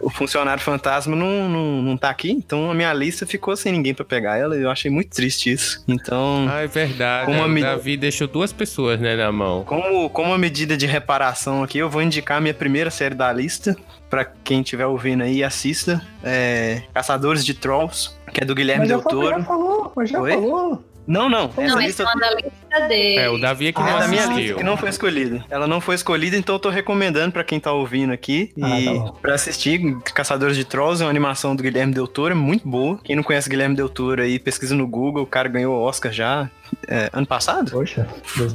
o 0.00 0.10
funcionário 0.10 0.62
fantasma 0.62 1.16
não, 1.16 1.48
não, 1.48 1.82
não 1.82 1.96
tá 1.96 2.10
aqui, 2.10 2.30
então 2.30 2.70
a 2.70 2.74
minha 2.74 2.92
lista 2.92 3.26
ficou 3.26 3.56
sem 3.56 3.72
ninguém 3.72 3.94
pra 3.94 4.04
pegar 4.04 4.36
ela, 4.36 4.56
e 4.56 4.62
eu 4.62 4.70
achei 4.70 4.90
muito 4.90 5.10
triste 5.10 5.50
isso. 5.50 5.82
Então, 5.88 6.46
Ah, 6.50 6.60
é 6.60 6.66
verdade. 6.66 7.26
Como 7.26 7.38
né? 7.38 7.42
a 7.44 7.46
O 7.46 7.48
me- 7.48 7.60
Davi 7.62 7.96
deixou 7.96 8.28
duas 8.28 8.52
pessoas, 8.52 9.00
né, 9.00 9.16
na 9.16 9.32
mão. 9.32 9.64
como, 9.64 10.10
como 10.10 10.28
uma 10.30 10.38
medida 10.38 10.76
de 10.76 10.86
reparação 10.86 11.62
aqui, 11.62 11.78
eu 11.78 11.88
vou 11.88 12.02
indicar 12.02 12.38
a 12.38 12.40
minha 12.40 12.54
primeira 12.54 12.90
série 12.90 13.14
da 13.14 13.32
lista, 13.32 13.74
pra 14.10 14.24
quem 14.24 14.60
estiver 14.60 14.86
ouvindo 14.86 15.22
aí, 15.22 15.42
assista, 15.42 16.02
é 16.22 16.82
Caçadores 16.92 17.44
de 17.44 17.54
Trolls, 17.54 18.10
que 18.32 18.42
é 18.42 18.44
do 18.44 18.54
Guilherme 18.54 18.80
Mas 18.82 18.88
já, 18.90 18.96
Del 18.96 19.02
falou, 19.04 19.24
já 19.24 19.30
Toro. 19.32 19.44
falou, 19.44 19.92
mas 19.96 20.10
já 20.10 20.20
Oi? 20.20 20.30
falou. 20.32 20.84
Não, 21.10 21.28
não, 21.28 21.50
essa 21.56 21.74
não, 21.74 21.80
lista... 21.80 22.04
é 22.04 22.06
uma 22.06 22.14
da 22.14 22.34
lista 22.34 22.88
dele. 22.88 23.16
É, 23.18 23.28
o 23.28 23.36
Davi 23.36 23.66
é 23.66 23.72
que 23.72 23.80
Ah, 23.80 23.84
não 23.84 23.96
É 23.96 23.98
da 23.98 24.08
minha 24.08 24.26
lista 24.26 24.54
que 24.54 24.62
não 24.62 24.76
foi 24.76 24.88
escolhida. 24.90 25.44
Ela 25.50 25.66
não 25.66 25.80
foi 25.80 25.96
escolhida, 25.96 26.36
então 26.36 26.54
eu 26.54 26.58
tô 26.60 26.70
recomendando 26.70 27.32
pra 27.32 27.42
quem 27.42 27.58
tá 27.58 27.72
ouvindo 27.72 28.12
aqui 28.12 28.52
Ah, 28.62 28.80
e 28.80 28.84
tá 28.84 29.12
pra 29.20 29.34
assistir 29.34 29.80
Caçadores 30.14 30.56
de 30.56 30.64
Trolls, 30.64 31.02
é 31.02 31.06
uma 31.06 31.10
animação 31.10 31.56
do 31.56 31.64
Guilherme 31.64 31.92
Del 31.92 32.06
Toro, 32.06 32.32
é 32.32 32.36
muito 32.36 32.68
boa. 32.68 33.00
Quem 33.02 33.16
não 33.16 33.24
conhece 33.24 33.50
Guilherme 33.50 33.74
Del 33.74 33.88
Toro 33.88 34.22
aí, 34.22 34.38
pesquisa 34.38 34.74
no 34.74 34.86
Google, 34.86 35.24
o 35.24 35.26
cara 35.26 35.48
ganhou 35.48 35.76
o 35.76 35.82
Oscar 35.82 36.12
já 36.12 36.48
é, 36.86 37.10
ano 37.12 37.26
passado? 37.26 37.72
Poxa. 37.72 38.06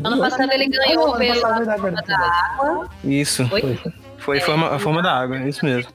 Ano 0.01 0.17
passado 0.17 0.49
ele 0.53 0.69
ganhou 0.69 1.17
pela 1.17 1.59
verdade, 1.59 1.81
verdade. 1.81 2.13
água. 2.13 2.89
Isso. 3.03 3.45
Foi? 3.49 3.77
Foi 4.25 4.39
forma, 4.41 4.75
a 4.75 4.79
forma 4.79 5.01
da 5.01 5.13
água, 5.13 5.37
é 5.37 5.47
isso 5.47 5.63
mesmo. 5.63 5.89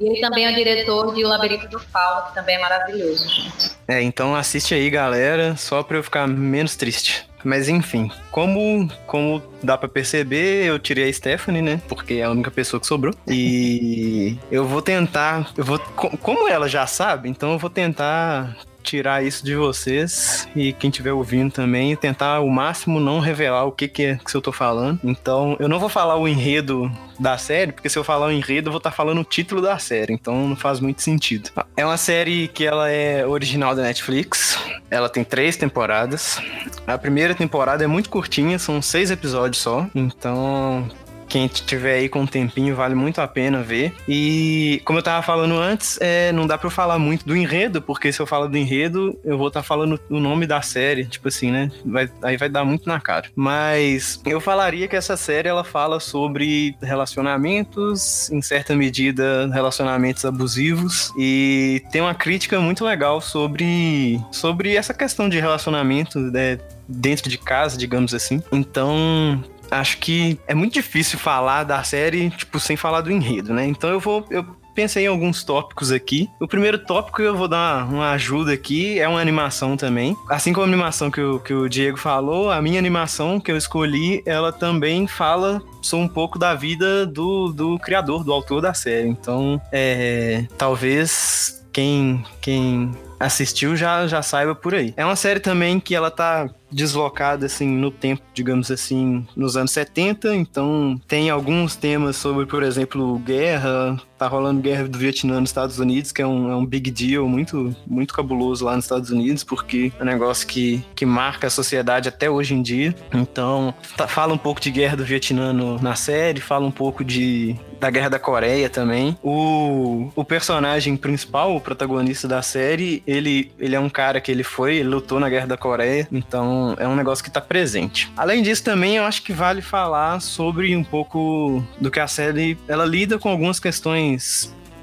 E 0.00 0.06
ele 0.10 0.20
também 0.20 0.46
é 0.46 0.50
o 0.50 0.54
diretor 0.54 1.14
de 1.14 1.24
O 1.24 1.28
Labirinto 1.28 1.68
do 1.68 1.78
Fauno, 1.78 2.26
que 2.28 2.34
também 2.34 2.56
é 2.56 2.58
maravilhoso. 2.58 3.28
gente. 3.28 3.70
É, 3.86 4.02
então 4.02 4.34
assiste 4.34 4.74
aí, 4.74 4.88
galera, 4.90 5.54
só 5.56 5.82
pra 5.82 5.98
eu 5.98 6.02
ficar 6.02 6.26
menos 6.26 6.74
triste. 6.76 7.28
Mas 7.44 7.68
enfim, 7.68 8.10
como, 8.30 8.90
como 9.06 9.42
dá 9.62 9.76
pra 9.76 9.86
perceber, 9.86 10.64
eu 10.64 10.78
tirei 10.78 11.10
a 11.10 11.12
Stephanie, 11.12 11.60
né? 11.60 11.78
Porque 11.86 12.14
é 12.14 12.22
a 12.22 12.30
única 12.30 12.50
pessoa 12.50 12.80
que 12.80 12.86
sobrou. 12.86 13.12
E 13.28 14.38
eu 14.50 14.64
vou 14.66 14.80
tentar. 14.80 15.52
Eu 15.54 15.62
vou, 15.62 15.78
co- 15.78 16.16
como 16.16 16.48
ela 16.48 16.66
já 16.68 16.86
sabe, 16.86 17.28
então 17.28 17.52
eu 17.52 17.58
vou 17.58 17.68
tentar 17.68 18.56
tirar 18.84 19.24
isso 19.24 19.44
de 19.44 19.56
vocês 19.56 20.46
e 20.54 20.72
quem 20.72 20.90
estiver 20.90 21.12
ouvindo 21.12 21.50
também, 21.50 21.96
tentar 21.96 22.36
ao 22.36 22.48
máximo 22.48 23.00
não 23.00 23.18
revelar 23.18 23.64
o 23.64 23.72
que, 23.72 23.88
que 23.88 24.02
é 24.02 24.16
que 24.16 24.36
eu 24.36 24.42
tô 24.42 24.52
falando. 24.52 25.00
Então, 25.02 25.56
eu 25.58 25.68
não 25.68 25.80
vou 25.80 25.88
falar 25.88 26.16
o 26.16 26.28
enredo 26.28 26.90
da 27.18 27.38
série, 27.38 27.72
porque 27.72 27.88
se 27.88 27.98
eu 27.98 28.04
falar 28.04 28.26
o 28.26 28.32
enredo, 28.32 28.68
eu 28.68 28.72
vou 28.72 28.78
estar 28.78 28.90
falando 28.90 29.20
o 29.20 29.24
título 29.24 29.62
da 29.62 29.78
série, 29.78 30.12
então 30.12 30.48
não 30.48 30.56
faz 30.56 30.80
muito 30.80 31.02
sentido. 31.02 31.50
É 31.76 31.84
uma 31.84 31.96
série 31.96 32.48
que 32.48 32.64
ela 32.64 32.90
é 32.90 33.26
original 33.26 33.74
da 33.74 33.82
Netflix, 33.82 34.58
ela 34.90 35.08
tem 35.08 35.24
três 35.24 35.56
temporadas. 35.56 36.40
A 36.86 36.98
primeira 36.98 37.34
temporada 37.34 37.82
é 37.82 37.86
muito 37.86 38.10
curtinha, 38.10 38.58
são 38.58 38.82
seis 38.82 39.10
episódios 39.10 39.62
só, 39.62 39.86
então 39.94 40.88
quem 41.28 41.46
tiver 41.48 41.94
aí 41.94 42.08
com 42.08 42.20
um 42.20 42.26
tempinho 42.26 42.74
vale 42.76 42.94
muito 42.94 43.20
a 43.20 43.26
pena 43.28 43.62
ver. 43.62 43.92
E 44.08 44.80
como 44.84 44.98
eu 44.98 45.02
tava 45.02 45.22
falando 45.22 45.58
antes, 45.58 45.98
é, 46.00 46.32
não 46.32 46.46
dá 46.46 46.56
pra 46.58 46.66
eu 46.66 46.70
falar 46.70 46.98
muito 46.98 47.26
do 47.26 47.36
enredo, 47.36 47.80
porque 47.82 48.12
se 48.12 48.20
eu 48.20 48.26
falar 48.26 48.46
do 48.46 48.56
enredo, 48.56 49.18
eu 49.24 49.36
vou 49.38 49.48
estar 49.48 49.62
falando 49.62 49.98
o 50.08 50.20
nome 50.20 50.46
da 50.46 50.60
série, 50.62 51.04
tipo 51.06 51.28
assim, 51.28 51.50
né? 51.50 51.70
Vai- 51.84 52.10
aí 52.22 52.36
vai 52.36 52.48
dar 52.48 52.64
muito 52.64 52.88
na 52.88 53.00
cara. 53.00 53.28
Mas 53.34 54.20
eu 54.24 54.40
falaria 54.40 54.86
que 54.88 54.96
essa 54.96 55.16
série 55.16 55.48
ela 55.48 55.64
fala 55.64 56.00
sobre 56.00 56.74
relacionamentos, 56.82 58.30
em 58.30 58.40
certa 58.42 58.74
medida, 58.74 59.48
relacionamentos 59.52 60.24
abusivos 60.24 61.12
e 61.18 61.82
tem 61.90 62.00
uma 62.00 62.14
crítica 62.14 62.60
muito 62.60 62.84
legal 62.84 63.20
sobre 63.20 64.20
sobre 64.30 64.76
essa 64.76 64.94
questão 64.94 65.28
de 65.28 65.38
relacionamento, 65.40 66.18
né, 66.18 66.58
dentro 66.88 67.28
de 67.28 67.38
casa, 67.38 67.76
digamos 67.76 68.14
assim. 68.14 68.42
Então, 68.52 69.42
acho 69.80 69.98
que 69.98 70.38
é 70.46 70.54
muito 70.54 70.74
difícil 70.74 71.18
falar 71.18 71.64
da 71.64 71.82
série, 71.82 72.30
tipo, 72.30 72.58
sem 72.58 72.76
falar 72.76 73.00
do 73.00 73.10
enredo, 73.10 73.52
né? 73.52 73.66
Então 73.66 73.90
eu 73.90 74.00
vou. 74.00 74.24
Eu 74.30 74.44
pensei 74.74 75.04
em 75.04 75.06
alguns 75.06 75.44
tópicos 75.44 75.92
aqui. 75.92 76.28
O 76.40 76.48
primeiro 76.48 76.78
tópico 76.78 77.22
eu 77.22 77.36
vou 77.36 77.46
dar 77.46 77.86
uma 77.88 78.10
ajuda 78.10 78.52
aqui, 78.52 78.98
é 78.98 79.08
uma 79.08 79.20
animação 79.20 79.76
também. 79.76 80.16
Assim 80.28 80.52
como 80.52 80.66
a 80.66 80.68
animação 80.68 81.10
que 81.10 81.20
o, 81.20 81.38
que 81.38 81.54
o 81.54 81.68
Diego 81.68 81.96
falou, 81.96 82.50
a 82.50 82.60
minha 82.60 82.78
animação 82.78 83.38
que 83.38 83.52
eu 83.52 83.56
escolhi, 83.56 84.22
ela 84.26 84.52
também 84.52 85.06
fala 85.06 85.62
sobre 85.80 86.06
um 86.06 86.08
pouco 86.08 86.38
da 86.38 86.54
vida 86.54 87.06
do, 87.06 87.52
do 87.52 87.78
criador, 87.78 88.24
do 88.24 88.32
autor 88.32 88.60
da 88.60 88.74
série. 88.74 89.08
Então, 89.08 89.60
é, 89.70 90.44
talvez 90.58 91.64
quem, 91.72 92.24
quem 92.40 92.92
assistiu 93.18 93.76
já, 93.76 94.06
já 94.06 94.22
saiba 94.22 94.54
por 94.54 94.74
aí. 94.74 94.92
É 94.96 95.04
uma 95.04 95.16
série 95.16 95.40
também 95.40 95.80
que 95.80 95.94
ela 95.94 96.10
tá 96.10 96.48
deslocada 96.74 97.46
assim 97.46 97.68
no 97.68 97.90
tempo, 97.90 98.22
digamos 98.34 98.70
assim, 98.70 99.26
nos 99.36 99.56
anos 99.56 99.70
70, 99.70 100.34
então 100.34 101.00
tem 101.06 101.30
alguns 101.30 101.76
temas 101.76 102.16
sobre, 102.16 102.46
por 102.46 102.62
exemplo, 102.62 103.16
guerra, 103.20 104.00
tá 104.24 104.28
rolando 104.28 104.60
guerra 104.62 104.88
do 104.88 104.98
Vietnã 104.98 105.40
nos 105.40 105.50
Estados 105.50 105.78
Unidos, 105.78 106.10
que 106.12 106.22
é 106.22 106.26
um, 106.26 106.50
é 106.50 106.56
um 106.56 106.64
big 106.64 106.90
deal 106.90 107.28
muito, 107.28 107.74
muito 107.86 108.14
cabuloso 108.14 108.64
lá 108.64 108.74
nos 108.74 108.84
Estados 108.86 109.10
Unidos, 109.10 109.44
porque 109.44 109.92
é 109.98 110.02
um 110.02 110.06
negócio 110.06 110.46
que, 110.46 110.82
que 110.94 111.04
marca 111.04 111.46
a 111.46 111.50
sociedade 111.50 112.08
até 112.08 112.28
hoje 112.30 112.54
em 112.54 112.62
dia. 112.62 112.94
Então, 113.12 113.74
tá- 113.96 114.08
fala 114.08 114.32
um 114.32 114.38
pouco 114.38 114.60
de 114.60 114.70
guerra 114.70 114.96
do 114.96 115.04
Vietnã 115.04 115.52
no- 115.52 115.78
na 115.80 115.94
série, 115.94 116.40
fala 116.40 116.66
um 116.66 116.70
pouco 116.70 117.04
de 117.04 117.54
da 117.80 117.90
Guerra 117.90 118.08
da 118.08 118.18
Coreia 118.18 118.70
também. 118.70 119.14
O, 119.22 120.08
o 120.16 120.24
personagem 120.24 120.96
principal, 120.96 121.54
o 121.54 121.60
protagonista 121.60 122.26
da 122.26 122.40
série, 122.40 123.02
ele, 123.06 123.52
ele 123.58 123.74
é 123.74 123.80
um 123.80 123.90
cara 123.90 124.22
que 124.22 124.30
ele 124.32 124.42
foi, 124.42 124.76
ele 124.76 124.88
lutou 124.88 125.20
na 125.20 125.28
Guerra 125.28 125.48
da 125.48 125.56
Coreia, 125.58 126.08
então 126.10 126.74
é 126.78 126.88
um 126.88 126.96
negócio 126.96 127.22
que 127.22 127.30
tá 127.30 127.42
presente. 127.42 128.10
Além 128.16 128.42
disso, 128.42 128.64
também 128.64 128.96
eu 128.96 129.04
acho 129.04 129.22
que 129.22 129.34
vale 129.34 129.60
falar 129.60 130.18
sobre 130.20 130.74
um 130.74 130.82
pouco 130.84 131.62
do 131.78 131.90
que 131.90 132.00
a 132.00 132.06
série 132.06 132.56
ela 132.66 132.86
lida 132.86 133.18
com 133.18 133.28
algumas 133.28 133.60
questões 133.60 134.13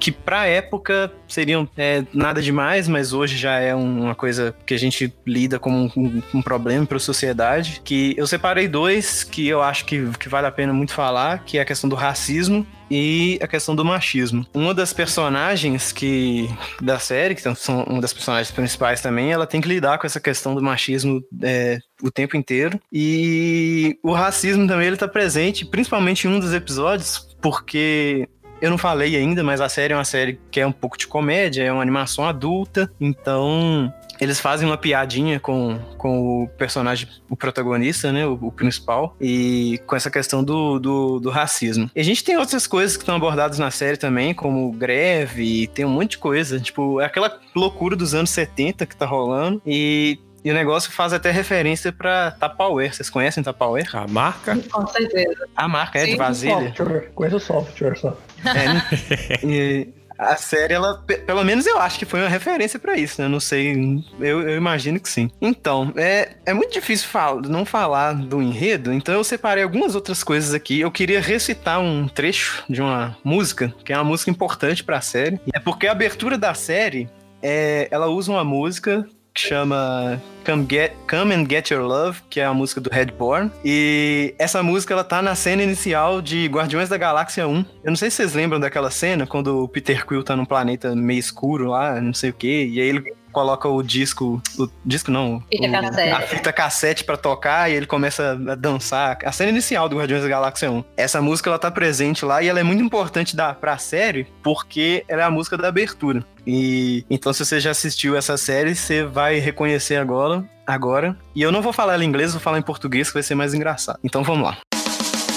que 0.01 0.11
pra 0.11 0.47
época 0.47 1.13
seriam 1.27 1.69
é, 1.77 2.03
nada 2.11 2.41
demais, 2.41 2.87
mas 2.87 3.13
hoje 3.13 3.37
já 3.37 3.59
é 3.59 3.75
uma 3.75 4.15
coisa 4.15 4.53
que 4.65 4.73
a 4.73 4.77
gente 4.77 5.13
lida 5.27 5.59
como 5.59 5.91
um, 5.95 6.23
um 6.33 6.41
problema 6.41 6.87
para 6.87 6.97
a 6.97 6.99
sociedade. 6.99 7.79
Que 7.85 8.15
eu 8.17 8.25
separei 8.25 8.67
dois 8.67 9.23
que 9.23 9.47
eu 9.47 9.61
acho 9.61 9.85
que, 9.85 10.03
que 10.19 10.27
vale 10.27 10.47
a 10.47 10.51
pena 10.51 10.73
muito 10.73 10.91
falar, 10.91 11.45
que 11.45 11.59
é 11.59 11.61
a 11.61 11.65
questão 11.65 11.87
do 11.87 11.95
racismo 11.95 12.65
e 12.89 13.37
a 13.43 13.47
questão 13.47 13.75
do 13.75 13.85
machismo. 13.85 14.43
Uma 14.55 14.73
das 14.73 14.91
personagens 14.91 15.91
que 15.91 16.49
da 16.81 16.97
série, 16.97 17.35
que 17.35 17.41
são 17.53 17.83
uma 17.83 18.01
das 18.01 18.11
personagens 18.11 18.49
principais 18.49 19.01
também, 19.01 19.31
ela 19.31 19.45
tem 19.45 19.61
que 19.61 19.67
lidar 19.67 19.99
com 19.99 20.07
essa 20.07 20.19
questão 20.19 20.55
do 20.55 20.63
machismo 20.63 21.23
é, 21.43 21.77
o 22.01 22.09
tempo 22.09 22.35
inteiro. 22.35 22.79
E 22.91 23.99
o 24.03 24.13
racismo 24.13 24.67
também 24.67 24.87
ele 24.87 24.97
tá 24.97 25.07
presente, 25.07 25.63
principalmente 25.63 26.27
em 26.27 26.31
um 26.31 26.39
dos 26.39 26.55
episódios, 26.55 27.29
porque 27.39 28.27
eu 28.61 28.69
não 28.69 28.77
falei 28.77 29.15
ainda, 29.15 29.43
mas 29.43 29.59
a 29.59 29.67
série 29.67 29.93
é 29.93 29.97
uma 29.97 30.05
série 30.05 30.39
que 30.51 30.59
é 30.59 30.67
um 30.67 30.71
pouco 30.71 30.97
de 30.97 31.07
comédia, 31.07 31.63
é 31.63 31.71
uma 31.71 31.81
animação 31.81 32.25
adulta, 32.25 32.91
então 32.99 33.91
eles 34.21 34.39
fazem 34.39 34.67
uma 34.67 34.77
piadinha 34.77 35.39
com, 35.39 35.79
com 35.97 36.43
o 36.43 36.47
personagem, 36.47 37.09
o 37.27 37.35
protagonista, 37.35 38.11
né? 38.11 38.23
O, 38.25 38.33
o 38.33 38.51
principal, 38.51 39.15
e 39.19 39.81
com 39.87 39.95
essa 39.95 40.11
questão 40.11 40.43
do, 40.43 40.77
do, 40.77 41.19
do, 41.19 41.29
racismo. 41.31 41.89
E 41.95 41.99
a 41.99 42.03
gente 42.03 42.23
tem 42.23 42.37
outras 42.37 42.67
coisas 42.67 42.95
que 42.95 43.01
estão 43.01 43.15
abordadas 43.15 43.57
na 43.57 43.71
série 43.71 43.97
também, 43.97 44.31
como 44.31 44.71
greve, 44.73 45.65
tem 45.73 45.85
um 45.85 45.89
monte 45.89 46.11
de 46.11 46.17
coisa. 46.19 46.59
Tipo, 46.59 47.01
é 47.01 47.05
aquela 47.05 47.39
loucura 47.55 47.95
dos 47.95 48.13
anos 48.13 48.29
70 48.29 48.85
que 48.85 48.95
tá 48.95 49.07
rolando. 49.07 49.59
E 49.65 50.19
e 50.43 50.51
o 50.51 50.53
negócio 50.53 50.91
faz 50.91 51.13
até 51.13 51.31
referência 51.31 51.91
pra 51.91 52.31
Tupperware. 52.31 52.93
Vocês 52.93 53.09
conhecem 53.09 53.43
Tupperware? 53.43 53.89
A 53.93 54.07
marca? 54.07 54.57
Com 54.71 54.87
certeza. 54.87 55.47
A 55.55 55.67
marca 55.67 55.99
é 55.99 56.05
Sim, 56.05 56.11
de 56.11 56.17
vasilha. 56.17 56.73
Software. 56.75 57.11
Conheço 57.13 57.35
o 57.35 57.39
software 57.39 57.95
só. 57.95 58.17
É, 58.45 59.45
e 59.45 59.93
a 60.21 60.35
série, 60.35 60.75
ela, 60.75 61.03
pelo 61.25 61.43
menos 61.43 61.65
eu 61.65 61.79
acho 61.79 61.97
que 61.97 62.05
foi 62.05 62.19
uma 62.19 62.29
referência 62.29 62.77
para 62.77 62.95
isso, 62.95 63.19
né? 63.19 63.27
Não 63.27 63.39
sei, 63.39 63.73
eu, 64.19 64.47
eu, 64.47 64.55
imagino 64.55 64.99
que 64.99 65.09
sim. 65.09 65.31
Então, 65.41 65.91
é, 65.95 66.35
é 66.45 66.53
muito 66.53 66.71
difícil 66.71 67.07
falar, 67.07 67.41
não 67.41 67.65
falar 67.65 68.13
do 68.13 68.39
enredo, 68.39 68.93
então 68.93 69.15
eu 69.15 69.23
separei 69.23 69.63
algumas 69.63 69.95
outras 69.95 70.23
coisas 70.23 70.53
aqui. 70.53 70.79
Eu 70.79 70.91
queria 70.91 71.19
recitar 71.19 71.79
um 71.79 72.07
trecho 72.07 72.63
de 72.69 72.83
uma 72.83 73.17
música, 73.23 73.73
que 73.83 73.91
é 73.91 73.97
uma 73.97 74.03
música 74.03 74.29
importante 74.29 74.83
para 74.83 74.97
a 74.97 75.01
série. 75.01 75.41
É 75.51 75.59
porque 75.59 75.87
a 75.87 75.91
abertura 75.91 76.37
da 76.37 76.53
série, 76.53 77.09
é, 77.41 77.87
ela 77.89 78.05
usa 78.05 78.31
uma 78.31 78.43
música 78.43 79.03
que 79.33 79.47
chama 79.47 80.21
Come, 80.45 80.65
Get, 80.69 80.93
Come 81.09 81.33
and 81.33 81.45
Get 81.49 81.71
Your 81.71 81.83
Love, 81.83 82.21
que 82.29 82.39
é 82.39 82.45
a 82.45 82.53
música 82.53 82.81
do 82.81 82.89
Redborn. 82.89 83.51
E 83.63 84.33
essa 84.37 84.61
música 84.63 84.93
ela 84.93 85.03
tá 85.03 85.21
na 85.21 85.35
cena 85.35 85.63
inicial 85.63 86.21
de 86.21 86.47
Guardiões 86.47 86.89
da 86.89 86.97
Galáxia 86.97 87.47
1. 87.47 87.65
Eu 87.83 87.91
não 87.91 87.95
sei 87.95 88.09
se 88.09 88.17
vocês 88.17 88.33
lembram 88.33 88.59
daquela 88.59 88.91
cena 88.91 89.27
quando 89.27 89.63
o 89.63 89.67
Peter 89.67 90.05
Quill 90.05 90.23
tá 90.23 90.35
num 90.35 90.45
planeta 90.45 90.95
meio 90.95 91.19
escuro 91.19 91.69
lá, 91.69 91.99
não 92.01 92.13
sei 92.13 92.31
o 92.31 92.33
quê, 92.33 92.67
e 92.71 92.81
aí 92.81 92.87
ele 92.87 93.13
coloca 93.31 93.67
o 93.67 93.81
disco, 93.81 94.41
o 94.57 94.69
disco 94.85 95.09
não, 95.09 95.41
fita 95.51 95.67
o, 95.67 95.71
cassete. 95.71 96.11
a 96.11 96.21
fita 96.21 96.53
cassete 96.53 97.03
para 97.03 97.17
tocar 97.17 97.71
e 97.71 97.73
ele 97.73 97.85
começa 97.85 98.31
a 98.31 98.55
dançar. 98.55 99.17
A 99.23 99.31
cena 99.31 99.49
inicial 99.49 99.89
do 99.89 99.97
Guardiões 99.97 100.23
da 100.23 100.29
Galáxia 100.29 100.71
1. 100.71 100.83
Essa 100.97 101.21
música 101.21 101.49
ela 101.49 101.59
tá 101.59 101.71
presente 101.71 102.25
lá 102.25 102.41
e 102.41 102.47
ela 102.47 102.59
é 102.59 102.63
muito 102.63 102.83
importante 102.83 103.35
da, 103.35 103.53
pra 103.53 103.77
série 103.77 104.27
porque 104.43 105.03
ela 105.07 105.21
é 105.21 105.25
a 105.25 105.31
música 105.31 105.57
da 105.57 105.67
abertura. 105.67 106.25
E 106.45 107.05
então 107.09 107.33
se 107.33 107.45
você 107.45 107.59
já 107.59 107.71
assistiu 107.71 108.15
essa 108.15 108.37
série, 108.37 108.75
você 108.75 109.03
vai 109.03 109.39
reconhecer 109.39 109.95
agora, 109.95 110.43
agora. 110.65 111.17
E 111.35 111.41
eu 111.41 111.51
não 111.51 111.61
vou 111.61 111.73
falar 111.73 111.93
ela 111.93 112.03
em 112.03 112.07
inglês, 112.07 112.33
vou 112.33 112.41
falar 112.41 112.59
em 112.59 112.63
português 112.63 113.07
que 113.07 113.13
vai 113.13 113.23
ser 113.23 113.35
mais 113.35 113.53
engraçado. 113.53 113.99
Então 114.03 114.23
vamos 114.23 114.43
lá. 114.43 114.57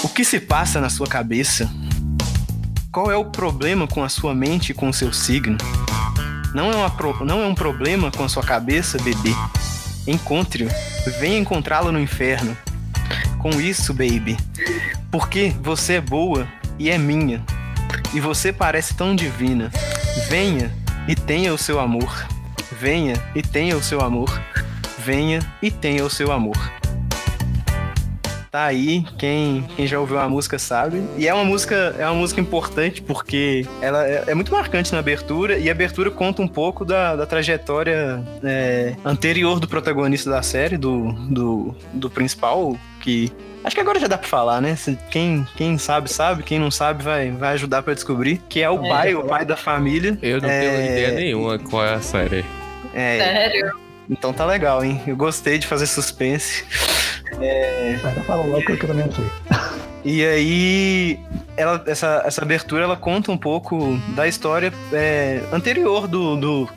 O 0.03 0.09
que 0.09 0.23
se 0.23 0.39
passa 0.39 0.79
na 0.79 0.89
sua 0.89 1.07
cabeça? 1.07 1.69
Qual 2.91 3.11
é 3.11 3.17
o 3.17 3.25
problema 3.25 3.87
com 3.87 4.03
a 4.03 4.09
sua 4.09 4.33
mente 4.33 4.71
e 4.71 4.73
com 4.73 4.89
o 4.89 4.93
seu 4.93 5.11
signo? 5.11 5.57
Não 6.55 6.71
é, 6.71 6.75
uma 6.77 6.89
pro... 6.89 7.25
não 7.25 7.41
é 7.41 7.45
um 7.45 7.53
problema 7.53 8.09
com 8.09 8.23
a 8.23 8.29
sua 8.29 8.41
cabeça, 8.41 8.97
bebê. 9.03 9.35
Encontre-o. 10.07 10.69
Venha 11.19 11.37
encontrá-lo 11.37 11.91
no 11.91 11.99
inferno. 11.99 12.55
Com 13.39 13.59
isso, 13.59 13.93
baby. 13.93 14.37
Porque 15.11 15.53
você 15.61 15.95
é 15.95 16.01
boa 16.01 16.47
e 16.79 16.89
é 16.89 16.97
minha. 16.97 17.43
E 18.13 18.21
você 18.21 18.53
parece 18.53 18.93
tão 18.93 19.13
divina. 19.13 19.69
Venha 20.29 20.71
e 21.09 21.13
tenha 21.13 21.53
o 21.53 21.57
seu 21.57 21.77
amor. 21.77 22.25
Venha 22.79 23.21
e 23.35 23.41
tenha 23.41 23.75
o 23.75 23.83
seu 23.83 23.99
amor. 23.99 24.41
Venha 24.97 25.39
e 25.61 25.69
tenha 25.69 26.05
o 26.05 26.09
seu 26.09 26.31
amor 26.31 26.57
tá 28.55 28.63
aí, 28.63 29.03
quem, 29.17 29.67
quem 29.75 29.85
já 29.85 29.99
ouviu 29.99 30.17
a 30.17 30.29
música 30.29 30.57
sabe. 30.57 31.03
E 31.17 31.27
é 31.27 31.33
uma 31.33 31.43
música, 31.43 31.93
é 31.99 32.05
uma 32.05 32.15
música 32.15 32.39
importante 32.39 33.01
porque 33.01 33.67
ela 33.81 34.07
é, 34.07 34.23
é 34.27 34.33
muito 34.33 34.49
marcante 34.49 34.93
na 34.93 34.99
abertura 34.99 35.57
e 35.57 35.67
a 35.67 35.73
abertura 35.73 36.09
conta 36.09 36.41
um 36.41 36.47
pouco 36.47 36.85
da, 36.85 37.17
da 37.17 37.25
trajetória 37.25 38.23
é, 38.41 38.95
anterior 39.03 39.59
do 39.59 39.67
protagonista 39.67 40.29
da 40.29 40.41
série, 40.41 40.77
do, 40.77 41.11
do, 41.29 41.75
do 41.91 42.09
principal, 42.09 42.77
que 43.01 43.29
Acho 43.61 43.75
que 43.75 43.81
agora 43.81 43.99
já 43.99 44.07
dá 44.07 44.15
pra 44.15 44.27
falar, 44.27 44.61
né? 44.61 44.77
Quem, 45.09 45.45
quem 45.55 45.75
sabe, 45.79 46.07
sabe. 46.07 46.43
Quem 46.43 46.59
não 46.59 46.69
sabe, 46.69 47.03
vai, 47.03 47.31
vai 47.31 47.53
ajudar 47.55 47.81
pra 47.81 47.95
descobrir. 47.95 48.39
Que 48.47 48.61
é 48.61 48.69
o 48.69 48.85
é, 48.85 48.89
pai, 48.89 49.15
o 49.15 49.23
pai 49.23 49.43
da 49.43 49.57
família. 49.57 50.19
Eu 50.21 50.39
não 50.39 50.47
é... 50.47 50.59
tenho 50.59 50.85
ideia 50.85 51.11
nenhuma 51.13 51.57
qual 51.57 51.83
é 51.83 51.95
a 51.95 51.99
série. 51.99 52.45
É... 52.93 53.17
Sério? 53.17 53.85
Então 54.07 54.31
tá 54.31 54.45
legal, 54.45 54.83
hein? 54.83 55.01
Eu 55.07 55.15
gostei 55.15 55.57
de 55.57 55.65
fazer 55.65 55.87
suspense. 55.87 56.63
É... 57.41 57.97
Fala 58.25 58.45
logo 58.45 58.65
que 58.65 58.71
eu 58.71 58.87
também 58.87 59.11
sei. 59.11 59.25
E 60.05 60.23
aí, 60.23 61.19
ela, 61.57 61.83
essa, 61.87 62.21
essa 62.23 62.43
abertura 62.43 62.83
ela 62.83 62.95
conta 62.95 63.31
um 63.31 63.37
pouco 63.37 63.99
da 64.15 64.27
história 64.27 64.71
é, 64.93 65.41
anterior 65.51 66.07
do, 66.07 66.35
do, 66.35 66.69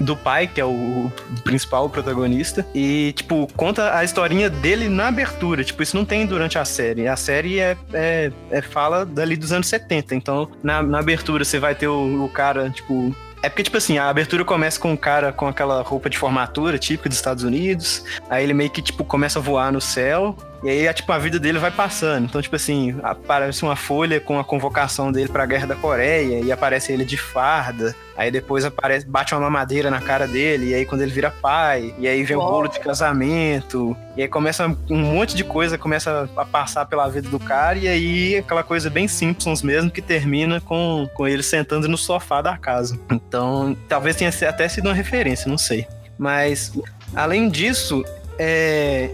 do 0.00 0.16
pai, 0.16 0.46
que 0.46 0.58
é 0.58 0.64
o, 0.64 0.70
o, 0.70 1.12
principal 1.44 1.90
protagonista, 1.90 2.66
e, 2.74 3.12
tipo, 3.14 3.46
conta 3.56 3.94
a 3.94 4.02
historinha 4.02 4.48
dele 4.48 4.88
na 4.88 5.08
abertura. 5.08 5.62
Tipo, 5.62 5.82
isso 5.82 5.94
não 5.94 6.06
tem 6.06 6.24
durante 6.24 6.58
a 6.58 6.64
série. 6.64 7.06
A 7.06 7.14
série 7.14 7.60
é, 7.60 7.76
é, 7.92 8.32
é 8.50 8.62
fala 8.62 9.04
dali 9.04 9.36
dos 9.36 9.52
anos 9.52 9.66
70. 9.66 10.14
Então, 10.14 10.48
na, 10.62 10.82
na 10.82 10.98
abertura, 11.00 11.44
você 11.44 11.58
vai 11.58 11.74
ter 11.74 11.88
o, 11.88 12.24
o 12.24 12.28
cara, 12.30 12.70
tipo, 12.70 13.14
é 13.42 13.48
porque, 13.48 13.64
tipo 13.64 13.76
assim, 13.76 13.98
a 13.98 14.08
abertura 14.08 14.44
começa 14.44 14.78
com 14.78 14.92
um 14.92 14.96
cara 14.96 15.32
com 15.32 15.48
aquela 15.48 15.82
roupa 15.82 16.08
de 16.08 16.16
formatura 16.16 16.78
típica 16.78 17.08
dos 17.08 17.18
Estados 17.18 17.42
Unidos. 17.42 18.04
Aí 18.30 18.44
ele 18.44 18.54
meio 18.54 18.70
que, 18.70 18.80
tipo, 18.80 19.04
começa 19.04 19.40
a 19.40 19.42
voar 19.42 19.72
no 19.72 19.80
céu. 19.80 20.36
E 20.62 20.70
aí, 20.70 20.94
tipo, 20.94 21.10
a 21.12 21.18
vida 21.18 21.40
dele 21.40 21.58
vai 21.58 21.72
passando. 21.72 22.26
Então, 22.26 22.40
tipo 22.40 22.54
assim, 22.54 22.94
aparece 23.02 23.64
uma 23.64 23.74
folha 23.74 24.20
com 24.20 24.38
a 24.38 24.44
convocação 24.44 25.10
dele 25.10 25.28
pra 25.28 25.44
Guerra 25.44 25.66
da 25.66 25.74
Coreia. 25.74 26.38
E 26.38 26.52
aparece 26.52 26.92
ele 26.92 27.04
de 27.04 27.16
farda. 27.16 27.96
Aí 28.22 28.30
depois 28.30 28.64
aparece, 28.64 29.04
bate 29.04 29.34
uma 29.34 29.40
mamadeira 29.40 29.90
na 29.90 30.00
cara 30.00 30.28
dele. 30.28 30.70
E 30.70 30.74
aí 30.74 30.86
quando 30.86 31.02
ele 31.02 31.10
vira 31.10 31.28
pai. 31.28 31.92
E 31.98 32.06
aí 32.06 32.22
vem 32.22 32.36
o 32.36 32.40
bolo 32.40 32.68
de 32.68 32.78
casamento. 32.78 33.96
E 34.16 34.22
aí 34.22 34.28
começa 34.28 34.68
um 34.88 34.98
monte 34.98 35.34
de 35.34 35.42
coisa, 35.42 35.76
começa 35.76 36.30
a 36.36 36.44
passar 36.44 36.86
pela 36.86 37.08
vida 37.08 37.28
do 37.28 37.40
cara. 37.40 37.76
E 37.76 37.88
aí 37.88 38.36
aquela 38.36 38.62
coisa 38.62 38.88
bem 38.88 39.08
Simpsons 39.08 39.60
mesmo, 39.60 39.90
que 39.90 40.00
termina 40.00 40.60
com, 40.60 41.08
com 41.14 41.26
ele 41.26 41.42
sentando 41.42 41.88
no 41.88 41.98
sofá 41.98 42.40
da 42.40 42.56
casa. 42.56 42.96
Então, 43.10 43.76
talvez 43.88 44.14
tenha 44.14 44.30
até 44.48 44.68
sido 44.68 44.86
uma 44.86 44.94
referência, 44.94 45.50
não 45.50 45.58
sei. 45.58 45.88
Mas, 46.16 46.72
além 47.16 47.48
disso, 47.48 48.04
é, 48.38 49.10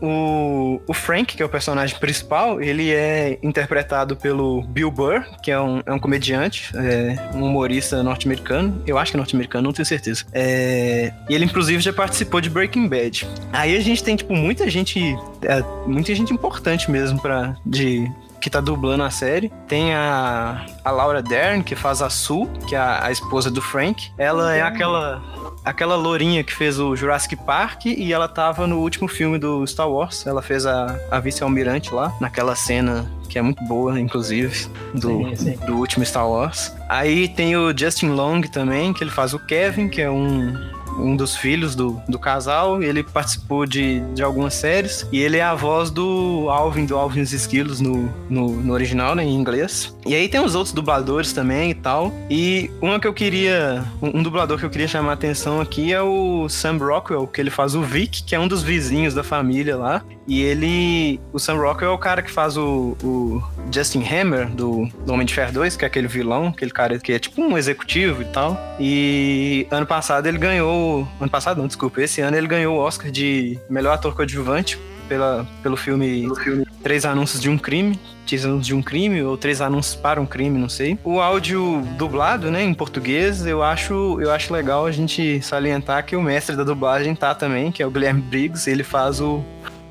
o, 0.00 0.80
o 0.86 0.94
Frank, 0.94 1.36
que 1.36 1.42
é 1.42 1.46
o 1.46 1.48
personagem 1.48 1.98
principal, 1.98 2.60
ele 2.60 2.92
é 2.92 3.38
interpretado 3.42 4.16
pelo 4.16 4.62
Bill 4.62 4.90
Burr, 4.90 5.24
que 5.42 5.50
é 5.50 5.60
um, 5.60 5.82
é 5.84 5.92
um 5.92 5.98
comediante, 5.98 6.72
é 6.76 7.30
um 7.34 7.44
humorista 7.44 8.02
norte-americano. 8.02 8.82
Eu 8.86 8.98
acho 8.98 9.12
que 9.12 9.16
é 9.16 9.18
norte-americano, 9.18 9.64
não 9.64 9.72
tenho 9.72 9.86
certeza. 9.86 10.24
É, 10.32 11.12
e 11.28 11.34
ele, 11.34 11.44
inclusive, 11.44 11.80
já 11.80 11.92
participou 11.92 12.40
de 12.40 12.50
Breaking 12.50 12.88
Bad. 12.88 13.26
Aí 13.52 13.76
a 13.76 13.80
gente 13.80 14.02
tem, 14.02 14.16
tipo, 14.16 14.34
muita 14.34 14.68
gente. 14.70 15.16
É, 15.42 15.62
muita 15.86 16.14
gente 16.14 16.32
importante 16.32 16.90
mesmo 16.90 17.20
para 17.20 17.56
de 17.64 18.10
que 18.48 18.52
tá 18.52 18.60
dublando 18.62 19.02
a 19.02 19.10
série. 19.10 19.52
Tem 19.68 19.94
a, 19.94 20.64
a 20.82 20.90
Laura 20.90 21.22
Dern, 21.22 21.62
que 21.62 21.76
faz 21.76 22.00
a 22.00 22.08
Sue, 22.08 22.48
que 22.66 22.74
é 22.74 22.78
a, 22.78 23.04
a 23.04 23.12
esposa 23.12 23.50
do 23.50 23.60
Frank. 23.60 24.10
Ela 24.16 24.56
é 24.56 24.62
aquela 24.62 25.22
aquela 25.64 25.96
lourinha 25.96 26.42
que 26.42 26.54
fez 26.54 26.78
o 26.78 26.96
Jurassic 26.96 27.36
Park 27.36 27.84
e 27.86 28.10
ela 28.10 28.26
tava 28.26 28.66
no 28.66 28.78
último 28.78 29.06
filme 29.06 29.38
do 29.38 29.66
Star 29.66 29.90
Wars. 29.90 30.26
Ela 30.26 30.40
fez 30.40 30.64
a, 30.64 30.98
a 31.10 31.20
vice-almirante 31.20 31.92
lá, 31.92 32.10
naquela 32.20 32.54
cena 32.54 33.10
que 33.28 33.38
é 33.38 33.42
muito 33.42 33.62
boa, 33.64 34.00
inclusive, 34.00 34.66
do, 34.94 35.36
sim, 35.36 35.36
sim. 35.36 35.66
do 35.66 35.76
último 35.76 36.02
Star 36.06 36.26
Wars. 36.26 36.74
Aí 36.88 37.28
tem 37.28 37.54
o 37.54 37.76
Justin 37.76 38.08
Long 38.08 38.40
também, 38.40 38.94
que 38.94 39.04
ele 39.04 39.10
faz 39.10 39.34
o 39.34 39.38
Kevin, 39.38 39.90
que 39.90 40.00
é 40.00 40.10
um 40.10 40.54
um 40.98 41.16
dos 41.16 41.36
filhos 41.36 41.74
do, 41.74 42.00
do 42.08 42.18
casal. 42.18 42.82
Ele 42.82 43.02
participou 43.02 43.66
de, 43.66 44.00
de 44.14 44.22
algumas 44.22 44.54
séries. 44.54 45.06
E 45.12 45.18
ele 45.18 45.36
é 45.36 45.42
a 45.42 45.54
voz 45.54 45.90
do 45.90 46.46
Alvin, 46.50 46.86
do 46.86 46.96
Alvin 46.96 47.20
os 47.20 47.32
Esquilos 47.32 47.80
no, 47.80 48.12
no, 48.28 48.50
no 48.50 48.72
original, 48.72 49.14
né, 49.14 49.24
em 49.24 49.34
inglês. 49.34 49.96
E 50.06 50.14
aí 50.14 50.28
tem 50.28 50.40
os 50.40 50.54
outros 50.54 50.74
dubladores 50.74 51.32
também 51.32 51.70
e 51.70 51.74
tal. 51.74 52.12
E 52.30 52.70
uma 52.80 52.98
que 52.98 53.06
eu 53.06 53.14
queria. 53.14 53.84
Um, 54.02 54.18
um 54.18 54.22
dublador 54.22 54.58
que 54.58 54.64
eu 54.64 54.70
queria 54.70 54.88
chamar 54.88 55.10
a 55.10 55.14
atenção 55.14 55.60
aqui 55.60 55.92
é 55.92 56.02
o 56.02 56.48
Sam 56.48 56.78
Rockwell, 56.78 57.26
que 57.26 57.40
ele 57.40 57.50
faz 57.50 57.74
o 57.74 57.82
Vic, 57.82 58.22
que 58.24 58.34
é 58.34 58.38
um 58.38 58.48
dos 58.48 58.62
vizinhos 58.62 59.14
da 59.14 59.22
família 59.22 59.76
lá. 59.76 60.02
E 60.28 60.42
ele. 60.42 61.18
O 61.32 61.38
Sam 61.38 61.54
Rockwell 61.54 61.90
é 61.90 61.94
o 61.94 61.98
cara 61.98 62.20
que 62.20 62.30
faz 62.30 62.58
o, 62.58 62.94
o 63.02 63.42
Justin 63.72 64.04
Hammer, 64.04 64.48
do, 64.50 64.86
do 65.06 65.12
Homem 65.12 65.26
de 65.26 65.32
Ferro 65.32 65.52
2, 65.52 65.74
que 65.74 65.84
é 65.86 65.88
aquele 65.88 66.06
vilão, 66.06 66.48
aquele 66.48 66.70
cara 66.70 66.98
que 66.98 67.14
é 67.14 67.18
tipo 67.18 67.40
um 67.40 67.56
executivo 67.56 68.20
e 68.20 68.26
tal. 68.26 68.60
E 68.78 69.66
ano 69.70 69.86
passado 69.86 70.26
ele 70.26 70.36
ganhou. 70.36 71.08
Ano 71.18 71.30
passado, 71.30 71.56
não, 71.56 71.66
desculpa. 71.66 72.02
Esse 72.02 72.20
ano 72.20 72.36
ele 72.36 72.46
ganhou 72.46 72.76
o 72.76 72.78
Oscar 72.78 73.10
de 73.10 73.58
melhor 73.70 73.94
ator 73.94 74.14
coadjuvante 74.14 74.78
pela, 75.08 75.46
pelo 75.62 75.76
filme, 75.76 76.22
pelo 76.22 76.36
filme 76.36 76.66
Três 76.82 77.04
Anúncios 77.06 77.40
de 77.40 77.48
um 77.48 77.56
Crime, 77.56 77.98
Três 78.26 78.44
Anúncios 78.44 78.66
de 78.66 78.74
um 78.74 78.82
Crime, 78.82 79.22
ou 79.22 79.36
Três 79.36 79.60
Anúncios 79.60 79.96
para 79.96 80.20
um 80.20 80.26
Crime, 80.26 80.58
não 80.58 80.68
sei. 80.68 80.98
O 81.02 81.20
áudio 81.20 81.82
dublado, 81.96 82.50
né, 82.50 82.62
em 82.62 82.74
português, 82.74 83.46
eu 83.46 83.62
acho, 83.62 84.20
eu 84.20 84.30
acho 84.30 84.52
legal 84.52 84.84
a 84.84 84.92
gente 84.92 85.40
salientar 85.42 86.04
que 86.04 86.14
o 86.14 86.22
mestre 86.22 86.54
da 86.54 86.64
dublagem 86.64 87.14
tá 87.14 87.34
também, 87.34 87.72
que 87.72 87.82
é 87.82 87.86
o 87.86 87.90
Guilherme 87.90 88.20
Briggs, 88.20 88.70
ele 88.70 88.84
faz 88.84 89.20
o, 89.20 89.42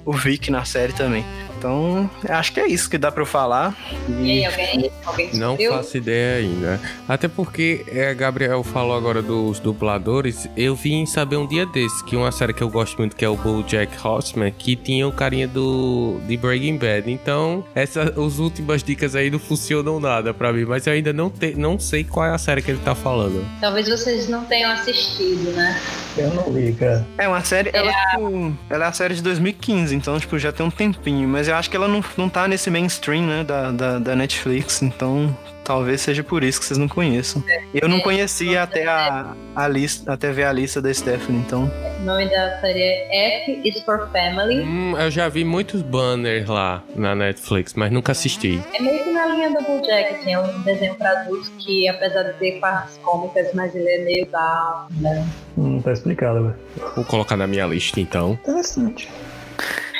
o 0.07 0.13
Vic 0.13 0.49
na 0.49 0.63
série 0.63 0.93
também. 0.93 1.25
Então, 1.57 2.09
acho 2.29 2.53
que 2.53 2.59
é 2.61 2.67
isso 2.67 2.89
que 2.89 2.97
dá 2.97 3.11
pra 3.11 3.23
eu 3.23 3.25
falar. 3.25 3.75
E 4.21 4.31
aí, 4.31 4.45
alguém? 4.45 4.91
alguém 5.05 5.29
Não 5.33 5.57
faço 5.57 5.97
ideia 5.97 6.37
ainda. 6.37 6.79
Até 7.09 7.27
porque 7.27 7.83
é, 7.89 8.13
Gabriel 8.13 8.63
falou 8.63 8.95
agora 8.95 9.21
dos 9.21 9.59
dubladores. 9.59 10.47
Eu 10.55 10.75
vim 10.75 11.05
saber 11.05 11.35
um 11.35 11.45
dia 11.45 11.65
desse 11.65 12.05
que 12.05 12.15
uma 12.15 12.31
série 12.31 12.53
que 12.53 12.61
eu 12.61 12.69
gosto 12.69 12.97
muito, 12.99 13.17
que 13.17 13.25
é 13.25 13.29
o 13.29 13.35
BoJack 13.35 13.91
Horseman, 14.01 14.51
que 14.51 14.77
tinha 14.77 15.05
o 15.05 15.11
carinha 15.11 15.47
do 15.47 16.21
de 16.25 16.37
Breaking 16.37 16.77
Bad. 16.77 17.11
Então, 17.11 17.65
essa, 17.75 18.03
as 18.03 18.39
últimas 18.39 18.81
dicas 18.81 19.13
aí 19.13 19.29
não 19.29 19.39
funcionam 19.39 19.99
nada 19.99 20.33
pra 20.33 20.53
mim. 20.53 20.63
Mas 20.63 20.87
eu 20.87 20.93
ainda 20.93 21.11
não, 21.11 21.29
te, 21.29 21.53
não 21.55 21.77
sei 21.77 22.05
qual 22.05 22.27
é 22.27 22.29
a 22.29 22.37
série 22.37 22.61
que 22.61 22.71
ele 22.71 22.81
tá 22.85 22.95
falando. 22.95 23.45
Talvez 23.59 23.89
vocês 23.89 24.29
não 24.29 24.45
tenham 24.45 24.71
assistido, 24.71 25.51
né? 25.51 25.81
Eu 26.17 26.33
não 26.33 26.51
vi, 26.51 26.73
cara. 26.73 27.05
É 27.17 27.27
uma 27.27 27.41
série, 27.41 27.69
ela, 27.73 27.91
tipo, 27.91 28.53
ela 28.69 28.85
é 28.85 28.87
a 28.87 28.91
série 28.91 29.13
de 29.15 29.21
2015, 29.21 29.95
então, 29.95 30.19
tipo, 30.19 30.37
já 30.39 30.51
tem 30.51 30.65
um 30.65 30.71
tempinho, 30.71 31.27
mas 31.27 31.47
eu 31.47 31.55
acho 31.55 31.69
que 31.69 31.75
ela 31.75 31.87
não, 31.87 32.03
não 32.17 32.27
tá 32.27 32.47
nesse 32.47 32.69
mainstream, 32.69 33.25
né, 33.25 33.43
da, 33.43 33.71
da, 33.71 33.99
da 33.99 34.15
Netflix, 34.15 34.81
então 34.81 35.35
talvez 35.67 35.99
seja 35.99 36.23
por 36.23 36.45
isso 36.45 36.61
que 36.61 36.65
vocês 36.65 36.77
não 36.77 36.87
conheçam. 36.87 37.43
Eu 37.73 37.89
não 37.89 37.99
conhecia 37.99 38.63
até 38.63 38.87
a, 38.87 39.35
a 39.53 39.67
lista, 39.67 40.13
até 40.13 40.31
ver 40.31 40.45
a 40.45 40.53
lista 40.53 40.81
da 40.81 40.93
Stephanie, 40.93 41.41
então. 41.41 41.69
O 41.99 42.03
nome 42.05 42.29
da 42.29 42.61
série 42.61 42.81
é 42.81 43.43
F 43.43 43.61
is 43.67 43.83
for 43.83 44.09
Family. 44.13 44.61
Hum, 44.61 44.97
eu 44.97 45.11
já 45.11 45.27
vi 45.27 45.43
muitos 45.43 45.81
banners 45.81 46.47
lá 46.47 46.81
na 46.95 47.13
Netflix, 47.13 47.73
mas 47.73 47.91
nunca 47.91 48.13
assisti. 48.13 48.61
É 48.73 48.81
meio 48.81 49.03
que 49.03 49.11
na 49.11 49.25
linha 49.25 49.49
do 49.49 49.61
BoJack, 49.61 50.15
assim, 50.15 50.33
é 50.33 50.39
um 50.39 50.61
desenho 50.61 50.95
pra 50.95 51.11
adultos 51.11 51.49
que, 51.59 51.89
apesar 51.89 52.23
de 52.23 52.33
ter 52.39 52.59
partes 52.61 52.97
cômicas, 53.03 53.53
mas 53.53 53.75
ele 53.75 53.89
é 53.89 54.05
meio 54.05 54.25
da... 54.27 54.87
Né? 55.01 55.27
Hum, 55.57 55.81
tá 55.81 55.91
explicado, 55.91 56.43
velho. 56.43 56.55
Vou 56.95 57.03
colocar 57.03 57.35
na 57.35 57.45
minha 57.45 57.67
lista 57.67 57.99
então. 57.99 58.39
Interessante. 58.41 59.09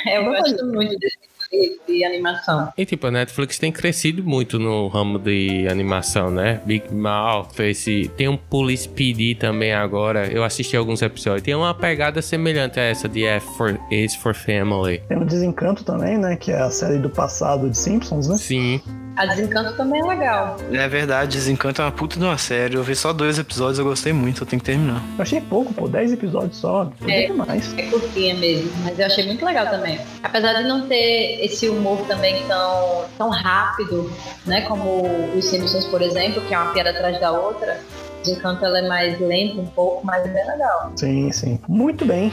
Eu 0.06 0.24
gosto 0.24 0.64
muito 0.66 0.96
desse 0.98 1.17
de, 1.50 1.80
de 1.86 2.04
animação. 2.04 2.72
E 2.76 2.84
tipo, 2.84 3.06
a 3.06 3.10
Netflix 3.10 3.58
tem 3.58 3.72
crescido 3.72 4.22
muito 4.22 4.58
no 4.58 4.88
ramo 4.88 5.18
de 5.18 5.66
animação, 5.68 6.30
né? 6.30 6.60
Big 6.64 6.92
Mouth, 6.92 7.58
esse. 7.60 8.10
Tem 8.16 8.28
um 8.28 8.36
Police 8.36 8.88
PD 8.88 9.34
também 9.34 9.72
agora. 9.72 10.26
Eu 10.26 10.44
assisti 10.44 10.76
alguns 10.76 11.02
episódios. 11.02 11.42
Tem 11.42 11.54
uma 11.54 11.74
pegada 11.74 12.20
semelhante 12.22 12.78
a 12.78 12.84
essa 12.84 13.08
de 13.08 13.24
F 13.24 13.46
for 13.56 13.78
Is 13.90 14.14
for 14.14 14.34
Family. 14.34 15.02
Tem 15.08 15.18
o 15.18 15.24
Desencanto 15.24 15.84
também, 15.84 16.18
né? 16.18 16.36
Que 16.36 16.52
é 16.52 16.60
a 16.60 16.70
série 16.70 16.98
do 16.98 17.10
passado 17.10 17.68
de 17.70 17.76
Simpsons, 17.76 18.28
né? 18.28 18.36
Sim. 18.36 18.80
A 19.18 19.26
Desencanto 19.26 19.76
também 19.76 20.00
é 20.00 20.04
legal. 20.04 20.56
É 20.72 20.88
verdade, 20.88 21.32
Desencanto 21.32 21.82
é 21.82 21.84
uma 21.84 21.90
puta 21.90 22.16
de 22.16 22.24
uma 22.24 22.38
série. 22.38 22.76
Eu 22.76 22.84
vi 22.84 22.94
só 22.94 23.12
dois 23.12 23.36
episódios, 23.36 23.80
eu 23.80 23.84
gostei 23.84 24.12
muito, 24.12 24.44
eu 24.44 24.46
tenho 24.46 24.60
que 24.60 24.66
terminar. 24.66 25.02
Eu 25.16 25.22
achei 25.22 25.40
pouco, 25.40 25.74
pô, 25.74 25.88
10 25.88 26.12
episódios 26.12 26.56
só. 26.56 26.92
É. 27.02 27.26
ter 27.26 27.32
mais. 27.32 27.76
É 27.76 27.82
curtinha 27.82 28.36
mesmo, 28.36 28.70
mas 28.84 28.96
eu 28.96 29.06
achei 29.06 29.26
muito 29.26 29.44
legal 29.44 29.66
também. 29.66 29.98
Apesar 30.22 30.52
de 30.52 30.68
não 30.68 30.86
ter 30.86 31.37
esse 31.38 31.68
humor 31.68 32.06
também 32.06 32.46
tão, 32.46 33.04
tão 33.16 33.30
rápido, 33.30 34.10
né? 34.46 34.62
Como 34.62 35.04
os 35.36 35.44
Simpsons, 35.44 35.86
por 35.86 36.02
exemplo, 36.02 36.42
que 36.42 36.54
é 36.54 36.58
uma 36.58 36.72
piada 36.72 36.90
atrás 36.90 37.20
da 37.20 37.30
outra. 37.30 37.80
Desencanto 38.28 38.64
ela 38.64 38.78
é 38.78 38.88
mais 38.88 39.18
lenta 39.18 39.60
um 39.60 39.66
pouco, 39.66 40.04
mas 40.04 40.24
é 40.26 40.28
bem 40.28 40.46
legal. 40.46 40.92
Sim, 40.96 41.32
sim. 41.32 41.58
Muito 41.66 42.04
bem. 42.04 42.30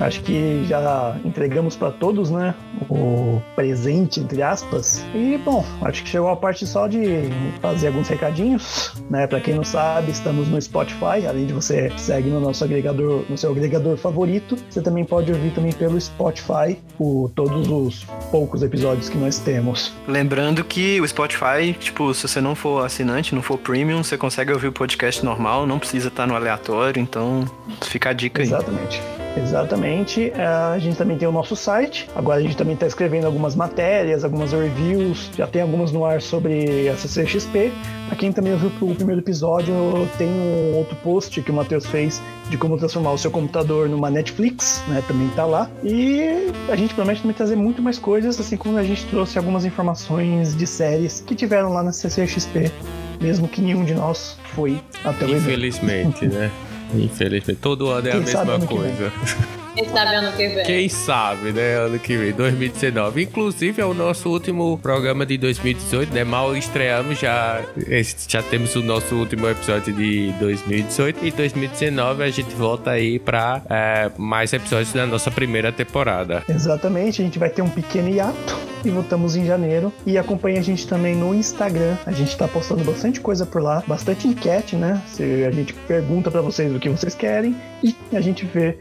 Acho 0.00 0.20
que 0.22 0.64
já 0.66 1.16
entregamos 1.24 1.74
para 1.74 1.90
todos, 1.90 2.30
né? 2.30 2.54
O 2.90 3.40
presente, 3.56 4.20
entre 4.20 4.42
aspas. 4.42 5.02
E, 5.14 5.38
bom, 5.38 5.64
acho 5.82 6.02
que 6.02 6.08
chegou 6.10 6.28
a 6.28 6.36
parte 6.36 6.66
só 6.66 6.86
de 6.86 7.22
fazer 7.62 7.88
alguns 7.88 8.08
recadinhos, 8.08 8.94
né? 9.08 9.26
Para 9.26 9.40
quem 9.40 9.54
não 9.54 9.64
sabe, 9.64 10.10
estamos 10.10 10.48
no 10.48 10.60
Spotify. 10.60 11.26
Além 11.26 11.46
de 11.46 11.54
você 11.54 11.90
segue 11.96 12.28
no 12.28 12.40
nosso 12.40 12.62
agregador, 12.62 13.24
no 13.28 13.38
seu 13.38 13.50
agregador 13.50 13.96
favorito, 13.96 14.56
você 14.68 14.82
também 14.82 15.04
pode 15.04 15.32
ouvir 15.32 15.50
também 15.52 15.72
pelo 15.72 15.98
Spotify 15.98 16.78
o, 16.98 17.30
todos 17.34 17.68
os 17.68 18.04
poucos 18.30 18.62
episódios 18.62 19.08
que 19.08 19.16
nós 19.16 19.38
temos. 19.38 19.94
Lembrando 20.06 20.62
que 20.62 21.00
o 21.00 21.08
Spotify, 21.08 21.72
tipo, 21.78 22.12
se 22.12 22.28
você 22.28 22.40
não 22.40 22.54
for 22.54 22.84
assinante, 22.84 23.34
não 23.34 23.42
for 23.42 23.56
premium, 23.56 24.02
você 24.02 24.18
consegue 24.18 24.52
ouvir 24.52 24.68
o 24.68 24.72
podcast 24.72 25.24
normal, 25.24 25.37
não 25.66 25.78
precisa 25.78 26.08
estar 26.08 26.26
no 26.26 26.34
aleatório, 26.34 27.00
então 27.00 27.44
fica 27.82 28.10
a 28.10 28.12
dica 28.12 28.42
aí. 28.42 28.48
Exatamente. 28.48 29.00
Exatamente. 29.36 30.32
É, 30.34 30.44
A 30.44 30.78
gente 30.78 30.96
também 30.96 31.16
tem 31.16 31.28
o 31.28 31.32
nosso 31.32 31.54
site. 31.54 32.08
Agora 32.14 32.38
a 32.38 32.42
gente 32.42 32.56
também 32.56 32.74
está 32.74 32.86
escrevendo 32.86 33.24
algumas 33.26 33.54
matérias, 33.54 34.24
algumas 34.24 34.52
reviews. 34.52 35.30
Já 35.36 35.46
tem 35.46 35.62
algumas 35.62 35.92
no 35.92 36.04
ar 36.04 36.20
sobre 36.20 36.88
a 36.88 36.96
CCXP. 36.96 37.72
Para 38.08 38.16
quem 38.16 38.32
também 38.32 38.52
ouviu 38.52 38.70
o 38.80 38.94
primeiro 38.94 39.20
episódio, 39.20 39.74
tem 40.16 40.28
um 40.28 40.76
outro 40.76 40.96
post 40.96 41.40
que 41.42 41.50
o 41.50 41.54
Matheus 41.54 41.86
fez 41.86 42.20
de 42.48 42.56
como 42.56 42.78
transformar 42.78 43.12
o 43.12 43.18
seu 43.18 43.30
computador 43.30 43.88
numa 43.88 44.10
Netflix, 44.10 44.82
né? 44.88 45.02
Também 45.06 45.28
tá 45.36 45.44
lá. 45.44 45.70
E 45.84 46.50
a 46.68 46.76
gente 46.76 46.94
promete 46.94 47.20
também 47.20 47.36
trazer 47.36 47.56
muito 47.56 47.82
mais 47.82 47.98
coisas, 47.98 48.40
assim 48.40 48.56
como 48.56 48.78
a 48.78 48.82
gente 48.82 49.04
trouxe 49.06 49.36
algumas 49.36 49.64
informações 49.66 50.56
de 50.56 50.66
séries 50.66 51.22
que 51.26 51.34
tiveram 51.34 51.72
lá 51.72 51.82
na 51.82 51.92
CCXP, 51.92 52.72
mesmo 53.20 53.48
que 53.48 53.60
nenhum 53.60 53.84
de 53.84 53.94
nós 53.94 54.36
foi 54.54 54.80
até 55.04 55.24
o 55.24 55.30
evento. 55.30 55.42
Infelizmente, 55.42 56.26
né? 56.26 56.50
Infelizmente. 56.94 57.60
Todo 57.60 57.88
ano 57.88 58.08
é 58.08 58.12
a 58.12 58.14
Quem 58.14 58.26
sabe 58.26 58.50
mesma 58.50 58.66
coisa. 58.66 59.12
Quem 59.78 59.88
sabe 59.88 60.14
ano 60.16 60.32
que 60.32 60.48
vem. 60.48 60.64
Quem 60.64 60.88
sabe, 60.88 61.52
né? 61.52 61.74
Ano 61.76 61.98
que 61.98 62.16
vem, 62.16 62.32
2019. 62.32 63.22
Inclusive, 63.22 63.80
é 63.80 63.84
o 63.84 63.94
nosso 63.94 64.28
último 64.28 64.76
programa 64.78 65.24
de 65.24 65.38
2018, 65.38 66.12
né? 66.12 66.24
Mal 66.24 66.56
estreamos, 66.56 67.20
já, 67.20 67.62
já 68.26 68.42
temos 68.42 68.74
o 68.74 68.82
nosso 68.82 69.14
último 69.14 69.48
episódio 69.48 69.92
de 69.92 70.32
2018. 70.40 71.26
E 71.26 71.30
2019 71.30 72.24
a 72.24 72.30
gente 72.30 72.52
volta 72.56 72.90
aí 72.90 73.20
pra 73.20 73.62
é, 73.70 74.10
mais 74.18 74.52
episódios 74.52 74.92
da 74.92 75.06
nossa 75.06 75.30
primeira 75.30 75.70
temporada. 75.70 76.42
Exatamente, 76.48 77.22
a 77.22 77.24
gente 77.24 77.38
vai 77.38 77.50
ter 77.50 77.62
um 77.62 77.70
pequeno 77.70 78.08
hiato 78.08 78.67
e 78.84 78.90
voltamos 78.90 79.36
em 79.36 79.46
janeiro. 79.46 79.92
E 80.06 80.18
acompanhe 80.18 80.58
a 80.58 80.62
gente 80.62 80.86
também 80.86 81.14
no 81.14 81.34
Instagram. 81.34 81.96
A 82.06 82.12
gente 82.12 82.36
tá 82.36 82.46
postando 82.46 82.84
bastante 82.84 83.20
coisa 83.20 83.44
por 83.46 83.62
lá, 83.62 83.82
bastante 83.86 84.28
enquete, 84.28 84.76
né? 84.76 85.02
Se 85.06 85.44
a 85.44 85.50
gente 85.50 85.74
pergunta 85.74 86.30
pra 86.30 86.40
vocês 86.40 86.74
o 86.74 86.78
que 86.78 86.88
vocês 86.88 87.14
querem 87.14 87.56
e 87.82 87.94
a 88.12 88.20
gente 88.20 88.44
vê 88.44 88.78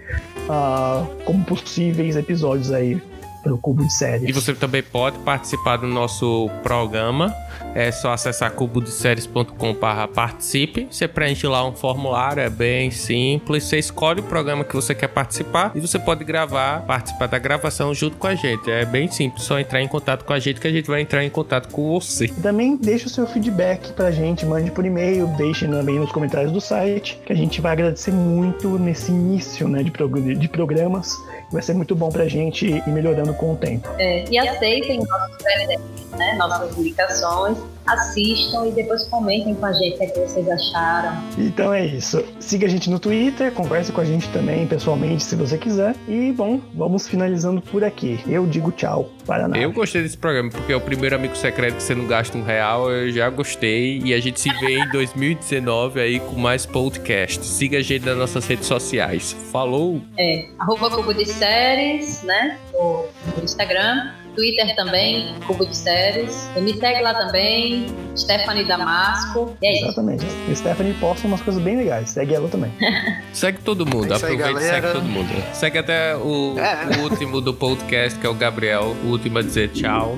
ah, 0.50 1.06
como 1.26 1.44
possíveis 1.44 2.16
episódios 2.16 2.72
aí 2.72 3.02
pelo 3.48 3.58
Cubo 3.58 3.82
de 3.82 3.88
E 3.88 3.92
Série. 3.92 4.32
você 4.34 4.54
também 4.54 4.84
pode 4.84 5.18
participar 5.20 5.78
do 5.78 5.88
nosso 5.88 6.50
programa. 6.62 7.34
É 7.74 7.92
só 7.92 8.12
acessar 8.12 8.52
cubodeséries.com.br 8.52 10.08
participe. 10.14 10.88
Você 10.92 11.08
preenche 11.08 11.48
lá 11.48 11.66
um 11.68 11.74
formulário, 11.74 12.42
é 12.42 12.50
bem 12.50 12.92
simples. 12.92 13.64
Você 13.64 13.78
escolhe 13.78 14.20
o 14.20 14.24
programa 14.24 14.64
que 14.64 14.76
você 14.76 14.94
quer 14.94 15.08
participar 15.08 15.72
e 15.76 15.80
você 15.80 15.98
pode 16.00 16.24
gravar, 16.24 16.82
participar 16.82 17.28
da 17.28 17.38
gravação 17.40 17.94
junto 17.94 18.18
com 18.18 18.28
a 18.28 18.36
gente. 18.36 18.70
É 18.70 18.86
bem 18.86 19.10
simples, 19.10 19.44
só 19.44 19.60
entrar 19.60 19.82
em 19.82 19.88
contato 19.88 20.26
com 20.26 20.34
a 20.34 20.40
gente 20.40 20.60
que 20.60 20.68
a 20.68 20.72
gente 20.72 20.88
vai 20.88 21.02
entrar 21.02 21.24
em 21.24 21.30
contato 21.30 21.70
com 21.72 22.00
você. 22.00 22.26
E 22.26 22.30
também 22.42 22.76
deixe 22.76 23.06
o 23.06 23.10
seu 23.10 23.26
feedback 23.28 23.94
pra 23.94 24.12
gente, 24.12 24.46
mande 24.46 24.72
por 24.72 24.86
e-mail, 24.86 25.28
deixe 25.38 25.68
também 25.68 26.00
nos 26.00 26.12
comentários 26.12 26.52
do 26.52 26.60
site, 26.62 27.20
que 27.26 27.32
a 27.32 27.36
gente 27.36 27.62
vai 27.62 27.72
agradecer 27.74 28.12
muito 28.12 28.78
nesse 28.80 29.12
início 29.12 29.68
né, 29.68 29.84
de, 29.84 29.92
prog- 29.92 30.36
de 30.36 30.48
programas. 30.50 31.16
Vai 31.52 31.62
ser 31.62 31.74
muito 31.74 31.96
bom 31.96 32.10
pra 32.10 32.28
gente 32.28 32.66
ir 32.66 32.84
melhorando 32.90 33.34
com 33.38 33.54
o 33.54 33.58
tempo. 33.58 33.88
É, 33.98 34.26
e 34.30 34.38
aceitem 34.38 35.00
nossos 35.00 35.38
presentes, 35.38 36.12
né? 36.12 36.36
Nossas 36.36 36.78
indicações. 36.78 37.58
Assistam 37.88 38.68
e 38.68 38.72
depois 38.72 39.06
comentem 39.06 39.56
com 39.56 39.66
a 39.66 39.74
gente 39.74 39.96
o 39.96 39.98
que, 39.98 40.04
é 40.04 40.08
que 40.08 40.20
vocês 40.20 40.48
acharam. 40.50 41.18
Então 41.38 41.74
é 41.74 41.86
isso. 41.86 42.24
Siga 42.40 42.68
a 42.68 42.70
gente 42.70 42.90
no 42.90 43.00
Twitter, 43.00 43.52
converse 43.52 43.92
com 43.92 44.02
a 44.02 44.06
gente 44.06 44.28
também 44.30 44.68
pessoalmente 44.68 45.24
se 45.24 45.36
você 45.36 45.58
quiser. 45.58 45.96
E 46.08 46.32
bom, 46.32 46.60
vamos 46.74 47.08
finalizando 47.08 47.62
por 47.62 47.84
aqui. 47.84 48.20
Eu 48.28 48.46
digo 48.46 48.72
tchau 48.72 49.10
para 49.26 49.48
nada. 49.48 49.62
Eu 49.62 49.72
gostei 49.72 50.02
desse 50.02 50.18
programa 50.18 50.50
porque 50.50 50.72
é 50.72 50.76
o 50.76 50.82
primeiro 50.82 51.16
amigo 51.16 51.36
secreto 51.36 51.76
que 51.76 51.84
você 51.84 51.96
não 51.96 52.08
gasta 52.08 52.38
um 52.38 52.44
real. 52.44 52.92
Eu 52.92 53.12
já 53.12 53.30
gostei 53.30 54.00
e 54.04 54.14
a 54.14 54.20
gente 54.20 54.40
se 54.40 54.50
vê 54.60 54.80
em 54.80 54.90
2019 54.90 56.00
aí 56.00 56.20
com 56.20 56.36
mais 56.36 56.66
podcast. 56.66 57.46
Siga 57.46 57.78
a 57.78 57.82
gente 57.82 58.06
nas 58.06 58.18
nossas 58.18 58.46
redes 58.48 58.66
sociais. 58.66 59.36
Falou! 59.52 60.02
É, 60.18 60.48
arroba 60.60 60.90
Cubo 60.90 61.14
de 61.14 61.26
Séries, 61.26 62.24
né? 62.24 62.58
No 62.74 63.44
Instagram. 63.44 64.12
Twitter 64.38 64.76
também, 64.76 65.34
Cubo 65.48 65.66
de 65.66 65.76
Séries. 65.76 66.48
E 66.56 66.62
me 66.62 66.72
segue 66.78 67.02
lá 67.02 67.14
também, 67.16 67.88
Stephanie 68.16 68.66
Damasco. 68.66 69.58
E 69.62 69.68
é 69.68 69.74
isso. 69.74 69.86
Exatamente. 69.86 70.26
E 70.48 70.56
Stephanie 70.56 70.94
posta 70.94 71.28
umas 71.28 71.42
coisas 71.42 71.62
bem 71.62 71.76
legais. 71.76 72.12
Segue 72.12 72.36
ela 72.36 72.48
também. 72.48 72.72
segue 73.34 73.58
todo 73.60 73.84
mundo, 73.86 74.14
É 74.14 74.16
aproveita 74.16 74.52
e 74.52 74.64
segue 74.64 74.88
todo 74.92 75.04
mundo. 75.06 75.30
Segue 75.54 75.78
até 75.80 76.16
o, 76.16 76.56
É. 76.60 76.98
o 76.98 77.02
último 77.02 77.42
do 77.42 77.52
podcast, 77.54 78.18
que 78.20 78.28
é 78.28 78.30
o 78.30 78.36
Gabriel, 78.36 78.96
o 79.04 79.08
último 79.08 79.40
a 79.40 79.42
dizer 79.42 79.70
tchau. 79.70 80.18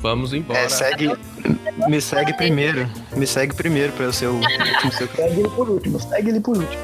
Vamos 0.00 0.32
embora. 0.34 0.58
É, 0.58 0.68
segue. 0.68 1.12
Me 1.88 2.00
segue 2.00 2.32
primeiro. 2.32 2.90
Me 3.14 3.26
segue 3.28 3.54
primeiro 3.54 3.92
pra 3.92 4.06
eu 4.06 4.12
ser 4.12 4.26
o 4.26 4.34
último. 4.34 4.66
Segue 4.92 5.40
ele 5.40 5.48
por 5.50 5.70
último. 5.70 6.00
Segue 6.00 6.30
ele 6.30 6.40
por 6.40 6.56
último. 6.56 6.82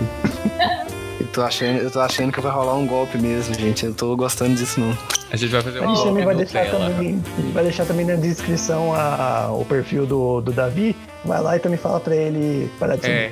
Eu 1.20 1.26
tô, 1.32 1.42
achando, 1.42 1.78
eu 1.78 1.90
tô 1.90 2.00
achando 2.00 2.30
que 2.32 2.40
vai 2.40 2.52
rolar 2.52 2.74
um 2.74 2.86
golpe 2.86 3.18
mesmo, 3.18 3.52
gente. 3.54 3.84
Eu 3.86 3.94
tô 3.94 4.14
gostando 4.16 4.54
disso, 4.54 4.78
não. 4.80 4.96
A 5.32 5.36
gente 5.36 5.50
vai 5.50 5.62
fazer 5.62 5.78
A 5.78 5.82
uma 5.82 5.94
gente 5.94 6.04
também 6.04 6.24
vai 6.26 6.34
deixar 6.34 6.70
também, 6.70 7.22
a 7.48 7.52
vai 7.54 7.62
deixar 7.64 7.86
também 7.86 8.04
na 8.04 8.14
descrição 8.16 8.94
a- 8.94 9.50
o 9.50 9.64
perfil 9.64 10.04
do, 10.04 10.42
do 10.42 10.52
Davi. 10.52 10.94
Vai 11.24 11.40
lá 11.40 11.56
e 11.56 11.60
também 11.60 11.78
fala 11.78 12.00
pra 12.00 12.16
ele 12.16 12.68
parar 12.80 12.96
de 12.96 13.06
É, 13.06 13.30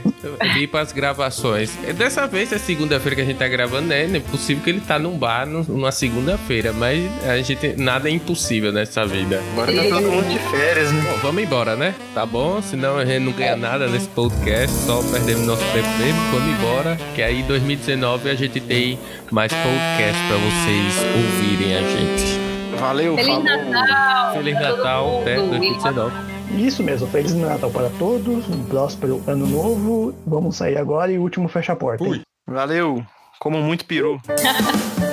para 0.71 0.81
as 0.81 0.93
gravações. 0.93 1.71
Dessa 1.97 2.27
vez 2.27 2.53
é 2.53 2.59
segunda-feira 2.59 3.17
que 3.17 3.23
a 3.23 3.25
gente 3.25 3.39
tá 3.39 3.49
gravando, 3.49 3.89
né? 3.89 4.05
É 4.17 4.21
possível 4.21 4.63
que 4.63 4.71
ele 4.71 4.81
tá 4.81 4.99
num 4.99 5.19
bar 5.19 5.45
no- 5.47 5.65
numa 5.65 5.91
segunda-feira, 5.91 6.73
mas 6.73 7.03
a 7.25 7.37
gente 7.41 7.75
nada 7.77 8.09
é 8.09 8.13
impossível 8.13 8.71
nessa 8.73 9.05
vida. 9.05 9.43
Agora 9.53 9.73
tá 9.73 9.83
todo 9.83 10.03
mundo 10.03 10.29
de 10.29 10.39
férias, 10.51 10.93
né? 10.93 11.03
Bom, 11.11 11.19
vamos 11.23 11.43
embora, 11.43 11.75
né? 11.75 11.95
Tá 12.15 12.25
bom? 12.25 12.63
Senão 12.63 12.97
a 12.97 13.05
gente 13.05 13.25
não 13.25 13.33
ganha 13.33 13.57
nada 13.57 13.89
nesse 13.89 14.09
podcast, 14.09 14.77
só 14.87 15.03
perdemos 15.03 15.45
nosso 15.47 15.65
tempo 15.73 15.89
mesmo. 15.99 16.21
Vamos 16.33 16.59
embora, 16.59 16.97
que 17.15 17.23
aí 17.23 17.41
em 17.41 17.45
2019 17.45 18.31
a 18.31 18.35
gente 18.35 18.61
tem 18.61 18.99
mais 19.33 19.53
podcast 19.53 20.21
pra 20.29 20.37
vocês 20.37 20.95
ouvirem 21.17 21.77
a 21.77 21.81
gente. 21.83 22.41
Valeu, 22.79 23.17
Feliz 23.17 23.35
falou. 23.35 23.43
Natal! 23.45 24.33
Feliz 24.35 24.55
Natal, 24.55 25.21
até 25.23 25.37
mundo. 25.39 25.51
2019. 25.51 26.40
Isso 26.57 26.83
mesmo, 26.83 27.07
Feliz 27.07 27.35
Natal 27.35 27.71
para 27.71 27.89
todos, 27.91 28.49
um 28.49 28.65
próspero 28.65 29.23
ano 29.27 29.47
novo. 29.47 30.15
Vamos 30.27 30.57
sair 30.57 30.77
agora 30.77 31.11
e 31.11 31.19
o 31.19 31.23
último 31.23 31.49
fecha 31.49 31.73
a 31.73 31.77
porta. 31.77 32.05
hein? 32.05 32.23
Valeu. 32.47 33.05
Como 33.39 33.59
muito 33.59 33.85
peru. 33.87 34.21